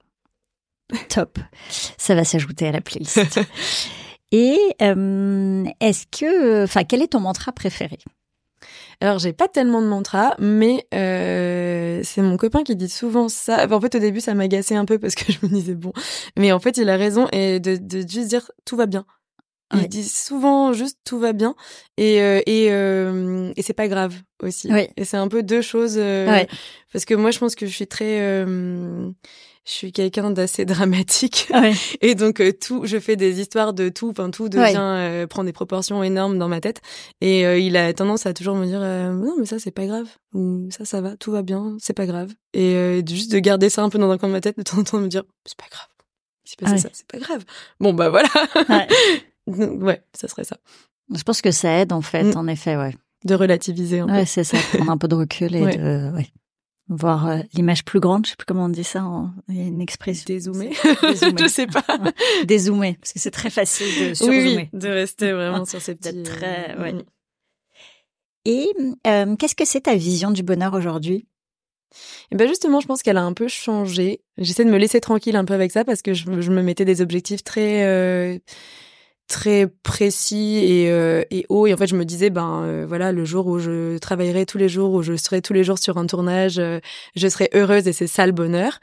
Top. 1.10 1.38
Ça 1.98 2.14
va 2.14 2.24
s'ajouter 2.24 2.66
à 2.66 2.72
la 2.72 2.80
playlist 2.80 3.20
Et 4.32 4.58
euh, 4.82 5.64
est-ce 5.80 6.06
que, 6.06 6.64
enfin, 6.64 6.84
quel 6.84 7.02
est 7.02 7.08
ton 7.08 7.20
mantra 7.20 7.52
préféré? 7.52 7.98
Alors 9.00 9.20
j'ai 9.20 9.32
pas 9.32 9.46
tellement 9.46 9.80
de 9.80 9.86
mantra, 9.86 10.34
mais 10.40 10.84
euh, 10.92 12.00
c'est 12.02 12.20
mon 12.20 12.36
copain 12.36 12.64
qui 12.64 12.74
dit 12.74 12.88
souvent 12.88 13.28
ça. 13.28 13.66
en 13.70 13.80
fait 13.80 13.94
au 13.94 14.00
début 14.00 14.20
ça 14.20 14.34
m'agaçait 14.34 14.74
un 14.74 14.84
peu 14.84 14.98
parce 14.98 15.14
que 15.14 15.32
je 15.32 15.38
me 15.42 15.48
disais 15.48 15.74
bon, 15.74 15.92
mais 16.36 16.50
en 16.50 16.58
fait 16.58 16.76
il 16.78 16.88
a 16.88 16.96
raison 16.96 17.28
et 17.32 17.60
de, 17.60 17.76
de 17.76 17.98
juste 18.00 18.28
dire 18.28 18.50
tout 18.64 18.76
va 18.76 18.86
bien. 18.86 19.06
Il 19.74 19.88
dit 19.88 20.04
souvent 20.04 20.72
juste 20.72 20.98
tout 21.04 21.18
va 21.18 21.34
bien 21.34 21.54
et 21.98 22.22
euh, 22.22 22.40
et 22.46 22.68
euh, 22.70 23.52
et 23.54 23.62
c'est 23.62 23.74
pas 23.74 23.86
grave 23.86 24.14
aussi. 24.42 24.70
Et 24.96 25.04
c'est 25.04 25.18
un 25.18 25.28
peu 25.28 25.42
deux 25.42 25.60
choses 25.60 25.96
euh, 25.98 26.44
parce 26.90 27.04
que 27.04 27.14
moi 27.14 27.30
je 27.30 27.38
pense 27.38 27.54
que 27.54 27.66
je 27.66 27.72
suis 27.72 27.86
très 27.86 28.44
je 29.68 29.72
suis 29.74 29.92
quelqu'un 29.92 30.30
d'assez 30.30 30.64
dramatique 30.64 31.48
Ouais. 31.52 31.74
et 32.00 32.14
donc 32.14 32.40
euh, 32.40 32.52
tout 32.52 32.86
je 32.86 32.98
fais 32.98 33.16
des 33.16 33.40
histoires 33.40 33.74
de 33.74 33.90
tout 33.90 34.08
enfin 34.10 34.30
tout 34.30 34.48
devient 34.48 34.76
euh, 34.78 35.26
prend 35.26 35.44
des 35.44 35.52
proportions 35.52 36.02
énormes 36.02 36.38
dans 36.38 36.48
ma 36.48 36.60
tête 36.60 36.80
et 37.20 37.44
euh, 37.46 37.58
il 37.58 37.76
a 37.76 37.92
tendance 37.92 38.24
à 38.26 38.32
toujours 38.32 38.54
me 38.56 38.64
dire 38.64 38.80
euh, 38.82 39.12
non 39.12 39.34
mais 39.38 39.44
ça 39.46 39.58
c'est 39.58 39.70
pas 39.70 39.86
grave 39.86 40.06
ou 40.34 40.68
ça 40.70 40.84
ça 40.84 41.00
va 41.02 41.16
tout 41.16 41.30
va 41.32 41.42
bien 41.42 41.76
c'est 41.80 41.92
pas 41.92 42.06
grave 42.06 42.32
et 42.54 42.74
euh, 42.76 43.02
juste 43.06 43.30
de 43.30 43.38
garder 43.38 43.68
ça 43.68 43.82
un 43.82 43.90
peu 43.90 43.98
dans 43.98 44.10
un 44.10 44.16
coin 44.18 44.28
de 44.30 44.34
ma 44.34 44.40
tête 44.40 44.56
de 44.56 44.62
temps 44.62 44.78
en 44.78 44.84
temps 44.84 44.98
de 44.98 45.02
me 45.04 45.08
dire 45.08 45.24
c'est 45.44 45.56
pas 45.58 45.66
grave 45.70 45.86
il 46.46 46.50
s'est 46.50 46.56
passé 46.56 46.72
Ouais. 46.72 46.78
ça 46.78 46.88
c'est 46.92 47.06
pas 47.06 47.18
grave 47.18 47.44
bon 47.78 47.92
bah 47.92 48.08
voilà 48.08 48.28
Ouais. 48.70 48.86
Donc, 49.46 49.82
ouais 49.82 50.02
ça 50.14 50.28
serait 50.28 50.44
ça 50.44 50.56
Je 51.14 51.22
pense 51.22 51.40
que 51.42 51.50
ça 51.50 51.70
aide 51.80 51.92
en 51.92 52.02
fait, 52.02 52.22
Mm. 52.24 52.36
en 52.36 52.46
effet, 52.48 52.76
ouais. 52.76 52.94
de 53.24 53.34
relativiser 53.34 54.00
un 54.00 54.06
peu 54.06 54.12
Ouais, 54.12 54.26
c'est 54.26 54.44
ça, 54.44 54.58
prendre 54.74 54.90
un 54.90 54.98
peu 54.98 55.08
de 55.08 55.14
recul 55.14 55.54
et 55.56 55.62
Ouais. 55.64 55.76
de 55.76 56.10
ouais, 56.14 56.26
voir 56.88 57.28
euh, 57.28 57.38
l'image 57.54 57.84
plus 57.84 58.00
grande. 58.00 58.24
Je 58.26 58.30
sais 58.30 58.36
plus 58.36 58.46
comment 58.46 58.64
on 58.64 58.68
dit 58.68 58.84
ça. 58.84 59.04
en- 59.04 59.30
Il 59.48 59.56
y 59.56 59.60
a 59.60 59.64
une 59.64 59.80
expression. 59.80 60.24
dézoomer 60.26 60.70
Dézoomer. 61.02 61.38
je 61.38 61.48
sais 61.48 61.66
pas 61.66 61.84
Dézoomer, 62.44 62.94
parce 63.00 63.12
que 63.12 63.18
c'est 63.18 63.30
très 63.30 63.50
facile 63.50 64.08
de 64.08 64.14
surzoomer. 64.14 64.56
oui, 64.72 64.78
de 64.78 64.88
rester 64.88 65.32
vraiment 65.32 65.64
sur 65.64 65.80
ces 65.82 65.94
petits. 65.94 66.22
Très- 66.22 66.74
euh, 66.76 66.82
ouais. 66.82 66.92
mm. 66.94 67.02
Et 68.44 68.68
euh, 69.06 69.36
qu'est-ce 69.36 69.54
que 69.54 69.64
c'est 69.66 69.82
ta 69.82 69.94
vision 69.94 70.30
du 70.30 70.42
bonheur 70.42 70.72
aujourd'hui? 70.74 71.26
Et 72.30 72.36
ben 72.36 72.46
justement, 72.48 72.80
je 72.80 72.86
pense 72.86 73.02
qu'elle 73.02 73.16
a 73.16 73.22
un 73.24 73.32
peu 73.32 73.48
changé. 73.48 74.20
J'essaie 74.36 74.64
de 74.64 74.70
me 74.70 74.76
laisser 74.78 75.00
tranquille 75.00 75.36
un 75.36 75.44
peu 75.44 75.54
avec 75.54 75.72
ça 75.72 75.84
parce 75.84 76.02
que 76.02 76.14
je, 76.14 76.28
me- 76.30 76.40
je 76.40 76.50
me 76.50 76.62
mettais 76.62 76.84
des 76.84 77.00
objectifs 77.00 77.42
très 77.42 77.84
euh, 77.84 78.38
très 79.28 79.66
précis 79.82 80.56
et, 80.64 80.90
euh, 80.90 81.22
et 81.30 81.44
hauts. 81.50 81.66
Et 81.66 81.74
en 81.74 81.76
fait, 81.76 81.86
je 81.86 81.94
me 81.96 82.04
disais, 82.04 82.30
ben 82.30 82.62
euh, 82.64 82.84
voilà, 82.88 83.12
le 83.12 83.24
jour 83.24 83.46
où 83.46 83.58
je 83.58 83.98
travaillerai 83.98 84.46
tous 84.46 84.56
les 84.58 84.68
jours, 84.70 84.92
où 84.94 85.02
je 85.02 85.16
serai 85.16 85.42
tous 85.42 85.52
les 85.52 85.64
jours 85.64 85.78
sur 85.78 85.98
un 85.98 86.06
tournage, 86.06 86.58
euh, 86.58 86.80
je 87.14 87.28
serai 87.28 87.50
heureuse 87.54 87.86
et 87.86 87.92
c'est 87.92 88.06
ça 88.06 88.26
le 88.26 88.32
bonheur. 88.32 88.78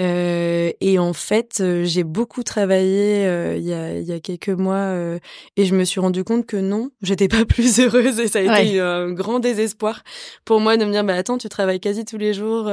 Euh, 0.00 0.70
et 0.80 0.98
en 0.98 1.12
fait, 1.12 1.62
j'ai 1.82 2.04
beaucoup 2.04 2.42
travaillé 2.44 3.26
euh, 3.26 3.56
il 3.56 3.64
y, 3.66 3.72
a, 3.74 3.98
il 3.98 4.04
y 4.06 4.12
a 4.12 4.20
quelques 4.20 4.48
mois 4.50 4.76
euh, 4.76 5.18
et 5.56 5.64
je 5.64 5.74
me 5.74 5.82
suis 5.84 5.98
rendu 6.00 6.22
compte 6.22 6.46
que 6.46 6.56
non, 6.56 6.90
j'étais 7.02 7.28
pas 7.28 7.44
plus 7.48 7.80
heureuse 7.80 8.20
et 8.20 8.28
ça 8.28 8.38
a 8.38 8.42
Ouais. 8.42 8.66
été 8.68 8.80
un 8.80 9.10
grand 9.10 9.40
désespoir 9.40 10.02
pour 10.44 10.60
moi 10.60 10.76
de 10.76 10.84
me 10.84 10.92
dire, 10.92 11.02
bah 11.04 11.14
attends, 11.14 11.38
tu 11.38 11.48
travailles 11.48 11.80
quasi 11.80 12.04
tous 12.04 12.18
les 12.18 12.32
jours. 12.34 12.70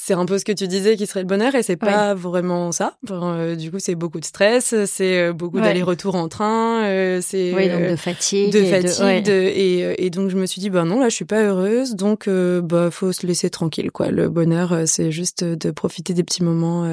C'est 0.00 0.14
un 0.14 0.24
peu 0.24 0.38
ce 0.38 0.44
que 0.44 0.52
tu 0.52 0.68
disais 0.68 0.96
qui 0.96 1.06
serait 1.06 1.20
le 1.20 1.26
bonheur 1.26 1.54
et 1.54 1.62
c'est 1.62 1.76
pas 1.76 2.14
vraiment 2.14 2.72
ça. 2.72 2.96
Enfin, 3.04 3.34
euh, 3.34 3.56
du 3.56 3.70
coup, 3.70 3.78
c'est 3.78 3.94
beaucoup 3.94 4.20
de 4.20 4.24
stress, 4.24 4.74
c'est 4.86 5.18
euh, 5.20 5.32
beaucoup 5.32 5.56
Ouais. 5.58 5.62
d'aller-retour 5.64 6.14
en 6.14 6.28
train, 6.28 6.84
euh, 6.84 7.20
c'est 7.20 7.52
Oui, 7.54 7.68
donc 7.68 7.82
de 7.90 7.96
fatigue. 7.96 8.52
de 8.52 8.58
et 8.60 8.70
fatigue 8.70 9.04
ouais. 9.04 9.20
de- 9.22 9.32
et, 9.32 10.06
et 10.06 10.10
donc 10.10 10.30
je 10.30 10.36
me 10.36 10.46
suis 10.46 10.60
dit 10.60 10.70
bah 10.70 10.84
non 10.84 11.00
là 11.00 11.08
je 11.08 11.14
suis 11.14 11.24
pas 11.24 11.42
heureuse 11.42 11.94
donc 11.96 12.28
euh, 12.28 12.60
bah 12.62 12.90
faut 12.90 13.12
se 13.12 13.26
laisser 13.26 13.50
tranquille 13.50 13.90
quoi 13.90 14.08
le 14.10 14.28
bonheur 14.28 14.74
c'est 14.86 15.10
juste 15.10 15.42
de 15.44 15.70
profiter 15.70 16.14
des 16.14 16.22
petits 16.24 16.42
moments 16.44 16.84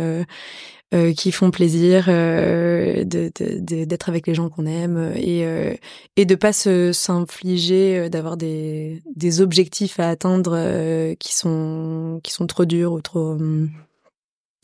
euh, 0.93 1.09
euh, 1.09 1.13
qui 1.13 1.31
font 1.31 1.51
plaisir 1.51 2.05
euh, 2.09 3.03
de 3.03 3.31
de- 3.39 3.59
de- 3.59 3.85
d'être 3.85 4.09
avec 4.09 4.27
les 4.27 4.33
gens 4.35 4.49
qu'on 4.49 4.65
aime 4.65 5.11
et 5.15 5.45
euh, 5.45 5.73
et 6.15 6.25
de 6.25 6.35
pas 6.35 6.53
se 6.53 6.91
s'infliger 6.93 7.97
euh, 7.97 8.09
d'avoir 8.09 8.37
des 8.37 9.03
des 9.15 9.41
objectifs 9.41 9.99
à 9.99 10.09
atteindre 10.09 10.53
euh, 10.55 11.15
qui 11.19 11.35
sont 11.35 12.19
qui 12.23 12.31
sont 12.31 12.47
trop 12.47 12.65
durs 12.65 12.93
ou 12.93 13.01
trop 13.01 13.31
hum, 13.33 13.69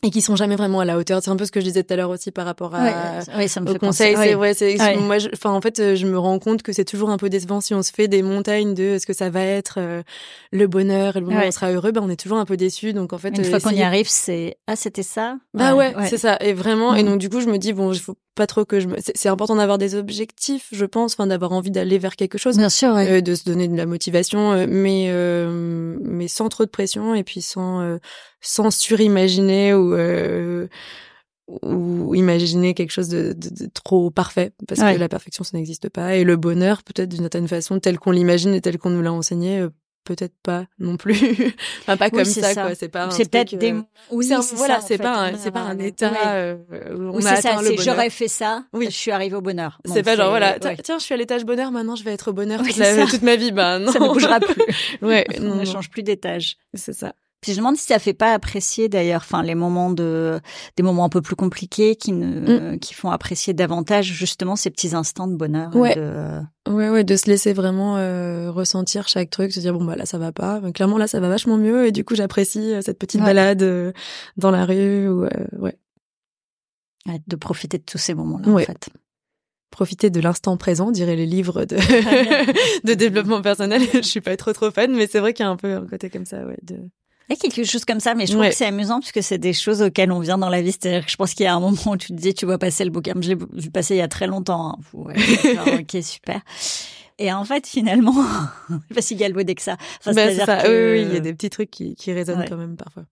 et 0.04 0.10
qui 0.10 0.20
sont 0.20 0.34
jamais 0.36 0.56
vraiment 0.56 0.80
à 0.80 0.84
la 0.84 0.98
hauteur 0.98 1.22
c'est 1.22 1.30
un 1.30 1.36
peu 1.36 1.44
ce 1.44 1.52
que 1.52 1.60
je 1.60 1.64
disais 1.66 1.84
tout 1.84 1.92
à 1.94 1.96
l'heure 1.96 2.10
aussi 2.10 2.30
par 2.32 2.44
rapport 2.44 2.74
à 2.74 2.82
Ouais, 2.82 3.36
ouais, 3.36 3.48
ça 3.48 3.60
me 3.60 3.68
au 3.68 3.72
fait 3.72 3.78
conseil, 3.78 4.14
c'est 4.16 4.34
ouais. 4.34 4.34
ouais, 4.34 4.96
moi. 4.96 5.18
je- 5.18 5.28
Enfin, 5.32 5.50
en 5.52 5.60
fait, 5.60 5.78
euh, 5.78 5.94
je 5.94 6.06
me 6.06 6.18
rends 6.18 6.38
compte 6.38 6.62
que 6.62 6.72
c'est 6.72 6.84
toujours 6.84 7.10
un 7.10 7.16
peu 7.18 7.28
décevant 7.28 7.60
si 7.60 7.72
on 7.74 7.82
se 7.82 7.92
fait 7.92 8.08
des 8.08 8.22
montagnes 8.22 8.74
de 8.74 8.82
est-ce 8.82 9.06
que 9.06 9.12
ça 9.12 9.30
va 9.30 9.42
être 9.42 9.76
euh, 9.78 10.02
le 10.50 10.66
bonheur 10.66 11.16
et 11.16 11.20
le 11.20 11.26
moment 11.26 11.38
où 11.38 11.44
on 11.46 11.50
sera 11.52 11.70
heureux. 11.70 11.92
Ben, 11.92 12.02
on 12.04 12.10
est 12.10 12.16
toujours 12.20 12.38
un 12.38 12.44
peu 12.44 12.56
déçu. 12.56 12.92
Donc 12.92 13.12
en 13.12 13.18
fait, 13.18 13.28
Une 13.30 13.40
euh, 13.44 13.50
fois 13.50 13.60
qu'on 13.60 13.70
y 13.76 13.82
arrive, 13.82 14.08
c'est 14.08 14.56
ah 14.66 14.74
c'était 14.76 15.02
ça? 15.04 15.36
Bah 15.54 15.74
ouais, 15.74 15.94
c'est 16.08 16.18
ça. 16.18 16.36
Et 16.40 16.52
vraiment. 16.52 16.94
Et 16.94 17.02
Mm. 17.02 17.06
donc 17.06 17.18
du 17.18 17.28
coup, 17.30 17.40
je 17.40 17.46
me 17.46 17.58
dis 17.58 17.72
bon, 17.72 17.92
il 17.92 18.00
faut 18.00 18.16
pas 18.34 18.46
trop 18.46 18.64
que 18.64 18.80
je 18.80 18.88
me. 18.88 18.96
C'est 19.14 19.28
important 19.28 19.56
d'avoir 19.56 19.78
des 19.78 19.94
objectifs, 19.94 20.68
je 20.72 20.84
pense, 20.86 21.12
enfin 21.14 21.26
d'avoir 21.26 21.52
envie 21.52 21.70
d'aller 21.70 21.98
vers 21.98 22.16
quelque 22.16 22.38
chose. 22.38 22.56
Bien 22.56 22.68
sûr, 22.70 22.94
ouais. 22.94 23.18
euh, 23.18 23.20
de 23.20 23.34
se 23.34 23.44
donner 23.44 23.68
de 23.68 23.76
la 23.76 23.86
motivation, 23.86 24.52
euh, 24.52 24.66
mais 24.68 25.06
euh, 25.10 25.96
mais 26.02 26.28
sans 26.28 26.48
trop 26.48 26.64
de 26.64 26.70
pression 26.70 27.14
et 27.14 27.24
puis 27.24 27.42
sans 27.42 27.80
euh, 27.80 27.98
sans 28.40 28.70
surimaginer 28.70 29.74
ou 29.74 29.92
euh, 29.94 30.66
ou 31.62 32.14
imaginer 32.14 32.72
quelque 32.72 32.92
chose 32.92 33.08
de, 33.08 33.32
de- 33.32 33.64
de 33.64 33.70
trop 33.72 34.10
parfait 34.10 34.52
parce 34.68 34.80
Ouais. 34.80 34.94
que 34.94 35.00
la 35.00 35.08
perfection 35.08 35.44
ça 35.44 35.56
n'existe 35.56 35.88
pas 35.88 36.14
et 36.16 36.24
le 36.24 36.36
bonheur 36.36 36.82
peut-être 36.84 37.08
d'une 37.10 37.20
certaine 37.22 37.48
façon 37.48 37.80
tel 37.80 37.98
qu'on 37.98 38.12
l'imagine 38.12 38.54
et 38.54 38.60
tel 38.60 38.78
qu'on 38.78 38.90
nous 38.90 39.02
l'a 39.02 39.12
enseigné 39.12 39.66
peut-être 40.04 40.34
pas 40.42 40.64
non 40.78 40.96
plus 40.96 41.14
enfin 41.82 41.96
pas 41.96 42.06
Oui, 42.06 42.10
comme 42.10 42.24
ça, 42.24 42.52
ça. 42.54 42.62
quoi 42.62 42.74
c'est 42.74 42.88
pas 42.88 43.10
c'est 43.10 43.30
peut-être 43.30 43.54
des. 43.56 43.72
euh, 43.72 43.82
Oui, 44.10 44.26
c'est 44.26 44.34
un- 44.34 44.40
voilà 44.54 44.80
c'est 44.80 44.98
pas 44.98 45.14
un, 45.14 45.34
On 45.34 45.38
c'est 45.38 45.50
pas 45.50 45.60
un 45.60 45.78
état 45.78 46.12
euh, 46.34 46.56
où 46.96 47.14
on 47.14 47.18
a 47.24 47.36
c'est 47.36 47.42
ça. 47.42 47.50
atteint 47.54 47.62
le 47.62 47.76
j'aurais 47.80 48.10
fait 48.10 48.28
ça. 48.28 48.64
Oui. 48.72 48.86
Je 48.86 48.96
suis 48.96 49.10
arrivée 49.10 49.36
au 49.36 49.40
bonheur. 49.40 49.78
C'est 49.84 50.02
pas 50.02 50.16
genre 50.16 50.30
voilà 50.30 50.58
tiens, 50.58 50.70
ouais. 50.70 50.76
tiens 50.82 50.98
je 50.98 51.04
suis 51.04 51.14
à 51.14 51.16
l'étage 51.16 51.44
bonheur 51.44 51.70
maintenant 51.70 51.96
je 51.96 52.04
vais 52.04 52.12
être 52.12 52.28
au 52.28 52.32
bonheur 52.32 52.62
toute, 52.62 52.76
la- 52.76 53.06
ma 53.22 53.36
vie 53.36 53.52
bah 53.52 53.78
non 53.78 53.92
Ça 53.92 54.00
ne 54.00 54.08
bougera 54.08 54.40
plus. 54.40 54.62
ouais 55.02 55.26
On 55.40 55.54
ne 55.56 55.64
change 55.64 55.88
plus 55.90 56.02
d'étage. 56.02 56.56
c'est 56.74 56.92
ça 56.92 57.14
Puis 57.42 57.52
je 57.52 57.56
me 57.58 57.62
demande 57.62 57.76
si 57.76 57.86
ça 57.88 57.98
fait 57.98 58.14
pas 58.14 58.32
apprécier 58.32 58.88
d'ailleurs, 58.88 59.20
enfin 59.24 59.42
les 59.42 59.54
moments 59.56 59.90
de, 59.90 60.40
des 60.76 60.82
moments 60.82 61.04
un 61.04 61.08
peu 61.10 61.20
plus 61.20 61.34
compliqués 61.36 61.96
qui 61.96 62.12
ne, 62.12 62.76
qui 62.76 62.94
font 62.94 63.10
apprécier 63.10 63.52
davantage 63.52 64.06
justement 64.06 64.56
ces 64.56 64.70
petits 64.70 64.94
instants 64.94 65.26
de 65.26 65.34
bonheur. 65.36 65.74
Ouais. 65.76 65.94
de- 65.96 66.40
Ouais, 66.70 66.88
ouais, 66.88 67.02
de 67.02 67.16
se 67.16 67.26
laisser 67.26 67.52
vraiment 67.52 67.96
euh, 67.96 68.48
ressentir 68.52 69.08
chaque 69.08 69.28
truc, 69.30 69.52
se 69.52 69.58
dire 69.58 69.72
bon 69.74 69.84
bah 69.84 69.96
là 69.96 70.06
ça 70.06 70.16
va 70.18 70.30
pas, 70.30 70.60
mais 70.60 70.70
clairement 70.72 70.96
là 70.96 71.08
ça 71.08 71.18
va 71.18 71.28
vachement 71.28 71.58
mieux 71.58 71.86
et 71.88 71.92
du 71.92 72.04
coup 72.04 72.14
j'apprécie 72.14 72.72
euh, 72.74 72.80
cette 72.80 73.00
petite 73.00 73.20
Ouais. 73.20 73.26
balade 73.26 73.62
euh, 73.62 73.92
dans 74.36 74.52
la 74.52 74.64
rue 74.64 75.08
ou 75.08 75.24
euh, 75.24 75.28
ouais, 75.58 75.76
ouais, 77.08 77.20
de 77.26 77.36
profiter 77.36 77.78
de 77.78 77.82
tous 77.82 77.98
ces 77.98 78.14
moments-là 78.14 78.48
Ouais. 78.48 78.62
en 78.62 78.66
fait. 78.66 78.88
profiter 79.72 80.10
de 80.10 80.20
l'instant 80.20 80.56
présent, 80.56 80.92
dirait 80.92 81.16
les 81.16 81.26
livres 81.26 81.64
de 81.64 81.76
de 82.86 82.94
développement 82.94 83.42
personnel. 83.42 83.82
Je 83.94 84.00
suis 84.02 84.20
pas 84.20 84.36
trop 84.36 84.52
trop 84.52 84.70
fan, 84.70 84.94
mais 84.94 85.08
c'est 85.08 85.18
vrai 85.18 85.32
qu'il 85.34 85.44
y 85.44 85.48
a 85.48 85.50
un 85.50 85.56
peu 85.56 85.74
un 85.74 85.86
côté 85.86 86.10
comme 86.10 86.26
ça, 86.26 86.44
ouais. 86.46 86.58
De... 86.62 86.76
Il 87.32 87.46
y 87.46 87.48
a 87.48 87.50
quelque 87.50 87.64
chose 87.70 87.84
comme 87.84 88.00
ça, 88.00 88.14
mais 88.14 88.26
je 88.26 88.32
trouve 88.32 88.42
Ouais. 88.42 88.50
que 88.50 88.54
c'est 88.56 88.66
amusant 88.66 89.00
parce 89.00 89.12
que 89.12 89.20
c'est 89.22 89.38
des 89.38 89.52
choses 89.52 89.80
auxquelles 89.82 90.12
on 90.12 90.20
vient 90.20 90.38
dans 90.38 90.48
la 90.50 90.60
vie. 90.62 90.72
C'est-à-dire 90.72 91.04
que 91.04 91.10
je 91.10 91.16
pense 91.16 91.34
qu'il 91.34 91.44
y 91.44 91.46
a 91.46 91.54
un 91.54 91.60
moment 91.60 91.76
où 91.86 91.96
tu 91.96 92.08
te 92.08 92.12
dis, 92.12 92.34
tu 92.34 92.44
vois 92.46 92.58
passer 92.58 92.84
le 92.84 92.90
bouquin. 92.90 93.14
Je 93.20 93.30
l'ai 93.30 93.36
vu 93.54 93.70
passer 93.70 93.94
il 93.94 93.98
y 93.98 94.02
a 94.02 94.08
très 94.08 94.26
longtemps. 94.26 94.70
Hein. 94.78 94.78
Ouais, 94.92 95.14
genre, 95.54 95.66
ok, 95.80 96.02
super. 96.02 96.40
Et 97.18 97.32
en 97.32 97.44
fait, 97.44 97.66
finalement, 97.66 98.14
c'est 98.88 98.94
pas 98.94 99.02
si 99.02 99.14
galvaudé 99.16 99.54
que 99.54 99.62
ça. 99.62 99.76
Enfin, 100.00 100.12
Bah, 100.12 100.28
c'est 100.30 100.44
ça. 100.44 100.62
que 100.62 100.92
Oui, 100.94 101.02
il 101.08 101.14
y 101.14 101.16
a 101.16 101.20
des 101.20 101.32
petits 101.34 101.50
trucs 101.50 101.70
qui, 101.70 101.94
qui 101.94 102.12
résonnent 102.12 102.40
Ouais. 102.40 102.48
quand 102.48 102.56
même 102.56 102.76
parfois. 102.76 103.04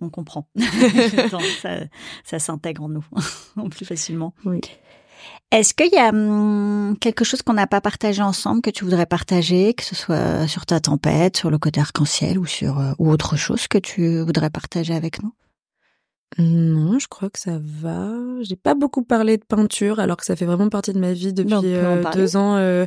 on 0.00 0.10
comprend. 0.10 0.48
Ça, 1.62 1.70
ça 2.24 2.38
s'intègre 2.38 2.84
en 2.84 2.88
nous 2.88 3.04
plus 3.70 3.84
facilement. 3.84 4.32
Oui. 4.44 4.60
Est-ce 5.50 5.72
qu'il 5.72 5.90
y 5.92 5.96
a 5.96 6.10
hum, 6.10 6.94
quelque 7.00 7.24
chose 7.24 7.40
qu'on 7.40 7.54
n'a 7.54 7.66
pas 7.66 7.80
partagé 7.80 8.20
ensemble 8.20 8.60
que 8.60 8.68
tu 8.68 8.84
voudrais 8.84 9.06
partager, 9.06 9.72
que 9.72 9.82
ce 9.82 9.94
soit 9.94 10.46
sur 10.46 10.66
ta 10.66 10.78
tempête, 10.78 11.38
sur 11.38 11.50
le 11.50 11.58
côté 11.58 11.80
arc-en-ciel 11.80 12.38
ou 12.38 12.44
sur 12.44 12.78
euh, 12.78 12.92
ou 12.98 13.10
autre 13.10 13.36
chose 13.36 13.66
que 13.66 13.78
tu 13.78 14.20
voudrais 14.20 14.50
partager 14.50 14.94
avec 14.94 15.22
nous? 15.22 15.32
Non, 16.36 16.98
je 16.98 17.08
crois 17.08 17.30
que 17.30 17.38
ça 17.38 17.58
va. 17.60 18.10
J'ai 18.42 18.54
pas 18.56 18.74
beaucoup 18.74 19.02
parlé 19.02 19.38
de 19.38 19.44
peinture, 19.44 19.98
alors 19.98 20.18
que 20.18 20.26
ça 20.26 20.36
fait 20.36 20.44
vraiment 20.44 20.68
partie 20.68 20.92
de 20.92 20.98
ma 21.00 21.12
vie 21.12 21.32
depuis 21.32 21.54
euh, 21.64 22.02
deux 22.12 22.36
ans. 22.36 22.56
euh, 22.56 22.84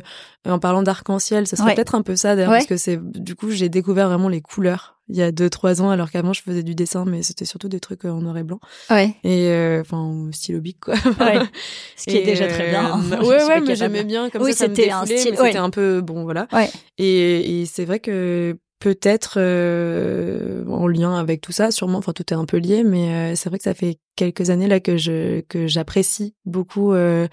en 0.48 0.58
parlant 0.60 0.82
d'arc-en-ciel, 0.82 1.46
ce 1.48 1.56
serait 1.56 1.70
Ouais. 1.70 1.74
peut-être 1.74 1.94
un 1.96 2.02
peu 2.02 2.14
ça 2.16 2.34
d'ailleurs, 2.36 2.50
Ouais. 2.52 2.58
parce 2.58 2.66
que 2.68 2.76
c'est 2.76 2.98
du 3.02 3.34
coup 3.34 3.50
j'ai 3.50 3.68
découvert 3.68 4.08
vraiment 4.08 4.28
les 4.28 4.40
couleurs 4.40 4.98
il 5.08 5.16
y 5.16 5.22
a 5.22 5.30
deux 5.32 5.50
trois 5.50 5.82
ans, 5.82 5.90
alors 5.90 6.10
qu'avant 6.10 6.32
je 6.32 6.40
faisais 6.42 6.62
du 6.62 6.74
dessin, 6.74 7.04
mais 7.04 7.22
c'était 7.22 7.44
surtout 7.44 7.68
des 7.68 7.80
trucs 7.80 8.04
euh, 8.06 8.10
en 8.10 8.20
noir 8.22 8.38
et 8.38 8.44
blanc 8.44 8.60
Ouais. 8.90 9.14
et 9.24 9.48
euh, 9.48 9.80
enfin 9.82 9.98
au 9.98 10.32
stylo 10.32 10.60
bic 10.60 10.78
quoi. 10.80 10.94
Ouais. 11.20 11.38
Ce 11.96 12.04
qui 12.06 12.16
est 12.16 12.24
déjà 12.24 12.46
très 12.46 12.70
bien. 12.70 12.98
euh, 12.98 13.02
suis 13.20 13.28
ouais, 13.28 13.44
ouais, 13.44 13.60
mais 13.60 13.74
j'aimais 13.76 14.04
bien 14.04 14.30
comme 14.30 14.42
Oui, 14.42 14.52
ça. 14.52 14.58
ça 14.64 14.68
me 14.68 14.74
c'était 14.74 14.90
un 14.90 15.04
style- 15.04 15.32
mais 15.32 15.40
ouais. 15.40 15.46
C'était 15.48 15.58
un 15.58 15.70
peu 15.70 16.00
bon, 16.00 16.22
voilà. 16.24 16.46
Ouais. 16.52 16.70
Et, 16.98 17.60
et 17.62 17.66
c'est 17.66 17.84
vrai 17.84 17.98
que 18.00 18.56
peut-être 18.82 19.34
euh, 19.38 20.64
en 20.68 20.88
lien 20.88 21.16
avec 21.16 21.40
tout 21.40 21.52
ça, 21.52 21.70
sûrement. 21.70 21.98
Enfin, 21.98 22.12
tout 22.12 22.24
est 22.32 22.36
un 22.36 22.44
peu 22.46 22.56
lié, 22.56 22.82
mais 22.82 23.32
euh, 23.32 23.34
c'est 23.36 23.48
vrai 23.48 23.58
que 23.58 23.64
ça 23.64 23.74
fait 23.74 23.98
quelques 24.16 24.50
années 24.50 24.66
là 24.66 24.80
que 24.80 24.96
je 24.96 25.40
que 25.42 25.66
j'apprécie 25.68 26.34
beaucoup. 26.44 26.92
euh, 26.92 27.28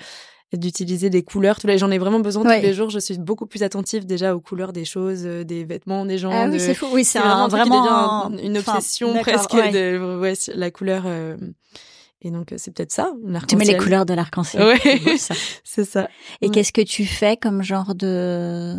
d'utiliser 0.52 1.12
des 1.12 1.22
couleurs 1.22 1.60
tous 1.60 1.68
les 1.68 1.78
j'en 1.78 1.92
ai 1.92 2.00
vraiment 2.00 2.20
besoin 2.22 2.44
Ouais. 2.44 2.60
tous 2.60 2.66
les 2.66 2.74
jours 2.74 2.90
je 2.90 2.98
suis 2.98 3.20
beaucoup 3.20 3.46
plus 3.46 3.62
attentive 3.62 4.08
déjà 4.08 4.36
aux 4.36 4.40
couleurs 4.40 4.74
des 4.74 4.84
choses 4.84 5.22
euh, 5.24 5.44
des 5.44 5.64
vêtements 5.64 6.08
des 6.08 6.18
gens 6.18 6.32
Ah 6.34 6.48
de- 6.48 6.54
oui, 6.54 6.60
c'est 6.60 6.74
fou. 6.74 6.88
Oui, 6.92 7.04
c'est 7.06 7.20
un- 7.20 7.48
vraiment 7.50 8.26
un- 8.26 8.36
une 8.38 8.58
obsession 8.58 9.14
presque 9.22 9.54
ouais. 9.54 9.70
de 9.70 10.18
ouais, 10.20 10.34
la 10.56 10.72
couleur 10.72 11.04
euh, 11.06 11.38
et 12.24 12.32
donc 12.32 12.52
c'est 12.58 12.74
peut-être 12.74 12.92
ça 12.92 13.12
Tu 13.48 13.58
mets 13.58 13.66
les 13.66 13.78
couleurs 13.78 14.08
de 14.08 14.16
l'arc-en-ciel. 14.16 14.64
Ouais. 14.64 14.80
C'est 14.82 15.18
ça. 15.20 15.36
c'est 15.64 15.86
ça 15.86 16.08
Et 16.42 16.48
Ouais. 16.48 16.52
qu'est-ce 16.52 16.74
que 16.74 16.82
tu 16.82 17.06
fais 17.06 17.38
comme 17.38 17.62
genre 17.62 17.94
de 17.94 18.76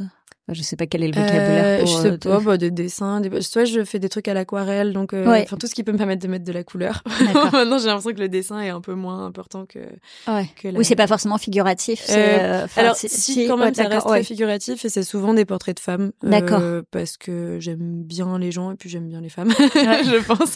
je 0.49 0.63
sais 0.63 0.77
pas 0.77 0.87
quel 0.87 1.03
est 1.03 1.09
le 1.09 1.15
vocabulaire. 1.15 1.83
Euh, 1.83 1.87
je 1.87 1.93
sais 1.93 2.19
pas, 2.19 2.41
bah, 2.41 2.57
des 2.57 2.71
dessins. 2.71 3.21
Des... 3.21 3.43
Soit 3.43 3.65
je 3.65 3.85
fais 3.85 3.99
des 3.99 4.09
trucs 4.09 4.29
à 4.29 4.35
l'aquarelle, 4.35 4.93
donc 4.93 5.13
euh, 5.13 5.45
tout 5.59 5.67
ce 5.67 5.75
qui 5.75 5.85
peut 5.85 5.93
me 5.93 5.99
permettre 5.99 6.23
de 6.23 6.29
mettre 6.29 6.45
de 6.45 6.53
la 6.53 6.65
couleur. 6.65 7.03
Maintenant, 7.53 7.79
j'ai 7.79 7.87
l'impression 7.87 8.13
que 8.13 8.21
le 8.21 8.29
dessin 8.29 8.61
est 8.61 8.71
un 8.71 8.81
peu 8.81 8.95
moins 8.95 9.25
important 9.25 9.67
que. 9.67 9.79
Ouais. 10.27 10.49
que 10.61 10.69
la... 10.69 10.79
Oui, 10.79 10.85
c'est 10.85 10.97
pas 10.97 11.07
forcément 11.07 11.39
figuratif. 11.39 12.07
Euh, 12.11 12.67
alors, 12.77 12.97
si, 12.97 13.47
quand 13.47 13.57
même, 13.57 13.75
ça 13.75 13.87
reste 13.87 14.07
très 14.07 14.25
figuratif 14.25 14.85
et 14.85 14.89
c'est 14.89 15.05
souvent 15.05 15.35
des 15.35 15.45
portraits 15.45 15.77
de 15.77 15.81
femmes. 15.81 16.13
D'accord. 16.23 16.63
parce 16.91 17.17
que 17.17 17.59
j'aime 17.61 18.03
bien 18.03 18.39
les 18.39 18.51
gens 18.51 18.73
et 18.73 18.77
puis 18.77 18.89
j'aime 18.89 19.09
bien 19.09 19.21
les 19.21 19.29
femmes, 19.29 19.53
je 19.59 20.25
pense. 20.25 20.55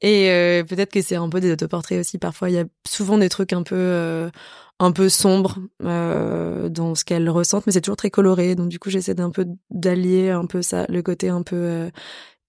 Et 0.00 0.62
peut-être 0.68 0.92
que 0.92 1.02
c'est 1.02 1.16
un 1.16 1.28
peu 1.28 1.40
des 1.40 1.52
autoportraits 1.52 2.00
aussi. 2.00 2.18
Parfois, 2.18 2.50
il 2.50 2.54
y 2.54 2.58
a 2.58 2.64
souvent 2.86 3.18
des 3.18 3.28
trucs 3.28 3.52
un 3.52 3.62
peu 3.62 4.30
un 4.84 4.92
peu 4.92 5.08
sombre 5.08 5.58
euh, 5.82 6.68
dans 6.68 6.94
ce 6.94 7.04
qu'elle 7.04 7.28
ressentent, 7.30 7.66
mais 7.66 7.72
c'est 7.72 7.80
toujours 7.80 7.96
très 7.96 8.10
coloré. 8.10 8.54
Donc 8.54 8.68
du 8.68 8.78
coup, 8.78 8.90
j'essaie 8.90 9.14
d'un 9.14 9.30
peu 9.30 9.46
d'allier 9.70 10.30
un 10.30 10.46
peu 10.46 10.62
ça, 10.62 10.86
le 10.88 11.02
côté 11.02 11.28
un 11.30 11.42
peu 11.42 11.56
euh, 11.56 11.90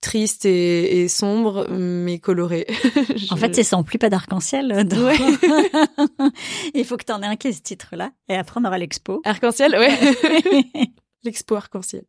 triste 0.02 0.46
et, 0.46 1.08
sombre, 1.08 1.68
mais 1.70 2.20
coloré. 2.20 2.68
En 3.32 3.38
fait, 3.38 3.56
c'est 3.56 3.64
sans 3.64 3.84
plus 3.84 3.98
pas 3.98 4.10
d'arc-en-ciel. 4.10 4.86
Ouais. 4.98 5.18
Il 6.74 6.86
faut 6.86 6.98
que 6.98 7.06
tu 7.06 7.12
en 7.12 7.22
aies 7.22 7.28
un 7.28 7.36
qui 7.38 7.48
est 7.48 7.54
ce 7.54 7.62
titre-là, 7.62 8.12
et 8.30 8.36
après 8.36 8.60
on 8.62 8.66
aura 8.66 8.78
l'expo. 8.78 9.22
Arc-en-ciel, 9.24 9.72
ouais. 9.72 10.92
L'expo 11.24 11.56
arc-en-ciel. 11.56 12.04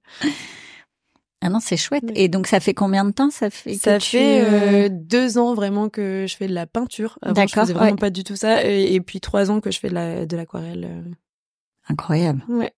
Ah 1.42 1.50
non, 1.50 1.60
c'est 1.60 1.76
chouette. 1.76 2.04
Et 2.14 2.28
donc, 2.28 2.46
ça 2.46 2.60
fait 2.60 2.74
combien 2.74 3.04
de 3.04 3.10
temps 3.10 3.30
ça 3.30 3.50
fait 3.50 3.74
Ça 3.74 4.00
fait 4.00 4.42
euh, 4.42 4.88
deux 4.90 5.38
ans 5.38 5.54
vraiment 5.54 5.88
que 5.88 6.24
je 6.26 6.36
fais 6.36 6.46
de 6.46 6.54
la 6.54 6.66
peinture. 6.66 7.18
D'accord. 7.22 7.46
Je 7.48 7.54
faisais 7.54 7.72
vraiment 7.72 7.96
pas 7.96 8.10
du 8.10 8.24
tout 8.24 8.36
ça. 8.36 8.64
Et, 8.64 9.00
puis 9.00 9.20
trois 9.20 9.50
ans 9.50 9.60
que 9.60 9.70
je 9.70 9.78
fais 9.78 9.90
de 9.90 10.36
l'aquarelle. 10.36 10.80
La, 10.80 10.88
euh. 10.88 11.02
Incroyable. 11.88 12.42
Ouais. 12.48 12.72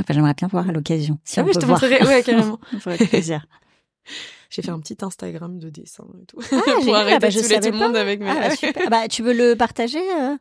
Enfin, 0.00 0.14
j'aimerais 0.14 0.34
bien 0.34 0.48
voir 0.48 0.68
à 0.68 0.72
l'occasion. 0.72 1.18
Si 1.24 1.40
ah 1.40 1.44
oui, 1.44 1.52
je 1.54 1.60
te 1.60 1.66
montrerai. 1.66 2.04
Ouais, 2.04 2.22
carrément. 2.26 2.58
ça 2.72 2.80
ferait 2.80 2.98
plaisir. 2.98 3.46
J'ai 4.50 4.62
fait 4.62 4.70
un 4.70 4.80
petit 4.80 4.96
Instagram 5.02 5.58
de 5.58 5.68
dessin 5.68 6.04
et 6.22 6.24
tout. 6.24 6.38
Ah, 6.52 6.60
pour 6.84 6.96
arrêter 6.96 7.16
ah 7.16 7.18
bah, 7.18 7.30
je 7.30 7.38
tout 7.38 7.70
le 7.70 7.78
monde 7.78 7.96
avec 7.96 8.20
mes. 8.20 8.30
Ah, 8.30 8.48
bah, 8.62 8.88
bah, 8.90 9.08
tu 9.08 9.22
veux 9.22 9.34
le 9.34 9.54
partager 9.54 10.00
euh? 10.00 10.36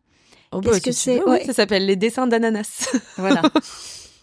Oh, 0.51 0.61
bah, 0.61 0.71
Qu'est-ce 0.71 0.81
que 0.81 0.91
c'est 0.91 1.45
Ça 1.45 1.53
s'appelle 1.53 1.85
les 1.85 1.97
dessins 1.97 2.25
d'ananas. 2.27 2.89
Voilà. 3.17 3.41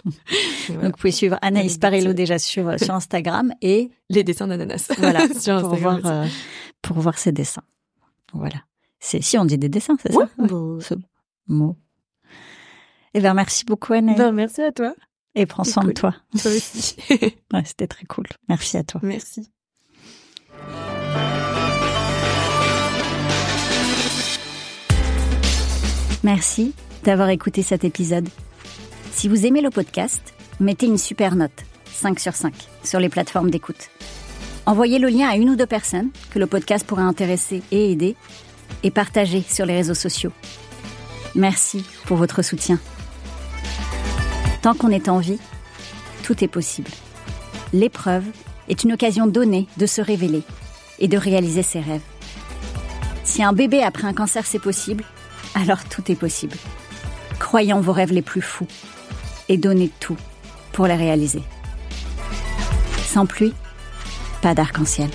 Donc, 0.04 0.82
vous 0.82 0.90
pouvez 0.92 1.12
suivre 1.12 1.38
Anaïs 1.42 1.78
Parello 1.78 2.12
déjà 2.12 2.38
sur, 2.38 2.78
sur 2.78 2.94
Instagram 2.94 3.52
et 3.62 3.90
les 4.10 4.22
dessins 4.24 4.46
d'ananas. 4.46 4.90
Voilà, 4.98 5.26
sur 5.38 5.60
pour 5.62 5.74
voir 5.76 6.00
euh, 6.04 6.26
pour 6.82 6.98
voir 6.98 7.18
ses 7.18 7.32
dessins. 7.32 7.62
Voilà. 8.32 8.62
C'est 9.00 9.22
si 9.22 9.38
on 9.38 9.44
dit 9.44 9.58
des 9.58 9.68
dessins, 9.68 9.96
c'est 10.02 10.12
ça? 10.12 10.28
bon. 10.38 10.78
Bon. 11.46 11.76
Eh 13.14 13.20
bien, 13.20 13.34
merci 13.34 13.64
beaucoup 13.64 13.92
Anaïs. 13.92 14.18
Ben, 14.18 14.32
merci 14.32 14.62
à 14.62 14.72
toi. 14.72 14.94
Et 15.34 15.46
prends 15.46 15.64
soin 15.64 15.84
de 15.84 15.92
toi. 15.92 16.14
Toi 16.40 16.50
aussi. 16.50 16.96
ouais, 17.10 17.64
c'était 17.64 17.86
très 17.86 18.04
cool. 18.06 18.26
Merci 18.48 18.76
à 18.76 18.84
toi. 18.84 19.00
Merci. 19.02 19.50
Merci 26.22 26.74
d'avoir 27.04 27.28
écouté 27.28 27.62
cet 27.62 27.84
épisode. 27.84 28.28
Si 29.14 29.28
vous 29.28 29.46
aimez 29.46 29.60
le 29.60 29.70
podcast, 29.70 30.34
mettez 30.58 30.86
une 30.86 30.98
super 30.98 31.36
note, 31.36 31.64
5 31.86 32.18
sur 32.18 32.34
5, 32.34 32.52
sur 32.82 32.98
les 32.98 33.08
plateformes 33.08 33.48
d'écoute. 33.48 33.88
Envoyez 34.66 34.98
le 34.98 35.08
lien 35.08 35.28
à 35.28 35.36
une 35.36 35.50
ou 35.50 35.56
deux 35.56 35.66
personnes 35.66 36.10
que 36.30 36.40
le 36.40 36.48
podcast 36.48 36.84
pourrait 36.84 37.04
intéresser 37.04 37.62
et 37.70 37.92
aider, 37.92 38.16
et 38.82 38.90
partagez 38.90 39.42
sur 39.48 39.66
les 39.66 39.76
réseaux 39.76 39.94
sociaux. 39.94 40.32
Merci 41.36 41.84
pour 42.06 42.16
votre 42.16 42.42
soutien. 42.42 42.80
Tant 44.62 44.74
qu'on 44.74 44.90
est 44.90 45.08
en 45.08 45.20
vie, 45.20 45.38
tout 46.24 46.42
est 46.42 46.48
possible. 46.48 46.90
L'épreuve 47.72 48.24
est 48.68 48.82
une 48.82 48.94
occasion 48.94 49.28
donnée 49.28 49.68
de 49.76 49.86
se 49.86 50.02
révéler 50.02 50.42
et 50.98 51.06
de 51.06 51.16
réaliser 51.16 51.62
ses 51.62 51.80
rêves. 51.80 52.02
Si 53.22 53.44
un 53.44 53.52
bébé 53.52 53.80
après 53.84 54.08
un 54.08 54.12
cancer 54.12 54.44
c'est 54.44 54.58
possible, 54.58 55.04
alors 55.54 55.84
tout 55.84 56.10
est 56.10 56.16
possible. 56.16 56.56
Croyez 57.38 57.72
en 57.72 57.80
vos 57.80 57.92
rêves 57.92 58.12
les 58.12 58.20
plus 58.20 58.42
fous 58.42 58.66
et 59.48 59.56
donnez 59.56 59.90
tout 60.00 60.16
pour 60.72 60.86
les 60.86 60.96
réaliser. 60.96 61.42
Sans 63.06 63.26
pluie, 63.26 63.54
pas 64.42 64.54
d'arc-en-ciel. 64.54 65.10